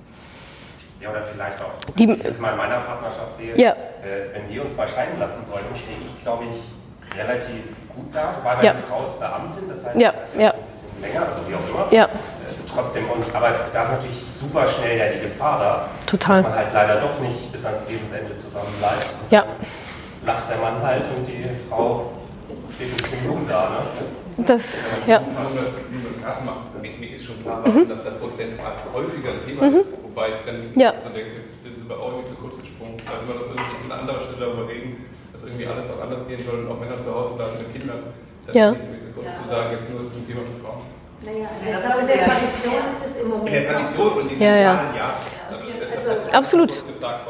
Ja, 1.08 1.12
oder 1.18 1.22
vielleicht 1.22 1.60
auch, 1.60 1.94
Die- 1.96 2.08
wenn 2.08 2.16
ich 2.16 2.22
das 2.22 2.38
mal 2.38 2.50
in 2.52 2.56
meiner 2.58 2.80
Partnerschaft 2.80 3.36
sehe, 3.38 3.56
Ja. 3.56 3.70
äh, 3.70 4.32
wenn 4.34 4.48
wir 4.48 4.62
uns 4.62 4.76
mal 4.76 4.86
scheiden 4.88 5.18
lassen 5.18 5.44
sollten, 5.44 5.74
stehe 5.76 5.98
ich, 6.04 6.22
glaube 6.22 6.44
ich, 6.44 7.16
relativ 7.18 7.64
gut 7.94 8.14
da. 8.14 8.34
Wobei 8.38 8.56
meine 8.56 8.66
Ja. 8.66 8.74
Frau 8.88 9.04
ist 9.04 9.18
Beamtin, 9.18 9.68
das 9.68 9.86
heißt, 9.86 10.00
Ja, 10.00 10.12
die 10.34 10.42
ja. 10.42 10.50
ein 10.52 10.56
bisschen 10.68 10.88
länger, 11.00 11.26
also 11.26 11.42
wie 11.48 11.54
auch 11.54 11.68
immer. 11.68 11.92
Ja. 11.92 12.04
Äh, 12.04 12.08
trotzdem, 12.72 13.08
und, 13.10 13.24
aber 13.34 13.50
da 13.72 13.82
ist 13.82 13.90
natürlich 13.92 14.22
super 14.22 14.66
schnell 14.66 14.98
ja 14.98 15.08
die 15.08 15.20
Gefahr 15.20 15.58
da, 15.58 15.88
Total. 16.06 16.42
dass 16.42 16.50
man 16.50 16.58
halt 16.58 16.72
leider 16.74 16.96
doch 17.00 17.18
nicht 17.20 17.50
bis 17.52 17.64
ans 17.64 17.88
Lebensende 17.88 18.34
zusammen 18.34 18.72
bleibt. 18.78 19.06
Und 19.22 19.30
Ja. 19.32 19.40
dann 19.42 19.66
Lacht 20.26 20.50
der 20.50 20.56
Mann 20.58 20.82
halt 20.82 21.04
und 21.16 21.26
die 21.26 21.44
Frau 21.70 22.04
steht 22.74 22.90
ein 22.90 22.96
bisschen 22.96 23.24
jung 23.24 23.48
da. 23.48 23.70
Ne? 24.36 24.44
Das, 24.44 24.84
ja. 25.06 25.20
Mir, 26.80 27.14
ist 27.14 27.24
schon 27.24 27.42
klar, 27.42 27.66
Mhm. 27.66 27.88
dass 27.88 28.04
das 28.04 28.14
prozentual 28.18 28.72
häufiger 28.94 29.30
ein 29.30 29.44
Thema 29.46 29.78
ist. 29.80 29.86
Wobei 30.18 30.34
ich 30.34 30.42
dann 30.44 30.58
Ja. 30.74 30.90
so 30.98 31.14
denke, 31.14 31.46
das 31.62 31.78
ist 31.78 31.86
bei 31.86 31.94
euch 31.94 32.26
zu 32.26 32.34
kurz 32.42 32.58
gesprungen. 32.58 32.98
Da 33.06 33.22
noch 33.22 33.38
irgendwie 33.38 33.86
an 33.86 34.00
anderer 34.02 34.18
Stelle 34.18 34.50
darüber 34.50 34.66
reden, 34.66 35.06
dass 35.30 35.46
irgendwie 35.46 35.62
alles 35.70 35.86
auch 35.94 36.02
anders 36.02 36.26
gehen 36.26 36.42
soll 36.42 36.66
und 36.66 36.74
auch 36.74 36.80
Männer 36.82 36.98
zu 36.98 37.14
Hause 37.14 37.38
bleiben 37.38 37.54
mit 37.62 37.70
Kindern. 37.78 38.02
Das 38.42 38.50
Ja. 38.50 38.74
ist 38.74 38.82
mir 38.90 38.98
zu 38.98 39.14
kurz 39.14 39.30
zu 39.38 39.46
sagen, 39.46 39.78
jetzt 39.78 39.86
nur 39.86 40.02
ist 40.02 40.10
es 40.10 40.18
ein 40.18 40.26
Thema 40.26 40.42
für 40.42 40.58
Frauen. 40.58 40.82
Naja, 41.22 41.46
das 41.70 41.82
das 41.86 42.00
in 42.02 42.06
der 42.10 42.16
ja- 42.18 42.26
Tradition 42.34 42.82
ist 42.90 43.02
es 43.06 43.12
im 43.14 43.22
In 43.22 43.30
der 43.30 43.38
Moment 43.38 43.68
Tradition 43.70 44.10
so. 44.10 44.18
und 44.18 44.26
in 44.34 44.38
Ja, 44.42 44.50
den 44.50 44.58
ja. 44.58 44.74
Zahlen, 44.74 44.96
ja. 44.98 45.08
Also, 45.54 46.10
ist 46.18 46.34
Absolut. 46.34 46.70
gefragt. 46.74 47.22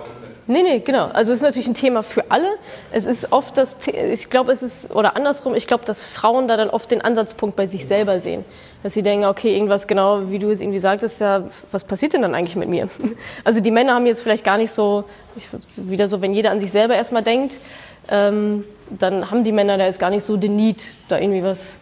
Nee, 0.51 0.63
nee, 0.63 0.79
genau. 0.79 1.09
Also 1.09 1.33
es 1.33 1.41
ist 1.41 1.43
natürlich 1.43 1.69
ein 1.69 1.75
Thema 1.75 2.03
für 2.03 2.31
alle. 2.31 2.49
Es 2.91 3.05
ist 3.05 3.33
oft 3.33 3.59
das, 3.59 3.87
ich 3.87 4.31
glaube, 4.31 4.51
es 4.51 4.63
ist, 4.63 4.91
oder 4.95 5.15
andersrum, 5.15 5.55
ich 5.55 5.67
glaube, 5.67 5.85
dass 5.85 6.03
Frauen 6.03 6.49
da 6.49 6.57
dann 6.57 6.71
oft 6.71 6.91
den 6.91 7.03
Ansatzpunkt 7.03 7.55
bei 7.55 7.67
sich 7.67 7.87
selber 7.87 8.19
sehen. 8.19 8.47
Dass 8.83 8.95
sie 8.95 9.03
denken, 9.03 9.27
okay, 9.27 9.55
irgendwas 9.55 9.87
genau, 9.87 10.31
wie 10.31 10.39
du 10.39 10.49
es 10.49 10.63
irgendwie 10.63 10.79
sagtest, 10.79 11.21
ja, 11.21 11.45
was 11.71 11.85
passiert 11.85 12.15
denn 12.15 12.23
dann 12.23 12.35
eigentlich 12.35 12.57
mit 12.57 12.71
mir? 12.71 12.89
Also 13.45 13.61
die 13.61 13.71
Männer 13.71 13.93
haben 13.93 14.07
jetzt 14.07 14.23
vielleicht 14.23 14.43
gar 14.43 14.57
nicht 14.57 14.73
so, 14.73 15.05
ich, 15.37 15.49
wieder 15.77 16.09
so, 16.09 16.23
wenn 16.23 16.33
jeder 16.33 16.51
an 16.51 16.61
sich 16.61 16.73
selber 16.73 16.95
erstmal 16.95 17.23
denkt, 17.23 17.61
ähm, 18.09 18.65
dann 18.89 19.31
haben 19.31 19.45
die 19.45 19.53
Männer 19.53 19.77
da 19.77 19.85
jetzt 19.85 19.99
gar 19.99 20.09
nicht 20.09 20.25
so 20.25 20.39
den 20.39 20.57
Need, 20.57 20.95
da 21.09 21.19
irgendwie 21.19 21.43
was. 21.43 21.79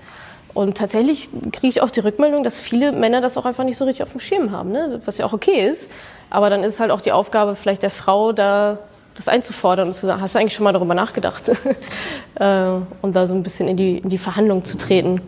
Und 0.56 0.78
tatsächlich 0.78 1.28
kriege 1.52 1.68
ich 1.68 1.82
auch 1.82 1.90
die 1.90 2.00
Rückmeldung, 2.00 2.42
dass 2.42 2.58
viele 2.58 2.90
Männer 2.90 3.20
das 3.20 3.36
auch 3.36 3.44
einfach 3.44 3.62
nicht 3.62 3.76
so 3.76 3.84
richtig 3.84 4.02
auf 4.02 4.12
dem 4.12 4.20
Schirm 4.20 4.52
haben, 4.52 4.72
ne? 4.72 5.02
was 5.04 5.18
ja 5.18 5.26
auch 5.26 5.34
okay 5.34 5.68
ist. 5.68 5.90
Aber 6.30 6.48
dann 6.48 6.64
ist 6.64 6.72
es 6.74 6.80
halt 6.80 6.90
auch 6.90 7.02
die 7.02 7.12
Aufgabe 7.12 7.56
vielleicht 7.56 7.82
der 7.82 7.90
Frau, 7.90 8.32
da 8.32 8.78
das 9.16 9.28
einzufordern 9.28 9.88
und 9.88 9.92
zu 9.92 10.06
sagen, 10.06 10.22
hast 10.22 10.34
du 10.34 10.38
eigentlich 10.38 10.54
schon 10.54 10.64
mal 10.64 10.72
darüber 10.72 10.94
nachgedacht? 10.94 11.50
äh, 12.36 12.68
und 13.02 13.14
da 13.14 13.26
so 13.26 13.34
ein 13.34 13.42
bisschen 13.42 13.68
in 13.68 13.76
die, 13.76 13.98
in 13.98 14.08
die 14.08 14.16
Verhandlung 14.16 14.64
zu 14.64 14.78
treten. 14.78 15.20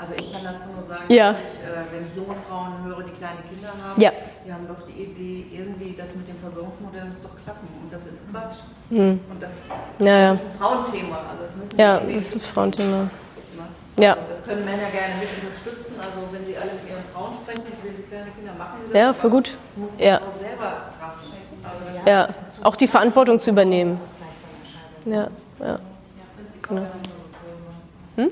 Also 0.00 0.12
ich 0.18 0.32
kann 0.32 0.42
dazu 0.42 0.64
nur 0.74 0.88
sagen, 0.88 1.04
Ja. 1.14 1.30
dass 1.30 1.38
ich, 1.38 1.44
äh, 1.44 1.94
wenn 1.96 2.06
ich 2.08 2.16
junge 2.16 2.34
Frauen 2.48 2.72
höre, 2.84 3.04
die 3.04 3.12
kleine 3.12 3.42
Kinder 3.48 3.68
haben, 3.68 4.00
Ja. 4.00 4.10
die 4.44 4.52
haben 4.52 4.66
doch 4.66 4.84
die 4.88 5.02
Idee, 5.04 5.46
irgendwie 5.52 5.94
das 5.96 6.16
mit 6.16 6.26
dem 6.26 6.38
Versorgungsmodell 6.38 7.04
muss 7.04 7.22
doch 7.22 7.30
klappen. 7.44 7.68
Und 7.80 7.92
das 7.92 8.06
ist 8.06 8.28
Quatsch. 8.32 8.56
Hm. 8.90 9.20
Und 9.30 9.40
das, 9.40 9.68
Ja, 10.00 10.32
das 10.32 10.40
ist 10.40 10.46
ein 10.46 10.58
Frauenthema. 10.58 11.16
Also 11.30 11.44
das 11.62 11.78
Ja, 11.78 12.00
das 12.00 12.16
ist 12.24 12.34
ein 12.34 12.40
Frauenthema. 12.40 13.08
Ja. 13.98 14.16
Das 14.28 14.44
können 14.44 14.64
Männer 14.64 14.90
gerne 14.92 15.14
mit 15.20 15.28
unterstützen. 15.42 15.94
Also 15.98 16.26
wenn 16.32 16.44
sie 16.44 16.56
alle 16.56 16.70
mit 16.72 16.90
ihren 16.90 17.04
Frauen 17.12 17.34
sprechen, 17.34 17.62
wenn 17.82 17.96
sie 17.96 18.02
kleine 18.02 18.30
Kinder 18.36 18.52
machen, 18.58 18.78
das. 18.88 18.98
Ja, 19.00 19.12
voll 19.14 19.30
gut. 19.30 19.56
Das 19.68 19.76
muss 19.76 19.96
die 19.96 20.04
Ja. 20.04 20.18
Frau 20.18 20.30
selber 20.32 20.72
Kraft 20.98 21.18
schenken. 21.24 21.64
Also 21.64 21.84
das 21.94 22.04
Ja, 22.06 22.28
auch 22.64 22.76
die 22.76 22.86
Verantwortung 22.88 23.38
zu 23.38 23.50
übernehmen. 23.50 24.00
Ja, 25.06 25.28
ja. 25.60 25.78
Genau. 26.62 26.86
Hm? 28.16 28.30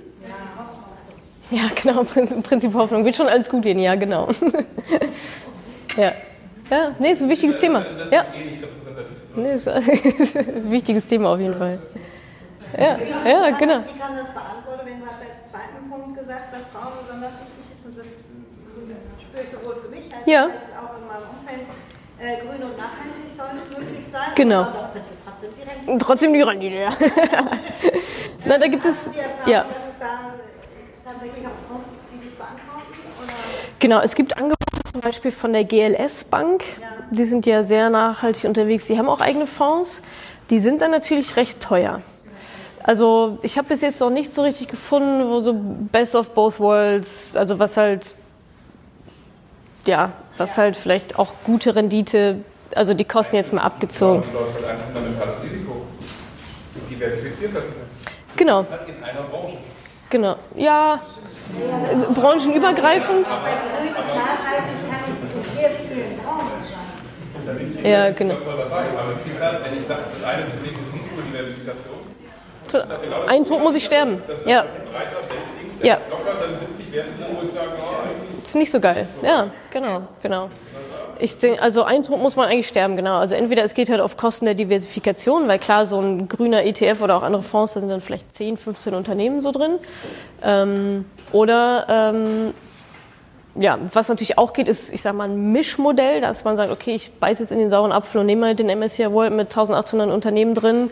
Ja, 1.51 1.63
genau, 1.81 2.03
Prinzip, 2.13 2.43
Prinzip 2.43 2.75
Hoffnung. 2.75 3.05
Wird 3.05 3.15
schon 3.17 3.29
alles 3.29 3.49
gut 3.49 3.63
gehen, 3.63 3.79
ja, 3.79 3.95
genau. 3.95 4.29
Ja. 5.97 6.13
Ja, 6.71 6.93
nee, 6.99 7.11
ist 7.11 7.23
ein 7.23 7.29
wichtiges 7.29 7.59
Thema. 7.59 7.85
Ja. 8.11 8.23
Eh. 8.35 8.57
Nee, 9.37 9.53
ist 9.53 9.69
ein 9.69 9.85
wichtiges 10.71 11.05
Thema 11.05 11.29
auf 11.35 11.39
jeden 11.39 11.55
Fall. 11.55 11.79
Ja, 12.79 12.97
ja, 13.29 13.51
genau. 13.51 13.81
Wie 13.81 13.99
kann 13.99 14.17
das 14.17 14.33
beantworten, 14.33 14.87
wenn 14.87 15.01
du 15.01 15.07
hast 15.07 15.21
als 15.21 15.42
zweiten 15.53 15.91
Punkt 15.91 16.19
gesagt, 16.19 16.49
dass 16.55 16.67
Frauen 16.69 16.97
besonders 17.03 17.35
wichtig 17.37 17.65
ist 17.73 17.85
und 17.87 17.99
das 17.99 18.25
spüre 19.21 19.45
ich 19.45 19.51
sowohl 19.53 19.77
für 19.77 19.89
mich 19.89 20.09
als, 20.15 20.25
Ja. 20.27 20.45
als 20.45 20.73
auch 20.73 20.97
in 20.97 21.05
meinem 21.07 21.29
Umfeld. 21.29 21.69
Äh, 22.19 22.37
grün 22.41 22.63
und 22.63 22.79
nachhaltig 22.79 23.29
soll 23.37 23.47
es 23.59 23.77
möglich 23.77 24.07
sein. 24.11 24.31
Genau. 24.37 24.61
Aber 24.63 24.91
bitte 24.95 25.07
trotzdem 25.27 25.51
direkt. 25.57 25.89
Und 25.89 25.99
trotzdem 25.99 26.33
die 26.33 26.41
Rendite, 26.41 26.77
ja. 26.87 26.91
Na, 28.45 28.59
da 28.59 28.67
gibt 28.69 28.85
es, 28.87 29.11
die 29.11 29.19
Erfahrung, 29.19 29.53
ja. 29.53 29.63
dass 29.65 29.89
es 29.89 29.99
da 29.99 30.21
tatsächlich 31.05 31.45
auch 31.47 31.69
Fonds 31.69 31.89
gibt, 31.91 32.13
die 32.13 32.25
das 32.25 32.35
beantworten? 32.35 32.93
Oder? 33.23 33.33
Genau, 33.81 34.01
es 34.01 34.15
gibt 34.15 34.37
Angebote 34.37 34.57
zum 34.93 35.01
Beispiel 35.01 35.33
von 35.33 35.53
der 35.53 35.65
GLS 35.65 36.25
Bank. 36.25 36.63
Die 37.11 37.25
sind 37.25 37.45
ja 37.45 37.65
sehr 37.65 37.91
nachhaltig 37.91 38.45
unterwegs. 38.45 38.87
Die 38.87 38.97
haben 38.97 39.09
auch 39.09 39.21
eigene 39.21 39.47
Fonds. 39.47 40.01
Die 40.51 40.61
sind 40.61 40.81
dann 40.81 40.93
natürlich 40.93 41.35
recht 41.37 41.61
teuer. 41.61 42.03
Also 42.85 43.39
ich 43.43 43.59
habe 43.59 43.69
bis 43.69 43.81
jetzt 43.81 44.01
noch 44.01 44.11
nicht 44.11 44.35
so 44.35 44.43
richtig 44.43 44.69
gefunden, 44.69 45.29
wo 45.29 45.41
so 45.41 45.55
Best 45.55 46.15
of 46.17 46.31
Both 46.31 46.59
Worlds, 46.59 47.37
also 47.37 47.59
was 47.59 47.77
halt, 47.77 48.15
ja, 49.87 50.13
was 50.37 50.59
halt 50.59 50.77
vielleicht 50.77 51.19
auch 51.19 51.33
gute 51.45 51.75
Rendite, 51.77 52.39
also 52.75 52.95
die 52.95 53.05
Kosten 53.05 53.37
jetzt 53.37 53.53
mal 53.53 53.63
abgezogen. 53.63 54.23
Du 54.33 54.39
läufst 54.39 54.57
halt 54.57 54.67
ein 54.67 54.79
fundamentales 54.93 55.43
Risiko. 55.45 55.83
Du 56.75 56.95
diversifizierst 56.95 57.55
halt 57.55 57.65
nicht. 57.67 57.77
Genau, 58.37 58.67
Halt 58.69 58.89
in 58.89 59.05
einer 59.05 59.23
Branche. 59.23 59.57
genau. 60.09 60.37
Ja, 60.57 61.01
branchenübergreifend. 62.15 63.27
Ja, 67.85 68.11
genau. 68.11 68.35
Aber 68.35 69.13
es 69.13 69.33
ist 69.33 69.41
halt, 69.43 69.65
wenn 69.65 69.79
ich 69.81 69.87
sage, 69.87 70.01
das 70.19 70.29
eine 70.29 70.45
Problem 70.45 70.75
ist 70.75 70.93
Risikodiversifikation. 70.95 72.02
Ein 73.29 73.45
Tod 73.45 73.63
muss 73.63 73.75
ich 73.75 73.85
sterben. 73.85 74.23
Ja, 74.47 74.65
Ja. 75.83 75.99
ist 78.43 78.55
nicht 78.57 78.71
so 78.71 78.81
geil. 78.81 79.07
Ja, 79.23 79.51
genau, 79.71 80.03
genau. 80.23 80.51
Ich 81.19 81.39
denke, 81.39 81.63
also 81.63 81.85
ein 81.85 82.03
Tod 82.03 82.21
muss 82.21 82.35
man 82.35 82.49
eigentlich 82.49 82.67
sterben, 82.67 82.97
genau. 82.97 83.17
Also 83.19 83.35
entweder 83.37 83.63
es 83.63 83.75
geht 83.75 83.91
halt 83.91 84.01
auf 84.01 84.17
Kosten 84.17 84.45
der 84.47 84.55
Diversifikation, 84.55 85.47
weil 85.47 85.59
klar, 85.61 85.87
so 85.87 86.01
ein 86.01 86.27
grüner 86.29 86.65
ETF 86.65 87.01
oder 87.03 87.17
auch 87.17 87.23
andere 87.23 87.43
Fonds, 87.45 87.75
da 87.75 87.81
sind 87.81 87.91
dann 87.91 88.01
vielleicht 88.01 88.33
10, 88.35 88.57
15 88.57 88.95
Unternehmen 88.95 89.41
so 89.41 89.53
drin. 89.53 89.79
Ähm, 90.43 91.05
oder 91.31 91.87
ähm, 91.89 92.55
ja, 93.55 93.79
was 93.93 94.09
natürlich 94.09 94.39
auch 94.39 94.53
geht, 94.53 94.69
ist, 94.69 94.93
ich 94.93 95.03
sag 95.03 95.15
mal, 95.15 95.29
ein 95.29 95.53
Mischmodell, 95.53 96.21
dass 96.21 96.45
man 96.45 96.57
sagt, 96.57 96.73
okay, 96.73 96.95
ich 96.95 97.13
beiß 97.13 97.39
jetzt 97.41 97.53
in 97.53 97.59
den 97.59 97.71
sauren 97.71 97.93
Apfel 97.93 98.21
und 98.21 98.27
nehme 98.27 98.47
halt 98.47 98.59
den 98.59 98.67
MSCI 98.67 99.11
World 99.13 99.33
mit 99.33 99.49
1800 99.49 100.11
Unternehmen 100.11 100.55
drin, 100.55 100.91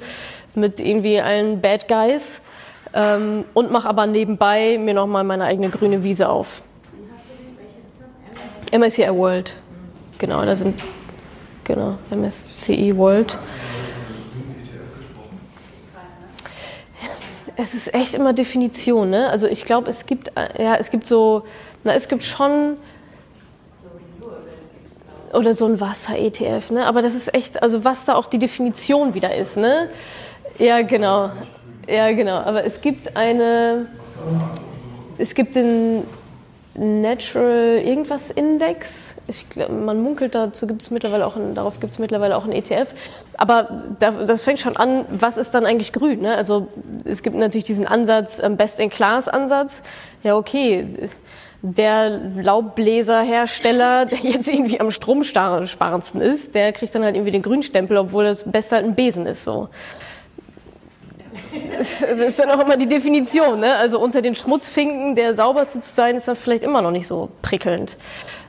mit 0.54 0.80
irgendwie 0.80 1.20
allen 1.20 1.61
Bad 1.61 1.88
Guys 1.88 2.40
ähm, 2.92 3.44
und 3.54 3.70
mache 3.70 3.88
aber 3.88 4.06
nebenbei 4.06 4.78
mir 4.78 4.94
nochmal 4.94 5.24
meine 5.24 5.44
eigene 5.44 5.70
grüne 5.70 6.02
Wiese 6.02 6.28
auf. 6.28 6.62
MSCI 8.72 9.11
World. 9.11 9.56
Genau, 10.18 10.44
da 10.44 10.54
sind 10.54 10.78
genau 11.64 11.96
MSCI 12.11 12.96
World. 12.96 13.38
Es 17.56 17.74
ist 17.74 17.92
echt 17.92 18.14
immer 18.14 18.32
Definition, 18.32 19.11
ne? 19.11 19.28
Also 19.28 19.46
ich 19.46 19.64
glaube, 19.64 19.90
es 19.90 20.06
gibt 20.06 20.32
äh, 20.36 20.62
ja, 20.62 20.76
es 20.76 20.90
gibt 20.90 21.06
so, 21.06 21.44
na, 21.85 21.95
es 21.95 22.09
gibt 22.09 22.24
schon 22.24 22.76
oder 25.33 25.55
so 25.55 25.66
ein 25.66 25.81
Wasser-ETF, 25.81 26.70
ne? 26.70 26.87
Aber 26.87 27.03
das 27.03 27.14
ist 27.14 27.33
echt, 27.35 27.62
also 27.62 27.85
was 27.85 28.05
da 28.05 28.16
auch 28.16 28.26
die 28.26 28.39
Definition 28.39 29.14
wieder 29.14 29.35
ist, 29.35 29.57
ne? 29.57 29.89
Ja, 30.59 30.83
genau. 30.83 31.31
Ja, 31.89 32.12
genau. 32.12 32.37
Aber 32.37 32.64
es 32.64 32.81
gibt 32.81 33.16
eine, 33.16 33.87
es 35.18 35.35
gibt 35.35 35.57
den 35.57 36.05
Natural 36.74 37.81
irgendwas 37.85 38.31
Index. 38.31 39.14
Ich, 39.26 39.47
man 39.57 40.03
munkelt, 40.03 40.35
dazu 40.35 40.66
gibt 40.66 40.83
es 40.83 40.91
mittlerweile 40.91 41.26
auch 41.26 41.37
ein, 41.37 41.55
darauf 41.55 41.81
gibt 41.81 41.93
es 41.93 41.99
mittlerweile 41.99 42.37
auch 42.37 42.45
ein 42.45 42.53
ETF. 42.53 42.95
Aber 43.37 43.83
da, 43.99 44.12
das 44.12 44.43
fängt 44.43 44.61
schon 44.61 44.76
an, 44.76 45.05
was 45.11 45.37
ist 45.37 45.51
dann 45.53 45.66
eigentlich 45.66 45.93
grün? 45.93 46.20
Ne? 46.20 46.35
Also 46.35 46.68
es 47.05 47.22
gibt 47.22 47.37
natürlich 47.37 47.64
diesen 47.64 47.87
Ansatz, 47.87 48.41
ähm, 48.43 48.57
Best-in-Class-Ansatz. 48.57 49.83
Ja, 50.22 50.37
okay, 50.37 50.87
der 51.62 52.11
Laubbläserhersteller, 52.36 54.06
der 54.06 54.18
jetzt 54.18 54.48
irgendwie 54.48 54.80
am 54.80 54.90
stromsparendsten 54.90 56.20
ist, 56.20 56.54
der 56.54 56.72
kriegt 56.72 56.94
dann 56.94 57.04
halt 57.04 57.16
irgendwie 57.16 57.32
den 57.32 57.42
Grünstempel, 57.42 57.96
obwohl 57.96 58.24
das 58.24 58.50
Beste 58.50 58.76
halt 58.76 58.86
ein 58.86 58.94
Besen 58.94 59.26
ist. 59.26 59.44
So. 59.44 59.68
Das 61.52 62.02
ist 62.02 62.38
dann 62.38 62.50
auch 62.50 62.61
immer 62.61 62.76
die 62.76 62.88
Definition. 62.88 63.61
Ne? 63.61 63.74
Also 63.76 64.00
unter 64.00 64.22
den 64.22 64.34
Schmutzfinken 64.34 65.14
der 65.14 65.34
sauberste 65.34 65.80
zu 65.80 65.92
sein, 65.92 66.16
ist 66.16 66.28
dann 66.28 66.36
vielleicht 66.36 66.62
immer 66.62 66.82
noch 66.82 66.90
nicht 66.90 67.06
so 67.06 67.28
prickelnd. 67.42 67.96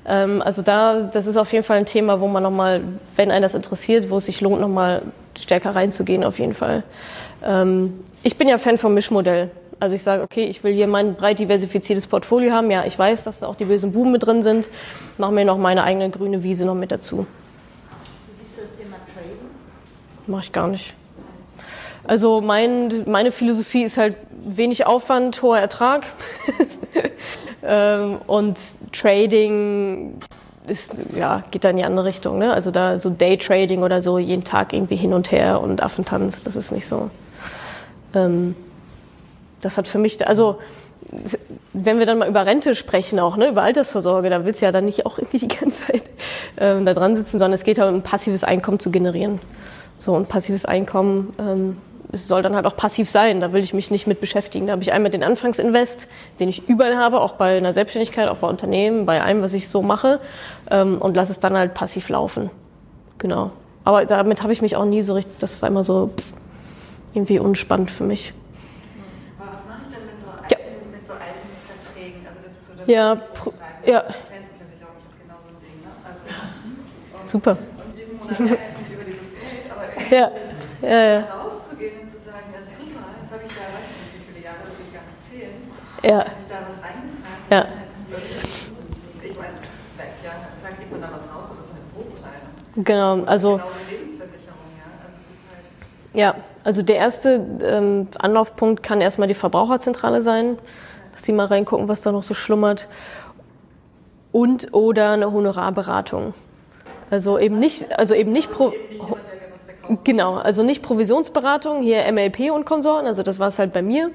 Ähm, 0.06 0.42
also 0.42 0.62
da, 0.62 1.02
das 1.02 1.28
ist 1.28 1.38
auf 1.38 1.52
jeden 1.54 1.64
Fall 1.64 1.78
ein 1.78 1.86
Thema, 1.86 2.22
wo 2.22 2.28
man 2.28 2.44
nochmal, 2.44 2.82
wenn 3.16 3.32
einen 3.32 3.44
das 3.44 3.56
interessiert, 3.56 4.10
wo 4.10 4.18
es 4.18 4.26
sich 4.26 4.42
lohnt, 4.42 4.62
nochmal 4.62 5.04
stärker 5.38 5.76
reinzugehen, 5.76 6.24
auf 6.24 6.40
jeden 6.40 6.54
Fall. 6.54 6.84
Ähm, 7.44 8.04
ich 8.24 8.38
bin 8.38 8.48
ja 8.48 8.58
Fan 8.58 8.78
vom 8.78 8.94
Mischmodell. 8.94 9.52
Also 9.82 9.96
ich 9.96 10.04
sage, 10.04 10.22
okay, 10.22 10.46
ich 10.46 10.64
will 10.64 10.76
hier 10.76 10.86
mein 10.86 11.16
breit 11.16 11.40
diversifiziertes 11.40 12.06
Portfolio 12.06 12.52
haben. 12.52 12.70
Ja, 12.70 12.86
ich 12.86 12.98
weiß, 13.00 13.24
dass 13.24 13.40
da 13.40 13.48
auch 13.48 13.56
die 13.56 13.66
bösen 13.66 13.92
Buben 13.92 14.12
mit 14.12 14.24
drin 14.24 14.44
sind. 14.44 14.70
Mache 15.18 15.32
mir 15.32 15.44
noch 15.44 15.58
meine 15.58 15.84
eigene 15.84 16.12
grüne 16.12 16.44
Wiese 16.44 16.66
noch 16.66 16.76
mit 16.76 16.92
dazu. 16.92 17.26
Wie 18.28 18.36
siehst 18.36 18.60
du 18.60 18.62
das 18.62 18.78
Thema 18.78 18.98
Traden? 19.12 19.40
Mache 20.28 20.42
ich 20.44 20.52
gar 20.52 20.68
nicht. 20.68 20.94
Also 22.04 22.42
mein, 22.42 23.06
meine 23.08 23.32
Philosophie 23.32 23.82
ist 23.82 23.98
halt 23.98 24.18
wenig 24.46 24.86
Aufwand, 24.86 25.42
hoher 25.42 25.58
Ertrag. 25.58 26.06
ähm, 27.64 28.20
und 28.28 28.60
Trading 28.94 30.14
ist, 30.68 30.94
ja, 31.16 31.44
geht 31.50 31.64
da 31.64 31.72
in 31.72 31.78
die 31.78 31.86
andere 31.86 32.06
Richtung. 32.06 32.38
Ne? 32.38 32.54
Also 32.54 32.70
da 32.70 33.00
so 33.00 33.10
Daytrading 33.10 33.82
oder 33.82 34.04
so, 34.04 34.20
jeden 34.20 34.44
Tag 34.44 34.74
irgendwie 34.74 34.96
hin 34.96 35.16
und 35.16 35.32
her 35.32 35.60
und 35.60 35.82
Affentanz, 35.82 36.44
das 36.44 36.56
ist 36.56 36.72
nicht 36.72 36.88
so. 36.88 37.10
Ähm, 38.14 38.56
das 39.62 39.78
hat 39.78 39.88
für 39.88 39.98
mich, 40.00 40.26
also 40.28 40.60
wenn 41.74 42.00
wir 42.00 42.06
dann 42.06 42.20
mal 42.20 42.30
über 42.30 42.46
Rente 42.46 42.76
sprechen, 42.76 43.20
auch 43.20 43.36
ne, 43.38 43.50
über 43.50 43.64
Altersvorsorge, 43.64 44.30
da 44.30 44.46
willst 44.46 44.62
du 44.62 44.66
ja 44.66 44.72
dann 44.72 44.86
nicht 44.86 45.06
auch 45.06 45.18
irgendwie 45.18 45.40
die 45.40 45.48
ganze 45.48 45.86
Zeit 45.86 46.04
ähm, 46.58 46.86
da 46.86 46.94
dran 46.94 47.16
sitzen, 47.16 47.40
sondern 47.40 47.54
es 47.54 47.64
geht 47.64 47.78
ja 47.78 47.88
um 47.88 47.96
ein 47.96 48.02
passives 48.04 48.44
Einkommen 48.44 48.80
zu 48.80 48.92
generieren. 48.92 49.40
So, 50.00 50.14
und 50.16 50.30
passives 50.30 50.66
Einkommen 50.66 51.34
ähm, 51.40 51.78
es 52.14 52.28
soll 52.28 52.42
dann 52.42 52.56
halt 52.56 52.66
auch 52.66 52.76
passiv 52.76 53.10
sein. 53.10 53.40
Da 53.40 53.54
will 53.54 53.64
ich 53.64 53.74
mich 53.74 53.90
nicht 53.90 54.06
mit 54.06 54.20
beschäftigen. 54.20 54.68
Da 54.68 54.74
habe 54.74 54.82
ich 54.84 54.92
einmal 54.92 55.12
den 55.12 55.24
Anfangsinvest, 55.24 56.10
den 56.42 56.50
ich 56.50 56.68
überall 56.68 56.98
habe, 56.98 57.22
auch 57.22 57.34
bei 57.34 57.56
einer 57.58 57.72
Selbstständigkeit, 57.72 58.28
auch 58.28 58.38
bei 58.38 58.48
Unternehmen, 58.50 59.06
bei 59.06 59.22
allem, 59.22 59.42
was 59.42 59.54
ich 59.54 59.70
so 59.70 59.82
mache, 59.82 60.20
ähm, 60.70 60.98
und 60.98 61.16
lasse 61.16 61.32
es 61.32 61.40
dann 61.40 61.56
halt 61.58 61.74
passiv 61.74 62.10
laufen. 62.10 62.50
Genau. 63.18 63.52
Aber 63.86 64.06
damit 64.06 64.44
habe 64.44 64.52
ich 64.52 64.62
mich 64.62 64.76
auch 64.76 64.84
nie 64.84 65.04
so 65.04 65.14
richtig, 65.14 65.38
das 65.40 65.62
war 65.62 65.70
immer 65.70 65.86
so 65.86 66.10
irgendwie 67.14 67.40
unspannend 67.40 67.90
für 67.90 68.04
mich. 68.04 68.34
Aber 69.40 69.54
was 69.54 69.66
mache 69.68 69.80
ich 69.90 69.96
denn 69.96 70.06
mit 70.06 70.20
so 70.20 70.28
alten, 70.32 70.52
Ja. 70.52 70.58
mit 70.92 71.08
so 71.08 71.14
alten 71.14 71.48
Verträgen? 71.66 72.20
Also 72.28 72.40
das 72.44 72.52
ist 72.52 72.68
so 72.68 72.71
das 72.71 72.71
Ja, 72.71 72.71
was 72.71 72.71
ich 72.71 72.71
pr- 72.71 72.71
schreibe. 72.71 72.71
ja. 72.71 72.71
Rentenversicherung, 72.71 72.71
ich 72.71 72.71
habe 72.71 72.71
genau 72.71 72.71
so 72.71 72.71
ein 72.71 72.71
Ding. 72.71 72.71
Ne? 72.88 73.22
Also, 76.04 76.20
und, 77.22 77.30
Super. 77.30 77.52
Und 77.58 77.96
jeden 77.98 78.18
Monat 78.18 78.38
über 78.38 79.04
dieses 79.04 79.28
Geld, 79.40 79.66
aber 79.72 79.86
Ja, 80.16 80.32
ja, 80.82 81.04
ja. 81.14 81.20
rauszugehen 81.22 82.00
und 82.02 82.10
zu 82.10 82.18
sagen, 82.18 82.48
ja 82.54 82.60
super, 82.78 83.02
jetzt 83.22 83.32
habe 83.32 83.44
ich 83.46 83.54
da, 83.54 83.62
weiß 83.62 83.86
ich 83.86 83.96
nicht 84.02 84.14
wie 84.18 84.34
viele 84.34 84.46
Jahre, 84.46 84.58
das 84.66 84.74
will 84.78 84.86
ich 84.88 84.94
gar 84.94 85.06
nicht 85.06 85.22
zählen, 85.30 85.58
ja. 86.04 86.20
habe 86.26 86.40
ich 86.40 86.48
da 86.48 86.58
was 86.68 86.80
eingezahlt, 86.84 87.42
Ja. 87.52 87.62
das 87.62 87.70
ist 87.70 87.76
halt 87.78 89.32
ich 89.32 89.38
meine, 89.38 89.54
das 89.62 89.82
ist 89.86 89.94
weg, 89.98 90.12
ja, 90.26 90.32
klar 90.60 90.72
kriegt 90.76 90.92
man 90.92 91.02
da 91.02 91.10
was 91.14 91.24
raus, 91.30 91.48
aber 91.50 91.58
das 91.62 91.68
sind 91.68 91.78
halt 91.78 91.90
Bruchteile. 91.94 92.48
Genau, 92.84 93.24
also 93.30 93.58
Genau 93.58 93.70
Lebensversicherung, 93.90 94.68
ja, 94.76 94.88
also 95.06 95.16
es 95.22 95.28
ist 95.32 95.46
halt, 95.48 95.66
Ja, 96.18 96.36
also 96.64 96.82
der 96.82 96.96
erste 96.98 97.30
ähm, 97.64 98.08
Anlaufpunkt 98.20 98.82
kann 98.84 99.02
erstmal 99.02 99.28
die 99.28 99.34
Verbraucherzentrale 99.36 100.22
sein, 100.22 100.58
dass 101.22 101.26
die 101.28 101.34
mal 101.34 101.46
reingucken, 101.46 101.88
was 101.88 102.02
da 102.02 102.12
noch 102.12 102.24
so 102.24 102.34
schlummert. 102.34 102.88
Und 104.32 104.74
oder 104.74 105.12
eine 105.12 105.32
Honorarberatung. 105.32 106.34
Also 107.12 107.38
eben 107.38 107.60
nicht, 107.60 107.92
also 108.00 108.16
eben 108.16 108.32
nicht 108.32 108.52
pro, 108.52 108.74
genau, 110.04 110.36
also 110.36 110.64
nicht 110.64 110.82
Provisionsberatung, 110.82 111.84
hier 111.84 112.12
MLP 112.12 112.52
und 112.52 112.66
Konsorten, 112.66 113.06
also 113.06 113.22
das 113.22 113.38
war 113.38 113.50
es 113.50 113.60
halt 113.60 113.74
bei 113.74 113.82
mir, 113.82 114.12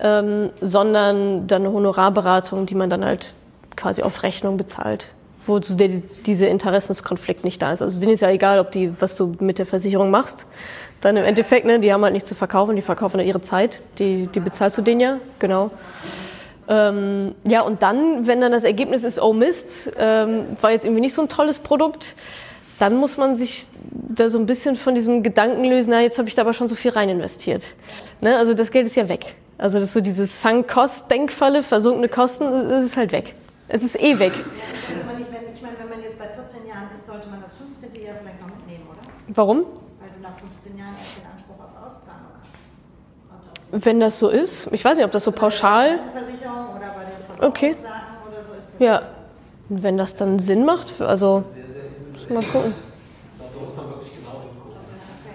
ähm, 0.00 0.50
sondern 0.60 1.46
dann 1.46 1.62
eine 1.62 1.72
Honorarberatung, 1.72 2.66
die 2.66 2.74
man 2.74 2.90
dann 2.90 3.04
halt 3.04 3.32
quasi 3.76 4.02
auf 4.02 4.22
Rechnung 4.22 4.56
bezahlt, 4.56 5.10
wo 5.46 5.60
so 5.60 5.74
der, 5.74 5.88
dieser 6.26 6.48
Interessenskonflikt 6.48 7.44
nicht 7.44 7.60
da 7.60 7.74
ist. 7.74 7.82
Also 7.82 8.00
denen 8.00 8.12
ist 8.12 8.20
ja 8.20 8.30
egal, 8.30 8.58
ob 8.58 8.72
die, 8.72 9.00
was 9.00 9.14
du 9.14 9.36
mit 9.38 9.58
der 9.58 9.66
Versicherung 9.66 10.10
machst. 10.10 10.46
Dann 11.02 11.16
im 11.16 11.24
Endeffekt, 11.24 11.66
ne, 11.66 11.78
die 11.80 11.92
haben 11.92 12.02
halt 12.02 12.12
nichts 12.12 12.28
zu 12.28 12.34
verkaufen, 12.34 12.76
die 12.76 12.82
verkaufen 12.82 13.18
halt 13.18 13.28
ihre 13.28 13.40
Zeit, 13.40 13.82
die, 13.98 14.26
die 14.26 14.40
bezahlst 14.40 14.78
du 14.78 14.82
denen 14.82 15.00
ja, 15.00 15.18
genau. 15.38 15.70
Ähm, 16.70 17.34
ja, 17.44 17.62
und 17.62 17.82
dann, 17.82 18.28
wenn 18.28 18.40
dann 18.40 18.52
das 18.52 18.62
Ergebnis 18.62 19.02
ist, 19.02 19.20
oh 19.20 19.32
Mist, 19.32 19.90
ähm, 19.98 20.56
war 20.60 20.70
jetzt 20.70 20.84
irgendwie 20.84 21.00
nicht 21.00 21.14
so 21.14 21.22
ein 21.22 21.28
tolles 21.28 21.58
Produkt, 21.58 22.14
dann 22.78 22.96
muss 22.96 23.18
man 23.18 23.34
sich 23.34 23.66
da 23.90 24.30
so 24.30 24.38
ein 24.38 24.46
bisschen 24.46 24.76
von 24.76 24.94
diesem 24.94 25.24
Gedanken 25.24 25.64
lösen, 25.64 25.90
na, 25.90 26.00
jetzt 26.00 26.18
habe 26.18 26.28
ich 26.28 26.36
da 26.36 26.42
aber 26.42 26.54
schon 26.54 26.68
so 26.68 26.76
viel 26.76 26.92
rein 26.92 27.08
investiert. 27.08 27.74
Ne? 28.20 28.36
Also 28.38 28.54
das 28.54 28.70
Geld 28.70 28.86
ist 28.86 28.94
ja 28.94 29.08
weg. 29.08 29.34
Also 29.58 29.78
das 29.78 29.88
ist 29.88 29.94
so 29.94 30.00
diese 30.00 30.26
Sunk-Cost-Denkfalle, 30.26 31.64
versunkene 31.64 32.08
Kosten, 32.08 32.44
das 32.44 32.84
ist 32.84 32.96
halt 32.96 33.10
weg. 33.10 33.34
Es 33.68 33.82
ist 33.82 34.00
eh 34.00 34.18
weg. 34.20 34.32
Also 34.32 35.18
nicht, 35.18 35.30
wenn, 35.32 35.52
ich 35.52 35.62
meine, 35.62 35.74
wenn 35.78 35.90
man 35.90 36.02
jetzt 36.02 36.18
bei 36.18 36.28
14 36.28 36.68
Jahren 36.68 36.88
ist, 36.94 37.06
sollte 37.06 37.28
man 37.28 37.42
das 37.42 37.54
15. 37.54 38.00
Jahr 38.00 38.14
vielleicht 38.22 38.40
noch 38.40 38.48
mitnehmen, 38.48 38.86
oder? 38.88 39.02
Warum? 39.34 39.58
Weil 39.98 40.10
du 40.16 40.22
nach 40.22 40.38
15 40.38 40.78
Jahren 40.78 40.94
erst 40.94 41.18
den 41.18 41.26
Anspruch 41.26 41.58
auf 41.58 41.74
Auszahlung 41.84 42.30
hast. 42.38 42.54
Kommt 43.28 43.58
auf 43.58 43.59
Wenn 43.72 44.00
das 44.00 44.18
so 44.18 44.28
ist, 44.28 44.68
ich 44.72 44.84
weiß 44.84 44.96
nicht, 44.96 45.06
ob 45.06 45.12
das 45.12 45.24
so 45.24 45.32
pauschal, 45.32 46.00
Versicherung 46.12 46.68
oder 46.76 46.92
bei 46.94 47.04
den 47.38 47.44
Okay. 47.48 47.74
So 47.74 48.84
ja, 48.84 49.02
wenn 49.68 49.96
das 49.96 50.14
dann 50.14 50.38
Sinn 50.38 50.64
macht, 50.64 51.00
also 51.00 51.44
mal 52.28 52.42
gucken. 52.42 52.74
Da 53.38 53.44
muss 53.60 53.76
man 53.76 53.88
wirklich 53.90 54.12
genau 54.16 54.40
hingucken. 54.40 54.80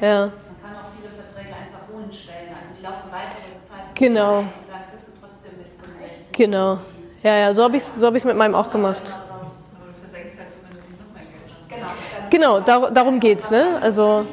Ja, 0.01 0.19
Man 0.25 0.31
kann 0.61 0.75
auch 0.75 0.89
viele 0.97 1.09
Verträge 1.13 1.53
einfach 1.55 1.87
ohne 1.93 2.11
stellen. 2.11 2.49
Also 2.59 2.71
die 2.77 2.83
laufen 2.83 3.11
weiter, 3.11 3.35
du 3.35 3.59
bezahlst 3.59 3.95
Genau. 3.95 4.39
und 4.39 4.49
dann 4.67 4.81
kriegst 4.91 5.07
du 5.07 5.11
trotzdem 5.21 5.57
mit 5.57 5.67
65. 5.67 6.33
genau. 6.33 6.79
Ja, 7.23 7.37
ja, 7.37 7.53
so 7.53 7.63
habe 7.63 7.77
ich 7.77 7.83
es 7.83 7.95
so 7.95 8.05
hab 8.07 8.15
ich's 8.15 8.25
mit 8.25 8.35
meinem 8.35 8.53
auch 8.55 8.69
gemacht. 8.69 9.01
Aber 9.17 9.47
du 9.87 10.09
versenkst 10.09 10.37
halt 10.39 10.51
zumindest 10.51 10.89
nicht 10.89 10.99
noch 10.99 11.13
mehr 11.15 11.25
Geld. 11.31 12.29
Genau. 12.29 12.59
Genau, 12.59 12.59
dar 12.59 12.91
darum 12.91 13.19
geht's, 13.19 13.49
ne? 13.49 13.79
Also, 13.81 14.25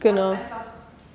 genau. 0.00 0.32
Einfach 0.32 0.40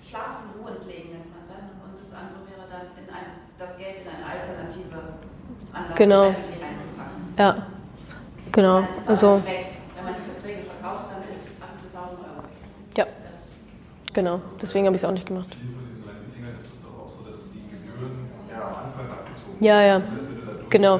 schlafen, 0.07 0.45
ruhend 0.63 0.85
legen 0.87 1.09
nennt 1.11 1.29
man 1.35 1.43
das. 1.51 1.75
Und 1.83 1.99
das 1.99 2.13
andere 2.15 2.39
wäre 2.47 2.63
dann 2.71 2.87
in 2.95 3.09
ein, 3.11 3.27
das 3.59 3.75
Geld 3.77 3.97
in 4.03 4.07
eine 4.07 4.23
alternative 4.23 5.19
Anlage 5.73 5.84
Genau. 5.95 6.27
reinzupacken. 6.27 7.35
Ja, 7.37 7.67
genau. 8.51 8.81
Dann 8.81 8.89
ist 8.89 8.97
es 8.97 9.07
Also. 9.07 9.41
Wenn 9.95 10.05
man 10.05 10.15
die 10.15 10.29
Verträge 10.29 10.61
verkauft, 10.63 11.05
dann 11.11 11.29
ist 11.29 11.43
es 11.43 11.61
18.000 11.61 12.19
Euro. 12.19 12.43
ja, 12.97 13.05
genau. 14.13 14.41
Deswegen 14.61 14.85
habe 14.85 14.95
ich 14.95 15.01
es 15.01 15.07
auch 15.07 15.11
nicht 15.11 15.25
gemacht. 15.25 15.47
vielen 15.49 15.73
von 15.75 15.85
diesen 15.89 16.03
Renditdingern 16.07 16.55
ist 16.55 16.65
es 16.73 16.81
doch 16.83 17.05
auch 17.05 17.09
so, 17.09 17.29
dass 17.29 17.39
die 17.53 17.69
Gebühren 17.71 18.29
ja 18.49 18.67
am 18.67 18.75
Anfang 18.87 19.09
abgezogen 19.09 19.63
Ja, 19.63 19.81
Genau. 20.69 20.99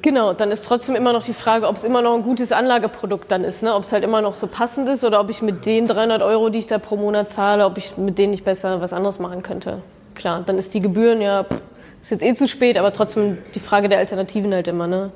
Genau, 0.00 0.32
dann 0.32 0.50
ist 0.50 0.64
trotzdem 0.64 0.96
immer 0.96 1.12
noch 1.12 1.22
die 1.22 1.32
Frage, 1.32 1.68
ob 1.68 1.76
es 1.76 1.84
immer 1.84 2.02
noch 2.02 2.14
ein 2.14 2.22
gutes 2.24 2.50
Anlageprodukt 2.50 3.30
dann 3.30 3.44
ist, 3.44 3.62
ne? 3.62 3.72
ob 3.74 3.84
es 3.84 3.92
halt 3.92 4.02
immer 4.02 4.20
noch 4.20 4.34
so 4.34 4.48
passend 4.48 4.88
ist 4.88 5.04
oder 5.04 5.20
ob 5.20 5.30
ich 5.30 5.42
mit 5.42 5.64
den 5.64 5.86
300 5.86 6.22
Euro, 6.22 6.48
die 6.48 6.58
ich 6.58 6.66
da 6.66 6.78
pro 6.78 6.96
Monat 6.96 7.28
zahle, 7.28 7.64
ob 7.64 7.78
ich 7.78 7.96
mit 7.96 8.18
denen 8.18 8.32
nicht 8.32 8.42
besser 8.44 8.80
was 8.80 8.92
anderes 8.92 9.20
machen 9.20 9.42
könnte. 9.42 9.82
Klar, 10.14 10.42
dann 10.44 10.58
ist 10.58 10.74
die 10.74 10.80
Gebühren 10.80 11.20
ja, 11.20 11.44
pff, 11.44 11.62
ist 12.00 12.10
jetzt 12.10 12.22
eh 12.22 12.34
zu 12.34 12.48
spät, 12.48 12.76
aber 12.76 12.92
trotzdem 12.92 13.38
die 13.54 13.60
Frage 13.60 13.88
der 13.88 13.98
Alternativen 13.98 14.52
halt 14.52 14.68
immer, 14.68 14.86
ne? 14.86 15.12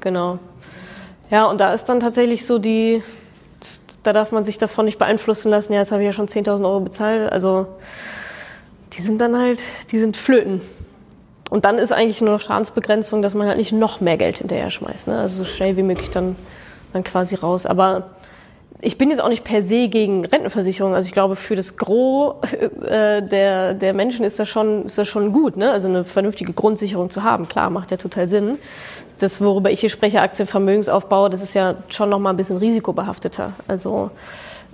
Genau. 0.00 0.38
Ja, 1.30 1.44
und 1.46 1.60
da 1.60 1.72
ist 1.72 1.86
dann 1.86 2.00
tatsächlich 2.00 2.46
so 2.46 2.58
die, 2.58 3.02
da 4.02 4.12
darf 4.12 4.32
man 4.32 4.44
sich 4.44 4.58
davon 4.58 4.84
nicht 4.84 4.98
beeinflussen 4.98 5.50
lassen, 5.50 5.72
ja, 5.72 5.80
jetzt 5.80 5.92
habe 5.92 6.02
ich 6.02 6.06
ja 6.06 6.12
schon 6.12 6.28
10.000 6.28 6.64
Euro 6.64 6.80
bezahlt, 6.80 7.30
also 7.30 7.66
die 8.94 9.02
sind 9.02 9.18
dann 9.20 9.36
halt, 9.36 9.60
die 9.90 9.98
sind 9.98 10.16
Flöten. 10.16 10.60
Und 11.50 11.64
dann 11.64 11.78
ist 11.78 11.92
eigentlich 11.92 12.20
nur 12.20 12.32
noch 12.32 12.40
Schadensbegrenzung, 12.40 13.22
dass 13.22 13.34
man 13.34 13.46
halt 13.46 13.58
nicht 13.58 13.72
noch 13.72 14.00
mehr 14.00 14.16
Geld 14.16 14.38
hinterher 14.38 14.70
schmeißt. 14.70 15.08
Ne? 15.08 15.18
Also 15.18 15.44
so 15.44 15.48
schnell 15.48 15.76
wie 15.76 15.82
möglich 15.82 16.10
dann, 16.10 16.36
dann 16.92 17.04
quasi 17.04 17.34
raus. 17.34 17.66
Aber 17.66 18.13
ich 18.84 18.98
bin 18.98 19.10
jetzt 19.10 19.20
auch 19.20 19.28
nicht 19.28 19.44
per 19.44 19.62
se 19.62 19.88
gegen 19.88 20.24
Rentenversicherung. 20.24 20.94
Also 20.94 21.06
ich 21.06 21.12
glaube, 21.12 21.36
für 21.36 21.56
das 21.56 21.76
Gros 21.76 22.36
äh, 22.52 23.22
der, 23.22 23.74
der 23.74 23.94
Menschen 23.94 24.24
ist 24.24 24.38
das 24.38 24.48
schon, 24.48 24.84
ist 24.84 24.98
das 24.98 25.08
schon 25.08 25.32
gut, 25.32 25.56
ne? 25.56 25.70
Also 25.70 25.88
eine 25.88 26.04
vernünftige 26.04 26.52
Grundsicherung 26.52 27.10
zu 27.10 27.22
haben. 27.22 27.48
Klar, 27.48 27.70
macht 27.70 27.90
ja 27.90 27.96
total 27.96 28.28
Sinn. 28.28 28.58
Das, 29.18 29.40
worüber 29.40 29.70
ich 29.70 29.80
hier 29.80 29.90
spreche, 29.90 30.20
Aktienvermögensaufbau, 30.20 31.28
das 31.28 31.40
ist 31.40 31.54
ja 31.54 31.76
schon 31.88 32.10
noch 32.10 32.18
mal 32.18 32.30
ein 32.30 32.36
bisschen 32.36 32.58
risikobehafteter. 32.58 33.52
Also 33.68 34.10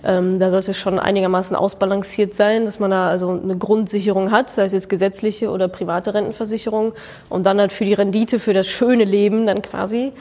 ähm, 0.04 0.38
da 0.38 0.50
sollte 0.50 0.70
es 0.72 0.78
schon 0.78 0.98
einigermaßen 0.98 1.56
ausbalanciert 1.56 2.34
sein, 2.34 2.64
dass 2.64 2.78
man 2.78 2.90
da 2.90 3.08
also 3.08 3.30
eine 3.30 3.56
Grundsicherung 3.56 4.30
hat, 4.30 4.50
sei 4.50 4.64
es 4.64 4.72
jetzt 4.72 4.88
gesetzliche 4.88 5.50
oder 5.50 5.68
private 5.68 6.14
Rentenversicherung 6.14 6.92
und 7.28 7.44
dann 7.44 7.60
halt 7.60 7.72
für 7.72 7.84
die 7.84 7.94
Rendite, 7.94 8.38
für 8.38 8.54
das 8.54 8.66
schöne 8.66 9.04
Leben 9.04 9.46
dann 9.46 9.62
quasi, 9.62 10.12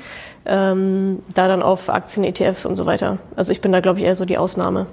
ähm, 0.45 1.21
da 1.33 1.47
dann 1.47 1.61
auf 1.61 1.89
Aktien, 1.89 2.23
ETFs 2.23 2.65
und 2.65 2.75
so 2.75 2.85
weiter. 2.85 3.17
Also 3.35 3.51
ich 3.51 3.61
bin 3.61 3.71
da, 3.71 3.79
glaube 3.79 3.99
ich, 3.99 4.05
eher 4.05 4.15
so 4.15 4.25
die 4.25 4.37
Ausnahme, 4.37 4.87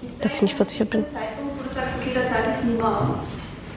Gibt's 0.00 0.20
dass 0.20 0.36
ich 0.36 0.42
nicht 0.42 0.54
versichert 0.54 0.90
bin. 0.90 1.06
Zeitpunkt, 1.06 1.58
wo 1.58 1.62
du 1.62 1.68
sagst, 1.68 1.94
okay, 2.00 2.12
da 2.14 2.26
zahlt 2.26 2.46
sich 2.46 2.66
nie 2.66 2.76
mehr 2.76 3.00
aus? 3.06 3.20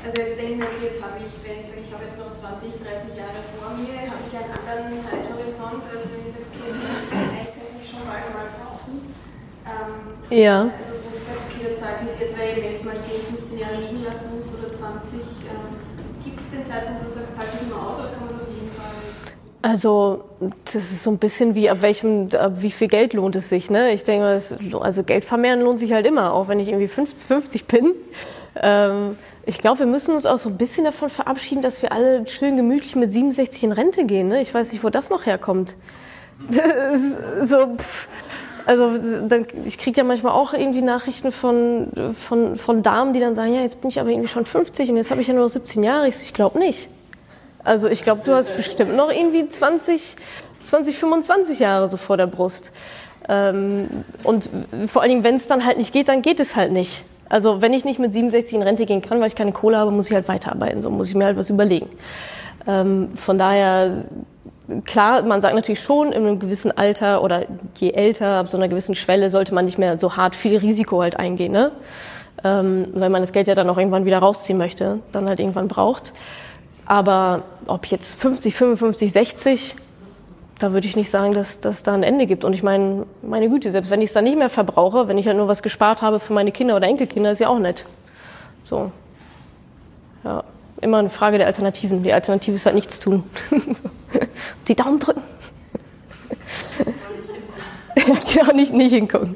Also 0.07 0.21
jetzt 0.21 0.39
denke 0.39 0.53
ich 0.53 0.57
mir, 0.57 0.65
okay, 0.65 0.85
jetzt 0.87 1.03
habe 1.03 1.19
ich, 1.19 1.31
wenn 1.43 1.59
ich 1.59 1.67
sage, 1.67 1.83
ich 1.83 1.91
habe 1.91 2.07
jetzt 2.07 2.15
noch 2.15 2.31
20, 2.31 2.79
30 2.79 3.11
Jahre 3.11 3.43
vor 3.59 3.75
mir, 3.75 4.07
habe 4.07 4.23
ich 4.23 4.33
einen 4.39 4.55
anderen 4.55 4.95
Zeithorizont, 5.03 5.83
als 5.83 6.07
wenn 6.07 6.23
ich 6.23 6.31
sage, 6.31 6.47
okay, 6.47 6.71
eigentlich 6.71 7.51
könnte 7.51 7.75
ich 7.75 7.87
schon 7.91 8.07
mal 8.07 8.23
mal 8.31 8.47
kaufen. 8.55 9.03
Ähm, 9.67 10.16
Ja. 10.29 10.61
Also 10.61 10.73
wo 11.03 11.13
du 11.13 11.19
sagst, 11.19 11.41
okay, 11.49 11.67
da 11.69 11.75
zahlt 11.75 11.99
sich 11.99 12.19
jetzt, 12.19 12.37
weil 12.37 12.57
ich 12.57 12.63
wenn 12.63 12.71
ich 12.71 12.77
es 12.79 12.83
mal 12.83 12.99
10, 12.99 13.35
15 13.37 13.59
Jahre 13.59 13.75
liegen 13.75 14.03
lassen 14.03 14.35
muss 14.35 14.47
oder 14.53 14.71
20, 14.71 15.19
ähm, 15.19 16.23
gibt 16.23 16.39
es 16.39 16.51
den 16.51 16.65
Zeitpunkt, 16.65 17.01
wo 17.01 17.05
du 17.05 17.11
sagst, 17.11 17.35
zahlt 17.35 17.51
sich 17.51 17.61
mehr 17.67 17.77
aus 17.77 17.99
oder 17.99 18.09
kann 18.09 18.25
man 18.25 18.35
es 18.35 18.41
auf 18.41 18.49
jeden 18.49 18.71
Fall? 18.71 18.91
Also 19.61 20.23
das 20.65 20.75
ist 20.75 21.03
so 21.03 21.11
ein 21.11 21.17
bisschen 21.17 21.55
wie 21.55 21.69
ab 21.69 21.81
welchem, 21.81 22.29
ab 22.33 22.53
wie 22.59 22.71
viel 22.71 22.87
Geld 22.87 23.13
lohnt 23.13 23.35
es 23.35 23.49
sich. 23.49 23.69
Ne? 23.69 23.91
Ich 23.91 24.03
denke, 24.03 24.27
das, 24.27 24.53
also 24.79 25.03
Geld 25.03 25.25
vermehren 25.25 25.61
lohnt 25.61 25.79
sich 25.79 25.93
halt 25.93 26.05
immer, 26.05 26.33
auch 26.33 26.47
wenn 26.47 26.59
ich 26.59 26.67
irgendwie 26.67 26.87
50, 26.87 27.27
50 27.27 27.65
bin. 27.65 27.93
Ähm, 28.55 29.17
ich 29.45 29.57
glaube, 29.59 29.79
wir 29.79 29.85
müssen 29.85 30.13
uns 30.13 30.25
auch 30.25 30.37
so 30.37 30.49
ein 30.49 30.57
bisschen 30.57 30.83
davon 30.83 31.09
verabschieden, 31.09 31.61
dass 31.61 31.81
wir 31.81 31.91
alle 31.91 32.27
schön 32.27 32.57
gemütlich 32.57 32.95
mit 32.95 33.11
67 33.11 33.63
in 33.63 33.71
Rente 33.71 34.05
gehen. 34.05 34.27
Ne? 34.27 34.41
Ich 34.41 34.53
weiß 34.53 34.71
nicht, 34.71 34.83
wo 34.83 34.89
das 34.89 35.09
noch 35.09 35.25
herkommt. 35.25 35.75
Das 36.49 37.01
ist 37.01 37.49
so, 37.49 37.75
pff, 37.77 38.07
also 38.67 38.99
ich 39.65 39.77
kriege 39.77 39.97
ja 39.97 40.03
manchmal 40.03 40.33
auch 40.33 40.53
irgendwie 40.53 40.81
Nachrichten 40.81 41.31
von, 41.31 41.87
von, 42.27 42.57
von 42.57 42.83
Damen, 42.83 43.13
die 43.13 43.21
dann 43.21 43.33
sagen, 43.33 43.53
ja, 43.53 43.61
jetzt 43.61 43.79
bin 43.79 43.89
ich 43.89 43.97
aber 43.97 44.09
irgendwie 44.09 44.27
schon 44.27 44.45
50 44.45 44.89
und 44.89 44.97
jetzt 44.97 45.09
habe 45.09 45.21
ich 45.21 45.27
ja 45.27 45.33
nur 45.33 45.43
noch 45.43 45.49
17 45.49 45.83
Jahre. 45.83 46.09
Ich, 46.09 46.17
so, 46.17 46.23
ich 46.23 46.33
glaube 46.33 46.59
nicht. 46.59 46.89
Also 47.63 47.87
ich 47.87 48.03
glaube, 48.03 48.23
du 48.25 48.33
hast 48.33 48.53
bestimmt 48.57 48.93
noch 48.97 49.09
irgendwie 49.09 49.47
20, 49.47 50.17
20, 50.65 50.97
25 50.97 51.59
Jahre 51.59 51.87
so 51.87 51.95
vor 51.95 52.17
der 52.17 52.27
Brust. 52.27 52.73
Ähm, 53.29 53.87
und 54.23 54.49
vor 54.87 55.01
allen 55.01 55.11
Dingen, 55.11 55.23
wenn 55.23 55.35
es 55.35 55.47
dann 55.47 55.65
halt 55.65 55.77
nicht 55.77 55.93
geht, 55.93 56.09
dann 56.09 56.21
geht 56.21 56.41
es 56.41 56.57
halt 56.57 56.73
nicht. 56.73 57.03
Also 57.29 57.61
wenn 57.61 57.71
ich 57.71 57.85
nicht 57.85 57.99
mit 57.99 58.11
67 58.11 58.53
in 58.53 58.63
Rente 58.63 58.85
gehen 58.85 59.01
kann, 59.01 59.21
weil 59.21 59.27
ich 59.27 59.35
keine 59.35 59.53
Kohle 59.53 59.77
habe, 59.77 59.91
muss 59.91 60.09
ich 60.09 60.13
halt 60.13 60.27
weiterarbeiten. 60.27 60.81
So 60.81 60.89
muss 60.89 61.07
ich 61.07 61.15
mir 61.15 61.23
halt 61.23 61.37
was 61.37 61.49
überlegen. 61.49 61.87
Ähm, 62.67 63.11
von 63.15 63.37
daher, 63.37 64.03
klar, 64.85 65.21
man 65.23 65.41
sagt 65.41 65.55
natürlich 65.55 65.81
schon, 65.81 66.11
in 66.11 66.25
einem 66.25 66.39
gewissen 66.39 66.75
Alter 66.77 67.23
oder 67.23 67.45
je 67.77 67.91
älter, 67.91 68.39
ab 68.39 68.49
so 68.49 68.57
einer 68.57 68.67
gewissen 68.67 68.95
Schwelle, 68.95 69.29
sollte 69.29 69.53
man 69.53 69.65
nicht 69.65 69.77
mehr 69.77 69.99
so 69.99 70.15
hart 70.17 70.35
viel 70.35 70.57
Risiko 70.57 71.01
halt 71.01 71.17
eingehen. 71.17 71.51
Ne? 71.51 71.71
Ähm, 72.43 72.87
weil 72.93 73.09
man 73.09 73.21
das 73.21 73.31
Geld 73.31 73.47
ja 73.47 73.55
dann 73.55 73.69
auch 73.69 73.77
irgendwann 73.77 74.05
wieder 74.05 74.19
rausziehen 74.19 74.57
möchte, 74.57 74.99
dann 75.11 75.27
halt 75.27 75.39
irgendwann 75.39 75.67
braucht. 75.67 76.13
Aber 76.85 77.43
ob 77.65 77.85
jetzt 77.87 78.19
50, 78.19 78.55
55, 78.55 79.11
60, 79.11 79.75
da 80.59 80.73
würde 80.73 80.87
ich 80.87 80.95
nicht 80.95 81.09
sagen, 81.09 81.33
dass 81.33 81.59
dass 81.59 81.83
da 81.83 81.93
ein 81.93 82.03
Ende 82.03 82.27
gibt. 82.27 82.43
Und 82.43 82.53
ich 82.53 82.63
meine, 82.63 83.05
meine 83.21 83.49
Güte, 83.49 83.71
selbst 83.71 83.91
wenn 83.91 84.01
ich 84.01 84.09
es 84.09 84.13
dann 84.13 84.23
nicht 84.23 84.37
mehr 84.37 84.49
verbrauche, 84.49 85.07
wenn 85.07 85.17
ich 85.17 85.27
halt 85.27 85.37
nur 85.37 85.47
was 85.47 85.63
gespart 85.63 86.01
habe 86.01 86.19
für 86.19 86.33
meine 86.33 86.51
Kinder 86.51 86.75
oder 86.75 86.87
Enkelkinder, 86.87 87.31
ist 87.31 87.39
ja 87.39 87.49
auch 87.49 87.59
nett. 87.59 87.85
So. 88.63 88.91
Ja, 90.23 90.43
immer 90.81 90.97
eine 90.97 91.09
Frage 91.09 91.37
der 91.37 91.47
Alternativen. 91.47 92.03
Die 92.03 92.13
Alternative 92.13 92.55
ist 92.55 92.65
halt 92.65 92.75
nichts 92.75 92.99
tun. 92.99 93.23
Die 94.67 94.75
Daumen 94.75 94.99
drücken. 94.99 95.21
Ja, 97.95 98.03
genau, 98.33 98.53
nicht, 98.53 98.73
nicht 98.73 98.93
hingucken. 98.93 99.35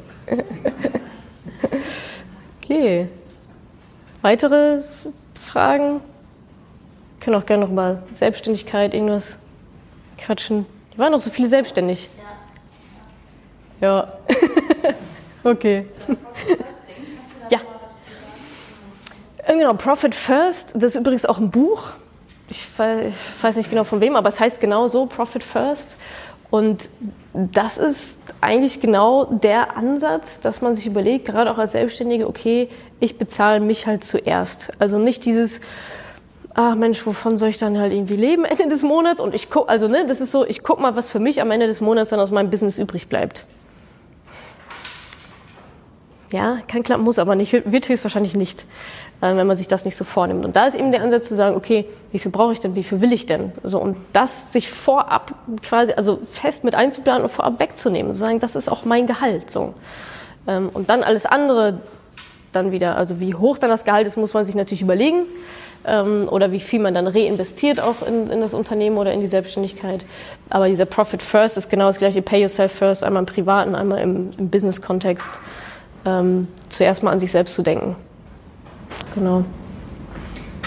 Okay. 2.61 3.07
Weitere 4.21 4.83
Fragen? 5.33 5.95
Wir 5.95 7.25
können 7.25 7.35
auch 7.35 7.45
gerne 7.45 7.63
noch 7.63 7.71
über 7.71 8.03
Selbstständigkeit 8.13 8.93
irgendwas 8.93 9.37
quatschen. 10.17 10.65
Die 10.93 10.97
waren 10.97 11.11
noch 11.11 11.19
so 11.19 11.29
viele 11.29 11.47
selbstständig. 11.47 12.09
Ja. 13.81 14.13
okay. 15.43 15.85
Genau, 19.47 19.73
Profit 19.73 20.13
First, 20.15 20.71
das 20.75 20.95
ist 20.95 21.01
übrigens 21.01 21.25
auch 21.25 21.37
ein 21.37 21.51
Buch. 21.51 21.91
Ich 22.49 22.67
we- 22.77 23.07
ich 23.09 23.43
weiß 23.43 23.55
nicht 23.55 23.69
genau 23.69 23.83
von 23.83 24.01
wem, 24.01 24.15
aber 24.15 24.29
es 24.29 24.39
heißt 24.39 24.59
genau 24.59 24.87
so, 24.87 25.05
Profit 25.05 25.43
First. 25.43 25.97
Und 26.49 26.89
das 27.33 27.77
ist 27.77 28.19
eigentlich 28.41 28.81
genau 28.81 29.25
der 29.25 29.77
Ansatz, 29.77 30.41
dass 30.41 30.61
man 30.61 30.75
sich 30.75 30.85
überlegt, 30.85 31.25
gerade 31.25 31.49
auch 31.49 31.57
als 31.57 31.71
Selbstständige, 31.71 32.27
okay, 32.27 32.69
ich 32.99 33.17
bezahle 33.17 33.61
mich 33.61 33.87
halt 33.87 34.03
zuerst. 34.03 34.71
Also 34.79 34.99
nicht 34.99 35.23
dieses, 35.23 35.61
ah 36.53 36.75
Mensch, 36.75 37.05
wovon 37.05 37.37
soll 37.37 37.49
ich 37.49 37.57
dann 37.57 37.79
halt 37.79 37.93
irgendwie 37.93 38.17
leben 38.17 38.43
Ende 38.43 38.67
des 38.67 38.83
Monats? 38.83 39.21
Und 39.21 39.33
ich 39.33 39.49
guck, 39.49 39.69
also 39.69 39.87
ne, 39.87 40.05
das 40.05 40.19
ist 40.19 40.31
so, 40.31 40.45
ich 40.45 40.61
guck 40.61 40.79
mal, 40.81 40.95
was 40.97 41.09
für 41.09 41.19
mich 41.19 41.41
am 41.41 41.51
Ende 41.51 41.67
des 41.67 41.79
Monats 41.79 42.09
dann 42.09 42.19
aus 42.19 42.31
meinem 42.31 42.49
Business 42.49 42.77
übrig 42.77 43.07
bleibt. 43.07 43.45
Ja, 46.33 46.59
kann 46.67 46.83
klappen, 46.83 47.03
muss 47.03 47.19
aber 47.19 47.35
nicht, 47.35 47.51
wird 47.53 47.89
höchstwahrscheinlich 47.89 48.35
nicht, 48.35 48.65
wenn 49.21 49.47
man 49.47 49.55
sich 49.55 49.67
das 49.67 49.85
nicht 49.85 49.95
so 49.95 50.03
vornimmt. 50.03 50.43
Und 50.43 50.55
da 50.55 50.65
ist 50.65 50.75
eben 50.75 50.91
der 50.91 51.03
Ansatz 51.03 51.27
zu 51.27 51.35
sagen, 51.35 51.55
okay, 51.55 51.85
wie 52.11 52.19
viel 52.19 52.31
brauche 52.31 52.53
ich 52.53 52.59
denn, 52.59 52.75
wie 52.75 52.83
viel 52.83 53.01
will 53.01 53.13
ich 53.13 53.27
denn? 53.27 53.51
So, 53.63 53.79
und 53.79 53.95
das 54.13 54.51
sich 54.51 54.69
vorab 54.69 55.33
quasi, 55.61 55.93
also 55.93 56.19
fest 56.31 56.63
mit 56.63 56.75
einzuplanen 56.75 57.23
und 57.23 57.29
vorab 57.29 57.59
wegzunehmen, 57.59 58.13
zu 58.13 58.19
sagen, 58.19 58.39
das 58.39 58.55
ist 58.55 58.69
auch 58.69 58.83
mein 58.83 59.05
Gehalt, 59.05 59.51
so. 59.51 59.75
Ähm, 60.47 60.69
und 60.73 60.89
dann 60.89 61.03
alles 61.03 61.25
andere 61.25 61.79
dann 62.51 62.71
wieder, 62.71 62.97
also 62.97 63.19
wie 63.19 63.33
hoch 63.33 63.57
dann 63.57 63.69
das 63.69 63.85
Gehalt 63.85 64.07
ist, 64.07 64.17
muss 64.17 64.33
man 64.33 64.43
sich 64.43 64.55
natürlich 64.55 64.81
überlegen. 64.81 65.23
Ähm, 65.85 66.27
oder 66.29 66.51
wie 66.51 66.59
viel 66.59 66.79
man 66.79 66.93
dann 66.93 67.07
reinvestiert 67.07 67.79
auch 67.79 68.05
in, 68.05 68.27
in 68.27 68.41
das 68.41 68.53
Unternehmen 68.53 68.97
oder 68.97 69.13
in 69.13 69.21
die 69.21 69.27
Selbstständigkeit. 69.27 70.05
Aber 70.49 70.67
dieser 70.67 70.85
Profit 70.85 71.23
First 71.23 71.57
ist 71.57 71.69
genau 71.69 71.85
das 71.85 71.97
gleiche, 71.97 72.21
Pay 72.21 72.41
Yourself 72.41 72.71
First, 72.73 73.03
einmal 73.03 73.21
im 73.21 73.25
privaten, 73.25 73.73
einmal 73.73 73.99
im, 74.01 74.29
im 74.37 74.49
Business-Kontext. 74.49 75.31
Ähm, 76.05 76.47
zuerst 76.69 77.03
mal 77.03 77.11
an 77.11 77.19
sich 77.19 77.31
selbst 77.31 77.55
zu 77.55 77.63
denken. 77.63 77.95
Genau. 79.15 79.37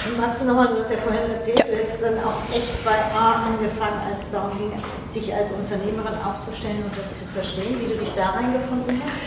Und 0.07 0.21
magst 0.21 0.43
du 0.43 0.47
nochmal, 0.47 0.69
du 0.69 0.79
hast 0.81 0.91
ja 0.91 0.99
vorhin 0.99 1.31
erzählt, 1.31 1.59
Ja. 1.59 1.65
du 1.65 1.73
hättest 1.77 2.03
dann 2.03 2.19
auch 2.25 2.37
echt 2.55 2.85
bei 2.85 2.91
A 3.19 3.47
angefangen, 3.47 4.01
als 4.11 4.23
es 4.23 4.31
darum 4.31 4.51
ging, 4.59 4.73
dich 5.15 5.33
als 5.35 5.51
Unternehmerin 5.53 6.15
aufzustellen 6.27 6.83
und 6.85 6.93
das 6.93 7.19
zu 7.19 7.25
verstehen, 7.33 7.81
wie 7.81 7.93
du 7.93 7.99
dich 7.99 8.13
da 8.15 8.31
reingefunden 8.31 9.01
hast? 9.05 9.21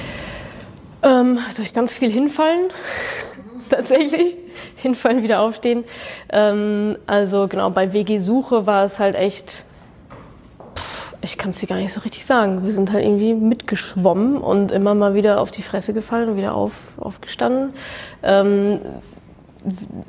Ähm, 1.03 1.39
durch 1.55 1.73
ganz 1.73 1.93
viel 1.93 2.11
hinfallen, 2.11 2.67
tatsächlich. 3.69 4.37
Hinfallen, 4.75 5.23
wieder 5.23 5.39
aufstehen. 5.39 5.83
Ähm, 6.31 6.97
also 7.07 7.47
genau, 7.47 7.69
bei 7.71 7.93
WG-Suche 7.93 8.67
war 8.67 8.85
es 8.85 8.99
halt 8.99 9.15
echt, 9.15 9.65
ich 11.21 11.37
kann 11.37 11.49
es 11.49 11.59
dir 11.59 11.67
gar 11.67 11.77
nicht 11.77 11.93
so 11.93 12.01
richtig 12.01 12.25
sagen. 12.25 12.63
Wir 12.63 12.71
sind 12.71 12.91
halt 12.91 13.03
irgendwie 13.03 13.33
mitgeschwommen 13.33 14.37
und 14.37 14.71
immer 14.71 14.93
mal 14.93 15.13
wieder 15.13 15.41
auf 15.41 15.51
die 15.51 15.63
Fresse 15.63 15.93
gefallen 15.93 16.29
und 16.29 16.37
wieder 16.37 16.53
auf, 16.53 16.73
aufgestanden. 16.97 17.73
Ähm, 18.23 18.79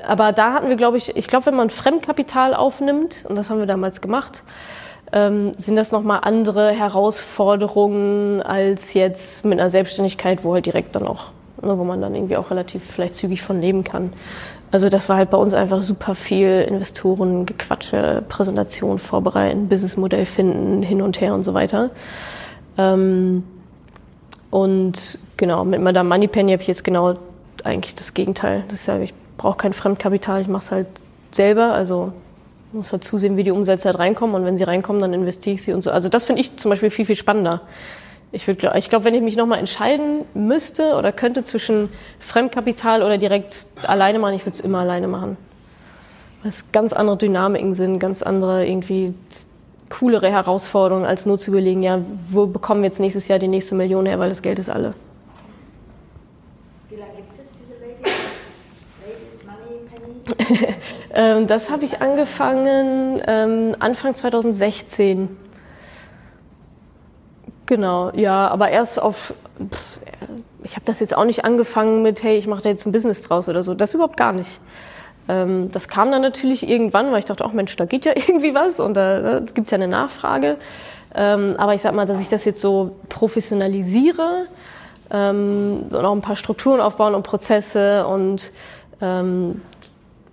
aber 0.07 0.33
da 0.33 0.53
hatten 0.53 0.69
wir, 0.69 0.77
glaube 0.77 0.99
ich, 0.99 1.17
ich 1.17 1.27
glaube, 1.27 1.47
wenn 1.47 1.57
man 1.57 1.71
Fremdkapital 1.71 2.55
aufnimmt, 2.55 3.25
und 3.29 3.37
das 3.37 3.51
haben 3.51 3.59
wir 3.59 3.67
damals 3.67 4.01
gemacht, 4.01 4.43
ähm, 5.13 5.53
sind 5.57 5.77
das 5.77 5.91
nochmal 5.91 6.21
andere 6.23 6.71
Herausforderungen 6.71 8.43
als 8.43 8.93
jetzt 8.93 9.45
mit 9.45 9.59
einer 9.59 9.71
Selbstständigkeit, 9.71 10.45
wo 10.45 10.55
halt 10.55 10.67
direkt 10.67 10.95
dann 10.95 11.07
auch 11.07 11.33
ne, 11.63 11.79
wo 11.79 11.85
man 11.85 12.01
dann 12.01 12.15
irgendwie 12.15 12.37
auch 12.37 12.51
relativ 12.51 12.83
vielleicht 12.85 13.17
zügig 13.17 13.43
von 13.43 13.61
leben 13.61 13.85
kann. 13.85 14.13
Also 14.71 14.89
das 14.89 15.09
war 15.09 15.17
halt 15.17 15.31
bei 15.31 15.39
uns 15.39 15.55
einfach 15.55 15.81
super 15.81 16.15
viel 16.15 16.67
Investoren, 16.69 17.47
Gequatsche, 17.47 18.23
Präsentation 18.29 18.99
vorbereiten, 18.99 19.69
Businessmodell 19.69 20.27
finden, 20.27 20.83
hin 20.83 21.01
und 21.01 21.21
her 21.21 21.35
und 21.35 21.43
so 21.43 21.55
weiter. 21.55 21.91
Ähm, 22.77 23.45
und 24.51 25.19
genau, 25.37 25.65
mit 25.65 25.81
Madame 25.81 26.09
Moneypenny 26.09 26.53
habe 26.53 26.63
ich 26.63 26.69
jetzt 26.69 26.85
genau 26.85 27.15
eigentlich 27.65 27.95
das 27.95 28.15
Gegenteil. 28.15 28.65
Das 28.69 28.81
ist 28.81 28.87
ja, 28.87 28.99
ich 28.99 29.15
brauche 29.37 29.57
kein 29.57 29.73
Fremdkapital, 29.73 30.43
ich 30.43 30.49
mache 30.49 30.65
es 30.65 30.71
halt 30.71 30.87
selber. 31.33 31.73
Also 31.73 32.13
muss 32.73 32.93
halt 32.93 33.05
zusehen, 33.05 33.37
wie 33.37 33.45
die 33.45 33.51
Umsätze 33.51 33.89
halt 33.89 33.99
reinkommen 33.99 34.37
und 34.37 34.45
wenn 34.45 34.57
sie 34.57 34.65
reinkommen, 34.65 35.01
dann 35.01 35.15
investiere 35.15 35.55
ich 35.55 35.63
sie 35.63 35.73
und 35.73 35.83
so. 35.83 35.91
Also 35.91 36.09
das 36.09 36.25
finde 36.25 36.43
ich 36.43 36.57
zum 36.59 36.71
Beispiel 36.71 36.91
viel, 36.91 37.07
viel 37.07 37.17
spannender. 37.17 37.63
Ich, 38.31 38.47
würd, 38.47 38.63
ich 38.77 38.91
glaube, 38.91 39.07
wenn 39.07 39.15
ich 39.15 39.23
mich 39.23 39.37
nochmal 39.37 39.59
entscheiden 39.59 40.25
müsste 40.35 40.97
oder 40.97 41.13
könnte 41.13 41.45
zwischen 41.45 41.89
Fremdkapital 42.21 43.03
oder 43.03 43.17
direkt 43.17 43.67
alleine 43.87 44.19
machen, 44.19 44.35
ich 44.35 44.43
würde 44.43 44.57
es 44.57 44.61
immer 44.61 44.81
alleine 44.81 45.09
machen. 45.09 45.39
Weil 46.43 46.51
es 46.51 46.71
ganz 46.71 46.93
andere 46.93 47.17
Dynamiken 47.17 47.75
sind, 47.75 47.99
ganz 47.99 48.23
andere 48.23 48.67
irgendwie 48.67 49.15
coolere 49.89 50.31
Herausforderungen, 50.31 51.07
als 51.07 51.25
nur 51.25 51.39
zu 51.39 51.51
überlegen, 51.51 51.83
ja, 51.83 52.01
wo 52.31 52.47
bekommen 52.47 52.83
wir 52.83 52.89
jetzt 52.89 53.01
nächstes 53.01 53.29
Jahr 53.29 53.39
die 53.39 53.49
nächste 53.49 53.75
Million 53.75 54.05
her, 54.05 54.19
weil 54.19 54.29
das 54.29 54.43
Geld 54.43 54.59
ist 54.59 54.69
alle. 54.69 54.93
Wie 56.91 56.97
lange 56.97 57.13
gibt 57.17 57.31
es 57.31 57.39
jetzt 57.39 57.49
diese 57.63 57.75
Ladies, 57.81 58.15
Ladies 59.07 59.45
Money 60.37 60.59
Penny? 60.59 60.75
ähm, 61.15 61.47
das 61.47 61.71
habe 61.71 61.87
ich 61.87 62.03
angefangen 62.03 63.23
ähm, 63.27 63.75
Anfang 63.79 64.13
2016. 64.13 65.48
Genau, 67.69 68.11
ja, 68.15 68.49
aber 68.49 68.71
erst 68.71 69.01
auf, 69.01 69.35
pff, 69.71 70.01
ich 70.63 70.75
habe 70.75 70.87
das 70.87 71.01
jetzt 71.01 71.15
auch 71.15 71.27
nicht 71.27 71.45
angefangen 71.45 72.01
mit, 72.01 72.23
hey, 72.23 72.39
ich 72.39 72.47
mache 72.47 72.63
da 72.63 72.71
jetzt 72.71 72.87
ein 72.87 72.93
Business 72.93 73.21
draus 73.21 73.47
oder 73.47 73.63
so, 73.63 73.75
das 73.75 73.93
überhaupt 73.93 74.17
gar 74.17 74.33
nicht. 74.33 74.59
Ähm, 75.29 75.71
das 75.71 75.87
kam 75.87 76.11
dann 76.11 76.23
natürlich 76.23 76.67
irgendwann, 76.67 77.13
weil 77.13 77.19
ich 77.19 77.27
dachte, 77.27 77.45
ach 77.45 77.53
Mensch, 77.53 77.77
da 77.77 77.85
geht 77.85 78.07
ja 78.07 78.13
irgendwie 78.17 78.55
was 78.55 78.81
und 78.81 78.95
da, 78.95 79.21
da 79.21 79.41
gibt's 79.41 79.71
ja 79.71 79.75
eine 79.75 79.87
Nachfrage. 79.87 80.57
Ähm, 81.15 81.57
aber 81.59 81.75
ich 81.75 81.83
sag 81.83 81.93
mal, 81.93 82.07
dass 82.07 82.23
ich 82.23 82.31
das 82.31 82.47
jetzt 82.47 82.63
so 82.63 82.97
professionalisiere 83.11 84.47
ähm, 85.11 85.89
und 85.91 86.05
auch 86.07 86.13
ein 86.13 86.23
paar 86.23 86.37
Strukturen 86.37 86.81
aufbauen 86.81 87.15
und 87.15 87.23
Prozesse 87.23 88.07
und 88.07 88.51
ähm, 89.03 89.61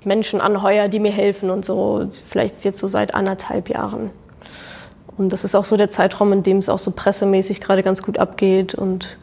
Menschen 0.06 0.40
anheuer, 0.40 0.88
die 0.88 1.02
mir 1.02 1.12
helfen 1.12 1.50
und 1.50 1.66
so, 1.66 2.08
vielleicht 2.30 2.64
jetzt 2.64 2.78
so 2.78 2.88
seit 2.88 3.14
anderthalb 3.14 3.68
Jahren. 3.68 4.12
Und 5.18 5.32
das 5.32 5.44
ist 5.44 5.56
auch 5.56 5.66
so 5.66 5.78
der 5.78 5.90
Zeitraum, 5.90 6.34
in 6.34 6.44
dem 6.44 6.58
es 6.58 6.70
auch 6.70 6.80
so 6.80 6.92
pressemäßig 6.92 7.62
gerade 7.62 7.84
ganz 7.84 8.04
gut 8.04 8.20
abgeht 8.20 8.76
und 8.76 9.18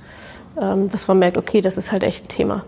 ähm, 0.61 0.89
dass 0.89 1.09
man 1.09 1.19
merkt, 1.19 1.37
okay, 1.37 1.61
das 1.61 1.77
ist 1.77 1.93
halt 1.93 2.03
echt 2.03 2.27
ein 2.27 2.29
Thema. 2.29 2.65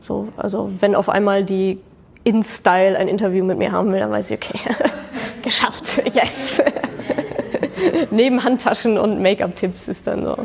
So, 0.00 0.28
also 0.36 0.70
wenn 0.80 0.94
auf 0.94 1.08
einmal 1.08 1.44
die 1.44 1.78
in-Style 2.24 2.96
ein 2.98 3.08
Interview 3.08 3.44
mit 3.44 3.58
mir 3.58 3.72
haben 3.72 3.92
will, 3.92 4.00
dann 4.00 4.10
weiß 4.10 4.30
ich, 4.30 4.38
okay, 4.38 4.58
geschafft, 5.42 6.02
yes. 6.12 6.62
Neben 8.10 8.42
Handtaschen 8.42 8.98
und 8.98 9.20
Make-up-Tipps 9.22 9.88
ist 9.88 10.06
dann 10.06 10.24
so 10.24 10.36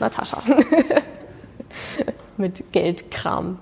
Natascha. 0.00 0.42
mit 2.36 2.72
Geldkram. 2.72 3.58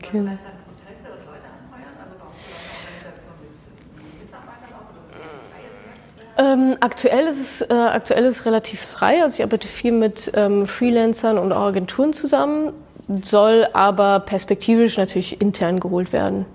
Genau. 0.00 0.30
heißt 0.30 0.40
dann 0.44 0.58
Prozesse 0.64 1.12
und 1.12 1.26
Leute 1.26 1.46
anheuern? 1.50 1.94
Also 2.02 2.14
brauchst 2.18 2.40
du 2.42 2.50
auch 2.50 2.64
eine 2.64 2.86
Organisation 2.86 3.34
mit 3.42 4.20
Mitarbeitern 4.22 4.70
auch 4.74 4.86
oder 4.90 5.00
ist 5.00 5.10
das 5.10 5.18
eher 5.18 5.30
ein 5.30 5.42
freies 5.50 5.76
Netzwerk? 5.86 6.29
Ähm, 6.40 6.78
aktuell 6.80 7.26
ist 7.26 7.38
es 7.38 7.60
äh, 7.70 7.74
aktuell 7.74 8.24
ist 8.24 8.38
es 8.40 8.46
relativ 8.46 8.80
frei. 8.80 9.22
Also 9.22 9.34
ich 9.34 9.42
arbeite 9.42 9.68
viel 9.68 9.92
mit 9.92 10.32
ähm, 10.34 10.66
Freelancern 10.66 11.36
und 11.36 11.52
Agenturen 11.52 12.14
zusammen, 12.14 12.72
soll 13.20 13.68
aber 13.74 14.20
perspektivisch 14.20 14.96
natürlich 14.96 15.42
intern 15.42 15.80
geholt 15.80 16.14
werden. 16.14 16.46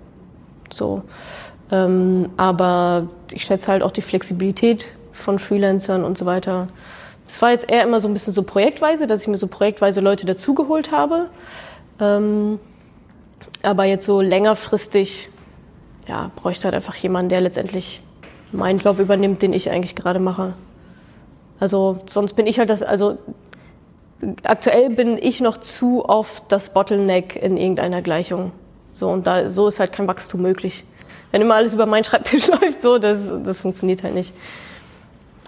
So, 0.72 1.02
ähm, 1.70 2.30
aber 2.36 3.06
ich 3.32 3.44
schätze 3.44 3.70
halt 3.70 3.84
auch 3.84 3.92
die 3.92 4.02
Flexibilität 4.02 4.86
von 5.12 5.38
Freelancern 5.38 6.02
und 6.02 6.18
so 6.18 6.26
weiter. 6.26 6.66
Es 7.28 7.40
war 7.40 7.52
jetzt 7.52 7.70
eher 7.70 7.84
immer 7.84 8.00
so 8.00 8.08
ein 8.08 8.12
bisschen 8.12 8.32
so 8.32 8.42
projektweise, 8.42 9.06
dass 9.06 9.22
ich 9.22 9.28
mir 9.28 9.38
so 9.38 9.46
projektweise 9.46 10.00
Leute 10.00 10.26
dazugeholt 10.26 10.90
habe. 10.90 11.28
Ähm, 12.00 12.58
aber 13.62 13.84
jetzt 13.84 14.04
so 14.04 14.20
längerfristig, 14.20 15.30
ja, 16.08 16.32
bräuchte 16.34 16.64
halt 16.64 16.74
einfach 16.74 16.96
jemanden, 16.96 17.28
der 17.28 17.40
letztendlich 17.40 18.02
meinen 18.52 18.78
Job 18.78 18.98
übernimmt, 18.98 19.42
den 19.42 19.52
ich 19.52 19.70
eigentlich 19.70 19.94
gerade 19.94 20.18
mache. 20.18 20.54
Also 21.58 21.98
sonst 22.08 22.34
bin 22.34 22.46
ich 22.46 22.58
halt 22.58 22.70
das, 22.70 22.82
also 22.82 23.18
aktuell 24.42 24.90
bin 24.90 25.18
ich 25.18 25.40
noch 25.40 25.58
zu 25.58 26.04
oft 26.08 26.44
das 26.48 26.72
Bottleneck 26.72 27.36
in 27.36 27.56
irgendeiner 27.56 28.02
Gleichung. 28.02 28.52
So 28.94 29.08
und 29.08 29.26
da 29.26 29.48
so 29.48 29.68
ist 29.68 29.80
halt 29.80 29.92
kein 29.92 30.06
Wachstum 30.06 30.42
möglich. 30.42 30.84
Wenn 31.32 31.42
immer 31.42 31.54
alles 31.54 31.74
über 31.74 31.86
meinen 31.86 32.04
Schreibtisch 32.04 32.46
läuft, 32.60 32.82
so 32.82 32.98
das 32.98 33.30
das 33.44 33.62
funktioniert 33.62 34.02
halt 34.02 34.14
nicht. 34.14 34.34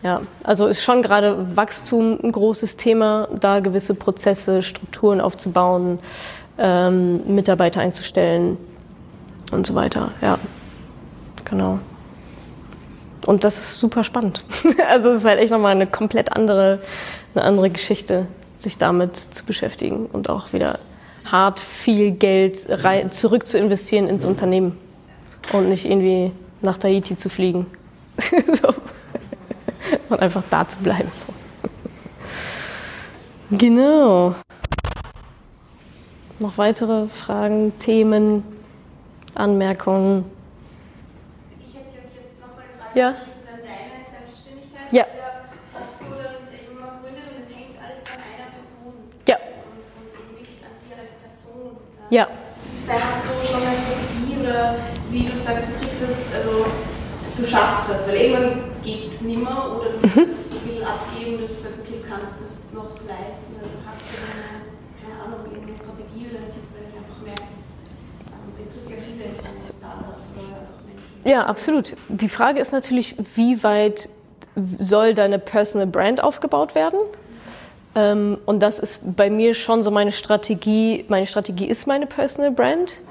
Ja, 0.02 0.20
also 0.44 0.68
ist 0.68 0.82
schon 0.82 1.02
gerade 1.02 1.56
Wachstum 1.56 2.18
ein 2.22 2.30
großes 2.30 2.76
Thema, 2.76 3.28
da 3.40 3.58
gewisse 3.60 3.94
Prozesse, 3.94 4.62
Strukturen 4.62 5.20
aufzubauen, 5.20 5.98
ähm, 6.56 7.34
Mitarbeiter 7.34 7.80
einzustellen 7.80 8.58
und 9.50 9.66
so 9.66 9.74
weiter. 9.74 10.12
Ja, 10.22 10.38
genau. 11.44 11.80
Und 13.28 13.44
das 13.44 13.58
ist 13.58 13.78
super 13.78 14.04
spannend. 14.04 14.42
Also 14.88 15.10
es 15.10 15.18
ist 15.18 15.24
halt 15.26 15.38
echt 15.38 15.50
nochmal 15.50 15.72
eine 15.72 15.86
komplett 15.86 16.32
andere, 16.32 16.78
eine 17.34 17.44
andere 17.44 17.68
Geschichte, 17.68 18.26
sich 18.56 18.78
damit 18.78 19.18
zu 19.18 19.44
beschäftigen 19.44 20.06
und 20.06 20.30
auch 20.30 20.54
wieder 20.54 20.78
hart 21.26 21.60
viel 21.60 22.12
Geld 22.12 22.64
rein, 22.70 23.12
zurück 23.12 23.46
zu 23.46 23.58
investieren 23.58 24.08
ins 24.08 24.24
Unternehmen 24.24 24.78
und 25.52 25.68
nicht 25.68 25.84
irgendwie 25.84 26.32
nach 26.62 26.78
Tahiti 26.78 27.16
zu 27.16 27.28
fliegen. 27.28 27.66
so. 28.62 28.68
Und 30.08 30.20
einfach 30.20 30.42
da 30.48 30.66
zu 30.66 30.78
bleiben. 30.78 31.10
So. 31.12 31.26
Genau. 33.58 34.36
Noch 36.38 36.56
weitere 36.56 37.08
Fragen, 37.08 37.76
Themen, 37.76 38.42
Anmerkungen? 39.34 40.37
Ja. 42.94 43.08
anschließend 43.10 43.48
an 43.52 43.60
deine 43.64 44.04
Selbstständigkeit. 44.04 44.88
Ja. 44.90 45.04
Ist 45.04 45.18
ja 45.20 45.28
oft 45.76 45.98
so, 45.98 46.04
dass 46.16 46.64
man 46.72 47.00
gründet 47.02 47.24
und 47.32 47.38
es 47.42 47.48
hängt 47.52 47.76
alles 47.78 48.00
von 48.06 48.18
einer 48.18 48.48
Person. 48.56 48.94
Ja. 49.28 49.36
Und, 49.36 49.84
und 49.98 50.08
eben 50.16 50.30
wirklich 50.40 50.60
an 50.64 50.74
dir 50.82 50.96
als 50.98 51.12
Person. 51.22 51.76
Ja. 52.10 52.24
Da 52.88 52.94
hast 53.04 53.22
du 53.28 53.32
schon 53.44 53.62
eine 53.66 53.76
Strategie 53.76 54.34
oder 54.40 54.76
wie 55.10 55.24
du 55.28 55.36
sagst, 55.36 55.68
du 55.68 55.72
kriegst 55.78 56.02
es, 56.02 56.32
also 56.32 56.64
du 57.36 57.44
schaffst 57.44 57.90
das, 57.90 58.08
weil 58.08 58.16
irgendwann 58.16 58.72
geht 58.82 59.04
es 59.04 59.20
nimmer 59.20 59.76
oder 59.76 59.90
du 59.92 59.98
musst 60.00 60.16
Mhm. 60.16 60.32
so 60.40 60.58
viel 60.64 60.82
abgeben, 60.82 61.40
dass 61.40 61.50
du 61.52 61.60
sagst, 61.68 61.80
okay, 61.84 62.00
du 62.00 62.08
kannst 62.08 62.40
das 62.40 62.72
noch 62.72 62.96
leisten. 63.04 63.60
Also 63.60 63.76
hast 63.84 64.00
du 64.00 64.16
eine, 64.16 64.72
keine 65.04 65.16
Ahnung, 65.20 65.44
irgendeine 65.52 65.76
Strategie 65.76 66.32
oder 66.32 66.40
einen 66.40 66.52
Tipp, 66.56 66.64
weil 66.72 66.88
ich 66.88 66.96
einfach 66.96 67.20
merke, 67.20 67.44
das 67.52 67.76
ähm, 68.32 68.56
betrifft 68.56 68.88
ja 68.88 68.98
viele 69.04 69.28
so 69.28 69.44
Startups 69.68 70.24
oder 70.32 70.64
einfach 70.64 70.80
Menschen. 70.88 71.17
Ja, 71.28 71.44
absolut. 71.44 71.94
Die 72.08 72.30
Frage 72.30 72.58
ist 72.58 72.72
natürlich, 72.72 73.14
wie 73.34 73.62
weit 73.62 74.08
soll 74.78 75.12
deine 75.12 75.38
Personal 75.38 75.86
Brand 75.86 76.22
aufgebaut 76.22 76.74
werden? 76.74 76.98
Ähm, 77.94 78.38
und 78.46 78.62
das 78.62 78.78
ist 78.78 79.14
bei 79.14 79.28
mir 79.28 79.52
schon 79.52 79.82
so 79.82 79.90
meine 79.90 80.10
Strategie. 80.10 81.04
Meine 81.08 81.26
Strategie 81.26 81.66
ist 81.66 81.86
meine 81.86 82.06
Personal 82.06 82.50
Brand. 82.50 83.02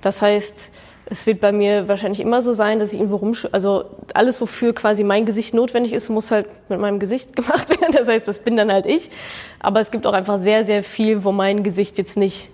Das 0.00 0.22
heißt, 0.22 0.70
es 1.06 1.26
wird 1.26 1.40
bei 1.40 1.50
mir 1.50 1.88
wahrscheinlich 1.88 2.20
immer 2.20 2.40
so 2.40 2.52
sein, 2.52 2.78
dass 2.78 2.92
ich 2.92 3.00
irgendwo 3.00 3.16
rum, 3.16 3.32
also 3.50 3.86
alles, 4.14 4.40
wofür 4.40 4.72
quasi 4.72 5.02
mein 5.02 5.26
Gesicht 5.26 5.52
notwendig 5.52 5.92
ist, 5.92 6.08
muss 6.08 6.30
halt 6.30 6.46
mit 6.68 6.78
meinem 6.78 7.00
Gesicht 7.00 7.34
gemacht 7.36 7.68
werden. 7.68 7.92
Das 7.98 8.06
heißt, 8.06 8.28
das 8.28 8.38
bin 8.38 8.56
dann 8.56 8.70
halt 8.70 8.86
ich. 8.86 9.10
Aber 9.58 9.80
es 9.80 9.90
gibt 9.90 10.06
auch 10.06 10.12
einfach 10.12 10.38
sehr, 10.38 10.64
sehr 10.64 10.84
viel, 10.84 11.24
wo 11.24 11.32
mein 11.32 11.64
Gesicht 11.64 11.98
jetzt 11.98 12.16
nicht 12.16 12.48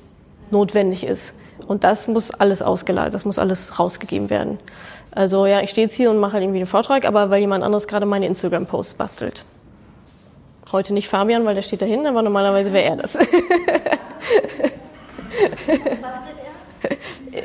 notwendig 0.50 1.04
ist. 1.04 1.34
Und 1.66 1.84
das 1.84 2.08
muss 2.08 2.30
alles 2.30 2.62
ausgeladen, 2.62 3.12
das 3.12 3.24
muss 3.24 3.38
alles 3.38 3.78
rausgegeben 3.78 4.30
werden. 4.30 4.58
Also 5.12 5.46
ja, 5.46 5.60
ich 5.60 5.70
stehe 5.70 5.86
jetzt 5.86 5.94
hier 5.94 6.10
und 6.10 6.18
mache 6.18 6.32
halt 6.34 6.42
irgendwie 6.42 6.58
einen 6.58 6.66
Vortrag, 6.66 7.04
aber 7.04 7.30
weil 7.30 7.40
jemand 7.40 7.62
anderes 7.62 7.86
gerade 7.86 8.06
meine 8.06 8.26
Instagram-Posts 8.26 8.94
bastelt. 8.94 9.44
Heute 10.72 10.94
nicht 10.94 11.08
Fabian, 11.08 11.44
weil 11.44 11.54
der 11.54 11.62
steht 11.62 11.82
da 11.82 11.86
hinten, 11.86 12.06
aber 12.06 12.22
normalerweise 12.22 12.72
wäre 12.72 12.84
er 12.84 12.96
das. 12.96 13.18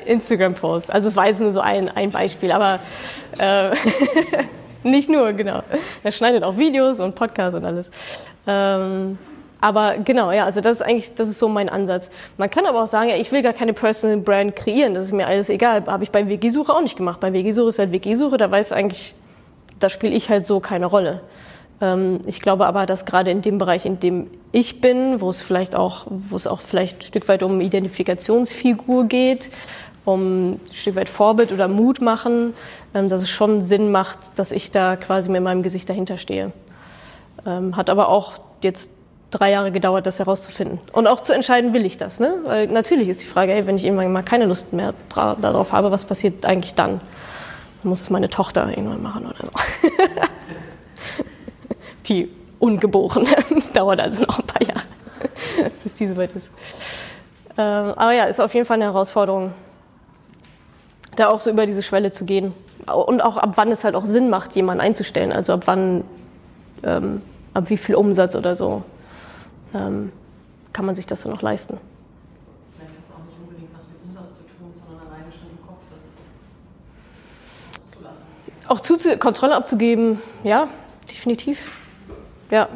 Instagram-Post. 0.06 0.92
Also 0.94 1.10
es 1.10 1.16
war 1.16 1.28
jetzt 1.28 1.42
nur 1.42 1.52
so 1.52 1.60
ein, 1.60 1.90
ein 1.90 2.10
Beispiel, 2.12 2.52
aber 2.54 2.80
äh, 3.38 3.72
nicht 4.84 5.10
nur, 5.10 5.34
genau. 5.34 5.62
Er 6.04 6.12
schneidet 6.12 6.44
auch 6.44 6.58
Videos 6.58 7.00
und 7.02 7.16
Podcasts 7.16 7.56
und 7.56 7.66
alles. 7.66 7.92
Ähm, 8.48 9.18
aber 9.60 9.98
genau, 9.98 10.32
ja, 10.32 10.46
also 10.46 10.62
das 10.62 10.78
ist 10.78 10.82
eigentlich, 10.86 11.16
das 11.16 11.30
ist 11.30 11.40
so 11.40 11.48
mein 11.48 11.70
Ansatz. 11.70 12.10
Man 12.38 12.50
kann 12.50 12.66
aber 12.66 12.84
auch 12.84 12.88
sagen, 12.88 13.10
ja, 13.10 13.16
ich 13.16 13.32
will 13.32 13.42
gar 13.42 13.54
keine 13.54 13.74
Personal 13.74 14.18
Brand 14.18 14.56
kreieren, 14.56 14.94
das 14.94 15.06
ist 15.06 15.12
mir 15.14 15.28
alles 15.28 15.50
egal. 15.50 15.84
Habe 15.88 16.04
ich 16.04 16.12
bei 16.12 16.28
WG-Suche 16.28 16.72
auch 16.74 16.82
nicht 16.82 16.98
gemacht. 16.98 17.20
Bei 17.20 17.34
WG-Suche 17.34 17.70
ist 17.70 17.80
halt 17.80 17.92
WG-Suche, 17.92 18.38
da 18.38 18.52
weiß 18.52 18.72
eigentlich, 18.72 19.16
da 19.80 19.90
spiele 19.90 20.16
ich 20.16 20.30
halt 20.30 20.46
so 20.46 20.60
keine 20.60 20.86
Rolle. 20.86 21.22
Ähm, 21.82 22.20
ich 22.26 22.40
glaube 22.40 22.68
aber, 22.68 22.86
dass 22.86 23.06
gerade 23.06 23.32
in 23.32 23.42
dem 23.42 23.58
Bereich, 23.58 23.86
in 23.86 24.00
dem 24.00 24.28
ich 24.52 24.82
bin, 24.82 25.22
wo 25.22 25.30
es 25.30 25.42
vielleicht 25.42 25.76
auch, 25.76 26.06
wo 26.10 26.36
es 26.36 26.48
auch 26.48 26.62
vielleicht 26.62 27.00
ein 27.00 27.02
Stück 27.02 27.28
weit 27.28 27.44
um 27.44 27.60
Identifikationsfigur 27.60 29.06
geht, 29.06 29.52
um 30.06 30.52
ein 30.52 30.62
Stück 30.72 30.96
weit 30.96 31.10
Vorbild 31.10 31.52
oder 31.52 31.68
Mut 31.68 32.02
machen, 32.02 32.54
ähm, 32.94 33.10
dass 33.10 33.22
es 33.22 33.30
schon 33.30 33.62
Sinn 33.62 33.92
macht, 33.92 34.20
dass 34.36 34.52
ich 34.52 34.72
da 34.72 34.96
quasi 34.96 35.30
mit 35.30 35.42
meinem 35.42 35.64
Gesicht 35.64 35.90
dahinter 35.90 36.18
stehe. 36.18 36.52
Ähm, 37.46 37.76
hat 37.76 37.90
aber 37.90 38.10
auch 38.10 38.34
jetzt 38.62 38.90
drei 39.32 39.52
Jahre 39.52 39.72
gedauert, 39.72 40.06
das 40.06 40.20
herauszufinden. 40.20 40.80
Und 40.94 41.08
auch 41.08 41.22
zu 41.22 41.34
entscheiden, 41.34 41.74
will 41.74 41.86
ich 41.86 41.98
das. 41.98 42.20
Ne? 42.20 42.36
Weil 42.46 42.68
natürlich 42.68 43.10
ist 43.10 43.22
die 43.22 43.26
Frage, 43.26 43.52
hey, 43.52 43.68
wenn 43.68 43.76
ich 43.76 43.86
irgendwann 43.86 44.12
mal 44.12 44.24
keine 44.24 44.46
Lust 44.46 44.74
mehr 44.74 44.94
darauf 45.10 45.74
habe, 45.74 45.92
was 45.92 46.06
passiert 46.06 46.46
eigentlich 46.46 46.76
dann? 46.76 47.02
Dann 47.82 47.90
muss 47.90 48.02
es 48.02 48.10
meine 48.10 48.30
Tochter 48.30 48.70
irgendwann 48.70 49.02
machen 49.02 49.26
oder 49.26 49.46
so. 49.46 49.52
die 52.08 52.30
Ungeborene. 52.60 53.30
Dauert 53.74 54.00
also 54.00 54.24
noch 54.24 54.40
ein 54.40 54.48
paar 54.48 54.64
Jahre, 54.64 54.82
bis 55.84 55.94
die 55.94 56.08
soweit 56.08 56.34
ist. 56.34 56.52
Ähm, 57.58 57.94
aber 57.96 58.14
ja, 58.14 58.26
ist 58.26 58.40
auf 58.40 58.54
jeden 58.54 58.66
Fall 58.66 58.76
eine 58.76 58.86
Herausforderung, 58.86 59.54
da 61.16 61.30
auch 61.30 61.42
so 61.42 61.50
über 61.50 61.66
diese 61.66 61.84
Schwelle 61.84 62.12
zu 62.12 62.26
gehen. 62.26 62.54
Und 62.88 63.22
auch 63.22 63.38
ab 63.38 63.54
wann 63.56 63.72
es 63.72 63.84
halt 63.84 63.96
auch 63.96 64.06
Sinn 64.06 64.30
macht, 64.30 64.56
jemanden 64.56 64.82
einzustellen. 64.82 65.34
Also 65.34 65.54
ab 65.54 65.64
wann, 65.66 66.04
ähm, 66.84 67.22
ab 67.54 67.66
wie 67.70 67.78
viel 67.78 67.96
Umsatz 67.96 68.36
oder 68.36 68.56
so 68.56 68.84
ähm, 69.74 70.12
kann 70.74 70.86
man 70.86 70.96
sich 70.96 71.08
das 71.08 71.24
dann 71.24 71.32
noch 71.32 71.42
leisten. 71.42 71.78
Vielleicht 72.76 72.92
hat 72.92 73.04
es 73.04 73.14
auch 73.14 73.26
nicht 73.26 73.38
unbedingt 73.42 73.70
was 73.76 73.86
mit 73.88 73.98
Umsatz 74.08 74.38
zu 74.40 74.44
tun, 74.44 74.72
sondern 74.74 75.08
alleine 75.08 75.32
schon 75.32 75.50
im 75.50 75.66
Kopf 75.66 75.82
das 75.92 76.04
zuzulassen. 77.92 78.24
Auch 78.68 78.80
zu, 78.80 79.18
Kontrolle 79.18 79.56
abzugeben, 79.56 80.22
ja, 80.44 80.68
definitiv. 81.10 81.72
Ja, 82.52 82.70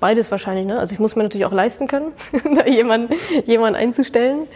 beides 0.00 0.30
wahrscheinlich. 0.30 0.66
Ne? 0.66 0.78
Also 0.78 0.92
ich 0.92 0.98
muss 0.98 1.16
mir 1.16 1.22
natürlich 1.22 1.46
auch 1.46 1.52
leisten 1.52 1.88
können, 1.88 2.12
da 2.54 2.66
jemanden, 2.66 3.14
jemanden 3.44 3.78
einzustellen. 3.78 4.48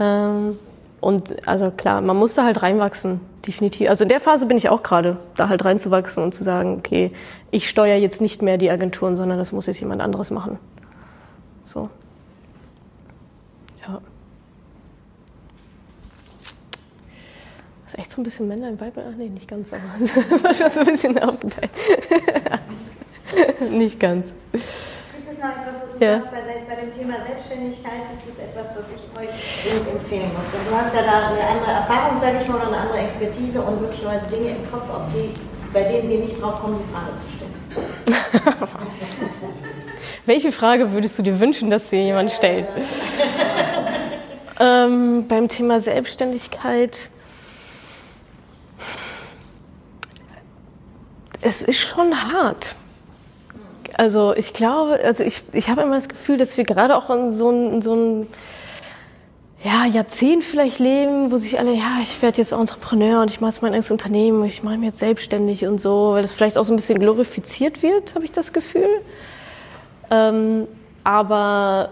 Ähm, 0.00 0.58
und 1.00 1.46
also 1.46 1.70
klar, 1.70 2.00
man 2.00 2.16
muss 2.16 2.34
da 2.34 2.44
halt 2.44 2.62
reinwachsen, 2.62 3.20
definitiv. 3.46 3.88
Also 3.88 4.02
in 4.02 4.08
der 4.08 4.20
Phase 4.20 4.46
bin 4.46 4.56
ich 4.56 4.68
auch 4.68 4.82
gerade, 4.82 5.16
da 5.36 5.48
halt 5.48 5.64
reinzuwachsen 5.64 6.22
und 6.22 6.34
zu 6.34 6.42
sagen, 6.42 6.76
okay, 6.78 7.12
ich 7.50 7.68
steuere 7.68 7.98
jetzt 7.98 8.20
nicht 8.20 8.42
mehr 8.42 8.58
die 8.58 8.70
Agenturen, 8.70 9.16
sondern 9.16 9.38
das 9.38 9.52
muss 9.52 9.66
jetzt 9.66 9.78
jemand 9.78 10.02
anderes 10.02 10.30
machen. 10.30 10.58
So. 11.68 11.90
Ja. 13.86 14.00
Das 17.84 17.92
ist 17.92 17.98
echt 17.98 18.10
so 18.10 18.20
ein 18.22 18.24
bisschen 18.24 18.48
Männer 18.48 18.70
im 18.70 18.80
Weib. 18.80 18.94
Ach 18.96 19.14
nee, 19.18 19.28
nicht 19.28 19.48
ganz, 19.48 19.70
aber 19.72 19.82
war 20.44 20.54
schon 20.54 20.70
so 20.72 20.80
ein 20.80 20.86
bisschen 20.86 21.18
aufgeteilt. 21.18 21.70
nicht 23.70 24.00
ganz. 24.00 24.32
Gibt 24.52 24.64
es 25.30 25.38
noch 25.38 25.50
etwas, 25.50 25.82
wo 25.82 25.98
du 25.98 26.04
Ja. 26.04 26.18
sagst, 26.20 26.30
bei, 26.32 26.74
bei 26.74 26.80
dem 26.80 26.90
Thema 26.90 27.16
Selbstständigkeit 27.26 28.00
gibt 28.12 28.26
es 28.34 28.38
etwas, 28.42 28.68
was 28.74 28.86
ich 28.88 29.02
euch 29.18 29.28
empfehlen 29.92 30.30
muss? 30.34 30.44
Du 30.70 30.74
hast 30.74 30.94
ja 30.96 31.02
da 31.02 31.28
eine 31.28 31.40
andere 31.48 31.70
Erfahrung, 31.72 32.16
sage 32.16 32.38
ich 32.40 32.48
mal, 32.48 32.56
oder 32.56 32.68
eine 32.68 32.78
andere 32.78 32.98
Expertise 33.00 33.60
und 33.60 33.80
möglicherweise 33.82 34.26
Dinge 34.30 34.56
im 34.56 34.70
Kopf, 34.70 34.88
auf 34.90 35.02
die, 35.14 35.34
bei 35.74 35.82
denen 35.82 36.08
wir 36.08 36.18
nicht 36.20 36.40
drauf 36.40 36.60
kommen, 36.60 36.78
die 36.80 36.92
Frage 36.92 37.14
zu 37.16 37.26
stellen. 37.28 37.54
Welche 40.28 40.52
Frage 40.52 40.92
würdest 40.92 41.18
du 41.18 41.22
dir 41.22 41.40
wünschen, 41.40 41.70
dass 41.70 41.88
dir 41.88 42.02
jemand 42.02 42.30
stellt? 42.30 42.66
ähm, 44.60 45.26
beim 45.26 45.48
Thema 45.48 45.80
Selbstständigkeit. 45.80 47.08
Es 51.40 51.62
ist 51.62 51.78
schon 51.78 52.30
hart. 52.30 52.74
Also 53.94 54.34
ich 54.36 54.52
glaube, 54.52 55.00
also 55.02 55.24
ich, 55.24 55.40
ich 55.54 55.70
habe 55.70 55.80
immer 55.80 55.94
das 55.94 56.10
Gefühl, 56.10 56.36
dass 56.36 56.58
wir 56.58 56.64
gerade 56.64 56.94
auch 56.94 57.08
in 57.08 57.34
so 57.34 57.50
ein, 57.50 57.72
in 57.72 57.80
so 57.80 58.26
ja, 59.64 59.86
Jahrzehnt 59.86 60.44
vielleicht 60.44 60.78
leben, 60.78 61.32
wo 61.32 61.38
sich 61.38 61.58
alle, 61.58 61.72
ja, 61.72 62.00
ich 62.02 62.20
werde 62.20 62.36
jetzt 62.36 62.52
Entrepreneur 62.52 63.22
und 63.22 63.30
ich 63.30 63.40
mache 63.40 63.52
jetzt 63.52 63.62
mein 63.62 63.72
eigenes 63.72 63.90
Unternehmen, 63.90 64.44
ich 64.44 64.62
mache 64.62 64.76
mich 64.76 64.88
jetzt 64.88 64.98
selbstständig 64.98 65.64
und 65.64 65.80
so, 65.80 66.10
weil 66.12 66.20
das 66.20 66.34
vielleicht 66.34 66.58
auch 66.58 66.64
so 66.64 66.74
ein 66.74 66.76
bisschen 66.76 66.98
glorifiziert 66.98 67.82
wird, 67.82 68.14
habe 68.14 68.26
ich 68.26 68.32
das 68.32 68.52
Gefühl. 68.52 69.00
Ähm, 70.10 70.66
aber 71.04 71.90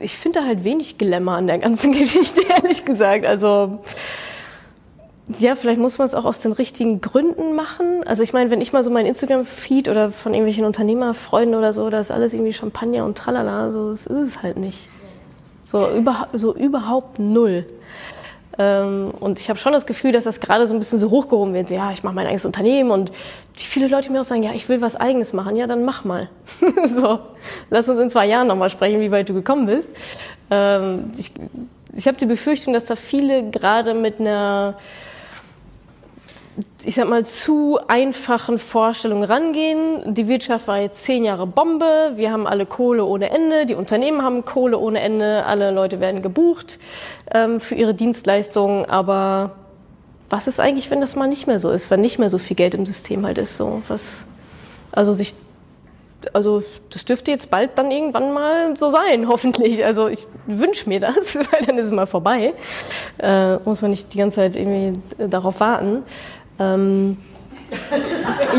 ich 0.00 0.16
finde 0.16 0.40
da 0.40 0.46
halt 0.46 0.64
wenig 0.64 0.98
Glamour 0.98 1.34
an 1.34 1.46
der 1.46 1.58
ganzen 1.58 1.92
Geschichte, 1.98 2.42
ehrlich 2.42 2.84
gesagt. 2.84 3.26
Also 3.26 3.80
ja, 5.38 5.56
vielleicht 5.56 5.80
muss 5.80 5.98
man 5.98 6.06
es 6.06 6.14
auch 6.14 6.24
aus 6.24 6.40
den 6.40 6.52
richtigen 6.52 7.00
Gründen 7.00 7.54
machen. 7.54 8.04
Also 8.06 8.22
ich 8.22 8.32
meine, 8.32 8.50
wenn 8.50 8.60
ich 8.60 8.72
mal 8.72 8.84
so 8.84 8.90
mein 8.90 9.06
Instagram-Feed 9.06 9.88
oder 9.88 10.12
von 10.12 10.32
irgendwelchen 10.34 10.64
Unternehmerfreunden 10.64 11.56
oder 11.56 11.72
so, 11.72 11.90
da 11.90 12.00
ist 12.00 12.12
alles 12.12 12.32
irgendwie 12.32 12.52
Champagner 12.52 13.04
und 13.04 13.18
tralala, 13.18 13.70
so 13.70 13.90
das 13.90 14.06
ist 14.06 14.28
es 14.28 14.42
halt 14.42 14.56
nicht. 14.56 14.88
So, 15.64 15.90
über, 15.90 16.28
so 16.32 16.54
überhaupt 16.54 17.18
null. 17.18 17.66
Ähm, 18.58 19.12
und 19.20 19.38
ich 19.38 19.48
habe 19.48 19.58
schon 19.58 19.72
das 19.72 19.86
Gefühl, 19.86 20.12
dass 20.12 20.24
das 20.24 20.40
gerade 20.40 20.66
so 20.66 20.74
ein 20.74 20.78
bisschen 20.78 20.98
so 20.98 21.10
hochgehoben 21.10 21.54
wird. 21.54 21.68
So, 21.68 21.74
ja, 21.74 21.92
ich 21.92 22.02
mache 22.02 22.14
mein 22.14 22.26
eigenes 22.26 22.44
Unternehmen 22.44 22.90
und 22.90 23.12
wie 23.56 23.64
viele 23.64 23.88
Leute 23.88 24.10
mir 24.10 24.20
auch 24.20 24.24
sagen, 24.24 24.42
ja, 24.42 24.52
ich 24.52 24.68
will 24.68 24.80
was 24.80 24.96
eigenes 24.96 25.32
machen. 25.32 25.56
Ja, 25.56 25.66
dann 25.66 25.84
mach 25.84 26.04
mal. 26.04 26.28
so, 26.86 27.18
lass 27.70 27.88
uns 27.88 28.00
in 28.00 28.10
zwei 28.10 28.26
Jahren 28.26 28.46
nochmal 28.46 28.70
sprechen, 28.70 29.00
wie 29.00 29.10
weit 29.10 29.28
du 29.28 29.34
gekommen 29.34 29.66
bist. 29.66 29.94
Ähm, 30.50 31.10
ich 31.16 31.32
ich 31.96 32.06
habe 32.06 32.18
die 32.18 32.26
Befürchtung, 32.26 32.74
dass 32.74 32.84
da 32.86 32.94
viele 32.94 33.50
gerade 33.50 33.94
mit 33.94 34.20
einer 34.20 34.76
ich 36.84 36.94
sag 36.94 37.08
mal, 37.08 37.26
zu 37.26 37.78
einfachen 37.86 38.58
Vorstellungen 38.58 39.24
rangehen. 39.24 40.14
Die 40.14 40.28
Wirtschaft 40.28 40.68
war 40.68 40.80
jetzt 40.80 41.02
zehn 41.02 41.24
Jahre 41.24 41.46
Bombe, 41.46 42.12
wir 42.14 42.30
haben 42.32 42.46
alle 42.46 42.64
Kohle 42.64 43.04
ohne 43.04 43.30
Ende, 43.30 43.66
die 43.66 43.74
Unternehmen 43.74 44.22
haben 44.22 44.44
Kohle 44.44 44.78
ohne 44.78 45.00
Ende, 45.00 45.44
alle 45.44 45.70
Leute 45.70 46.00
werden 46.00 46.22
gebucht 46.22 46.78
ähm, 47.32 47.60
für 47.60 47.74
ihre 47.74 47.94
Dienstleistungen, 47.94 48.86
aber 48.86 49.52
was 50.30 50.46
ist 50.46 50.60
eigentlich, 50.60 50.90
wenn 50.90 51.00
das 51.00 51.14
mal 51.14 51.28
nicht 51.28 51.46
mehr 51.46 51.60
so 51.60 51.70
ist, 51.70 51.90
wenn 51.90 52.00
nicht 52.00 52.18
mehr 52.18 52.30
so 52.30 52.38
viel 52.38 52.56
Geld 52.56 52.74
im 52.74 52.86
System 52.86 53.26
halt 53.26 53.38
ist, 53.38 53.56
so 53.56 53.82
was, 53.88 54.24
also 54.92 55.12
sich, 55.12 55.34
also 56.32 56.62
das 56.90 57.04
dürfte 57.04 57.30
jetzt 57.30 57.50
bald 57.50 57.76
dann 57.76 57.90
irgendwann 57.90 58.32
mal 58.32 58.76
so 58.76 58.90
sein, 58.90 59.28
hoffentlich. 59.28 59.84
Also 59.84 60.08
ich 60.08 60.26
wünsche 60.46 60.88
mir 60.88 61.00
das, 61.00 61.36
weil 61.52 61.66
dann 61.66 61.78
ist 61.78 61.86
es 61.86 61.92
mal 61.92 62.06
vorbei. 62.06 62.54
Äh, 63.18 63.56
muss 63.58 63.82
man 63.82 63.90
nicht 63.90 64.14
die 64.14 64.18
ganze 64.18 64.36
Zeit 64.36 64.56
irgendwie 64.56 64.98
darauf 65.18 65.60
warten. 65.60 66.02
Ähm, 66.58 67.16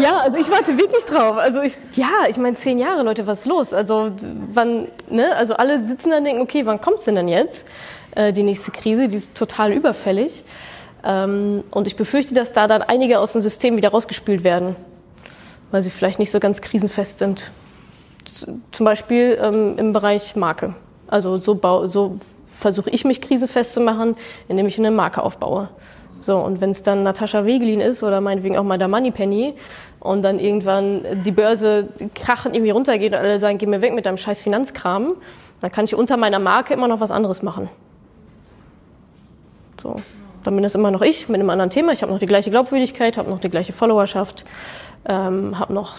ja, 0.01 0.17
also 0.23 0.37
ich 0.37 0.49
warte 0.49 0.77
wirklich 0.77 1.05
drauf. 1.05 1.37
Also 1.37 1.61
ich, 1.61 1.77
ja, 1.93 2.27
ich 2.29 2.37
meine 2.37 2.55
zehn 2.55 2.77
Jahre, 2.77 3.03
Leute, 3.03 3.25
was 3.27 3.41
ist 3.41 3.45
los? 3.45 3.73
Also 3.73 4.11
wann, 4.53 4.87
ne? 5.09 5.35
Also 5.35 5.55
alle 5.55 5.79
sitzen 5.79 6.11
da 6.11 6.17
und 6.17 6.25
denken, 6.25 6.41
okay, 6.41 6.65
wann 6.65 6.81
kommt's 6.81 7.05
denn 7.05 7.15
dann 7.15 7.27
jetzt? 7.27 7.65
Äh, 8.15 8.33
die 8.33 8.43
nächste 8.43 8.71
Krise, 8.71 9.07
die 9.07 9.17
ist 9.17 9.35
total 9.35 9.71
überfällig. 9.71 10.43
Ähm, 11.03 11.63
und 11.71 11.87
ich 11.87 11.95
befürchte, 11.95 12.33
dass 12.33 12.53
da 12.53 12.67
dann 12.67 12.81
einige 12.81 13.19
aus 13.19 13.33
dem 13.33 13.41
System 13.41 13.77
wieder 13.77 13.89
rausgespült 13.89 14.43
werden, 14.43 14.75
weil 15.71 15.83
sie 15.83 15.89
vielleicht 15.89 16.19
nicht 16.19 16.31
so 16.31 16.39
ganz 16.39 16.61
krisenfest 16.61 17.19
sind. 17.19 17.51
Z 18.25 18.49
zum 18.71 18.85
Beispiel 18.85 19.37
ähm, 19.41 19.77
im 19.77 19.93
Bereich 19.93 20.35
Marke. 20.35 20.75
Also 21.07 21.37
so, 21.37 21.59
so 21.85 22.19
versuche 22.59 22.89
ich 22.89 23.05
mich 23.05 23.21
krisenfest 23.21 23.73
zu 23.73 23.79
machen, 23.79 24.17
indem 24.49 24.65
ich 24.65 24.77
eine 24.77 24.91
Marke 24.91 25.23
aufbaue. 25.23 25.69
So, 26.21 26.37
und 26.37 26.61
wenn 26.61 26.71
es 26.71 26.83
dann 26.83 27.03
Natascha 27.03 27.45
Wegelin 27.45 27.79
ist 27.79 28.03
oder 28.03 28.21
meinetwegen 28.21 28.57
auch 28.57 28.63
mal 28.63 28.77
der 28.77 28.87
Moneypenny 28.87 29.53
und 29.99 30.21
dann 30.21 30.39
irgendwann 30.39 31.23
die 31.23 31.31
Börse 31.31 31.89
krachend 32.15 32.55
irgendwie 32.55 32.71
runtergeht 32.71 33.13
und 33.13 33.19
alle 33.19 33.39
sagen, 33.39 33.57
geh 33.57 33.65
mir 33.65 33.81
weg 33.81 33.93
mit 33.93 34.05
deinem 34.05 34.17
scheiß 34.17 34.41
Finanzkram, 34.41 35.15
dann 35.61 35.71
kann 35.71 35.85
ich 35.85 35.95
unter 35.95 36.17
meiner 36.17 36.39
Marke 36.39 36.73
immer 36.73 36.87
noch 36.87 36.99
was 36.99 37.11
anderes 37.11 37.41
machen. 37.41 37.69
So, 39.81 39.95
dann 40.43 40.55
bin 40.55 40.63
das 40.63 40.75
immer 40.75 40.91
noch 40.91 41.01
ich 41.01 41.29
mit 41.29 41.39
einem 41.39 41.49
anderen 41.49 41.69
Thema. 41.69 41.91
Ich 41.91 42.01
habe 42.01 42.11
noch 42.11 42.19
die 42.19 42.25
gleiche 42.25 42.49
Glaubwürdigkeit, 42.49 43.17
habe 43.17 43.29
noch 43.29 43.39
die 43.39 43.49
gleiche 43.49 43.73
Followerschaft, 43.73 44.45
ähm, 45.07 45.59
habe 45.59 45.73
noch 45.73 45.97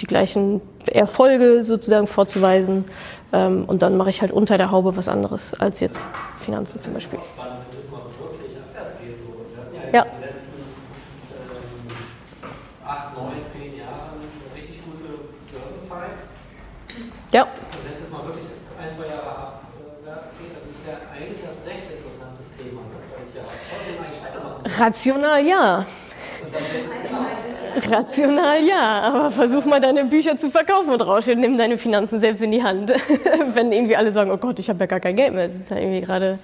die 0.00 0.06
gleichen 0.06 0.60
Erfolge 0.86 1.62
sozusagen 1.62 2.06
vorzuweisen 2.06 2.84
ähm, 3.32 3.64
und 3.66 3.82
dann 3.82 3.96
mache 3.96 4.10
ich 4.10 4.22
halt 4.22 4.32
unter 4.32 4.56
der 4.56 4.70
Haube 4.70 4.96
was 4.96 5.08
anderes 5.08 5.52
als 5.60 5.80
jetzt 5.80 6.08
Finanzen 6.38 6.80
zum 6.80 6.94
Beispiel. 6.94 7.18
Ja. 9.92 10.04
in 10.04 10.10
den 10.10 10.20
letzten 10.20 10.46
ähm, 12.42 12.48
acht, 12.86 13.16
neun, 13.16 13.32
zehn 13.52 13.76
Jahren 13.76 14.20
eine 14.22 14.56
richtig 14.56 14.84
gute 14.84 15.08
Börsenzeit. 15.50 16.30
Ja. 17.32 17.42
Und 17.42 17.50
wenn 17.84 17.94
es 17.94 18.00
jetzt 18.00 18.12
mal 18.12 18.24
wirklich 18.26 18.46
ein, 18.80 18.90
zwei 18.96 19.06
Jahre 19.06 19.30
abwärts 19.30 20.28
geht, 20.38 20.50
dann 20.50 20.66
ist 20.66 20.82
ja 20.86 20.94
eigentlich 21.14 21.42
erst 21.44 21.66
recht 21.66 21.86
interessantes 21.90 22.46
Thema, 22.58 22.82
ne? 22.82 22.96
weil 23.14 23.24
ich 23.28 23.34
ja 23.34 23.42
trotzdem 23.46 23.96
eigentlich 24.02 24.22
weitermachen 24.22 24.64
will. 24.64 24.72
Rational 24.78 25.46
ja. 25.46 25.86
Rational 27.88 28.64
ja, 28.64 29.00
aber 29.02 29.30
versuch 29.30 29.64
mal 29.64 29.80
deine 29.80 30.04
Bücher 30.04 30.36
zu 30.36 30.50
verkaufen 30.50 30.90
und 30.90 31.00
raus 31.02 31.26
nimm 31.26 31.56
deine 31.56 31.78
Finanzen 31.78 32.18
selbst 32.18 32.42
in 32.42 32.50
die 32.50 32.64
Hand. 32.64 32.92
Wenn 33.54 33.70
irgendwie 33.70 33.94
alle 33.94 34.10
sagen, 34.10 34.30
oh 34.32 34.36
Gott, 34.36 34.58
ich 34.58 34.68
habe 34.68 34.80
ja 34.80 34.86
gar 34.86 35.00
kein 35.00 35.14
Geld 35.14 35.32
mehr. 35.32 35.46
Das 35.46 35.54
ist 35.54 35.70
ja 35.70 35.76
irgendwie 35.76 36.00
gerade 36.00 36.40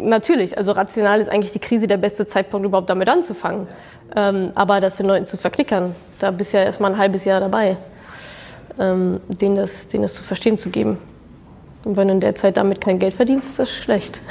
natürlich, 0.00 0.56
also 0.56 0.72
rational 0.72 1.20
ist 1.20 1.28
eigentlich 1.28 1.52
die 1.52 1.60
Krise 1.60 1.86
der 1.86 1.96
beste 1.96 2.26
Zeitpunkt, 2.26 2.66
überhaupt 2.66 2.90
damit 2.90 3.08
anzufangen. 3.08 3.68
Ähm, 4.16 4.50
aber 4.54 4.80
das 4.80 4.96
den 4.96 5.06
Leuten 5.06 5.26
zu 5.26 5.36
verklickern, 5.36 5.94
da 6.18 6.30
bist 6.30 6.52
du 6.52 6.58
ja 6.58 6.64
erstmal 6.64 6.92
ein 6.92 6.98
halbes 6.98 7.24
Jahr 7.24 7.40
dabei, 7.40 7.76
ähm, 8.78 9.20
denen, 9.28 9.56
das, 9.56 9.88
denen 9.88 10.02
das 10.02 10.14
zu 10.14 10.24
verstehen 10.24 10.56
zu 10.56 10.70
geben. 10.70 10.98
Und 11.84 11.96
wenn 11.96 12.08
du 12.08 12.14
in 12.14 12.20
der 12.20 12.34
Zeit 12.34 12.56
damit 12.56 12.80
kein 12.80 12.98
Geld 12.98 13.14
verdienst, 13.14 13.48
ist 13.48 13.58
das 13.58 13.70
schlecht. 13.70 14.20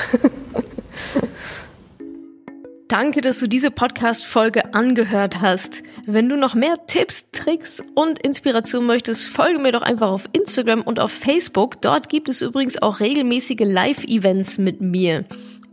Danke, 2.87 3.19
dass 3.19 3.39
du 3.39 3.47
diese 3.47 3.69
Podcast-Folge 3.69 4.73
angehört 4.73 5.41
hast. 5.41 5.83
Wenn 6.05 6.29
du 6.29 6.37
noch 6.37 6.55
mehr 6.55 6.85
Tipps, 6.87 7.31
Tricks 7.31 7.83
und 7.95 8.17
Inspiration 8.19 8.85
möchtest, 8.85 9.27
folge 9.27 9.59
mir 9.59 9.73
doch 9.73 9.81
einfach 9.81 10.09
auf 10.09 10.29
Instagram 10.31 10.83
und 10.83 10.99
auf 10.99 11.11
Facebook. 11.11 11.81
Dort 11.81 12.07
gibt 12.07 12.29
es 12.29 12.41
übrigens 12.41 12.81
auch 12.81 13.01
regelmäßige 13.01 13.59
Live-Events 13.59 14.57
mit 14.57 14.79
mir. 14.79 15.25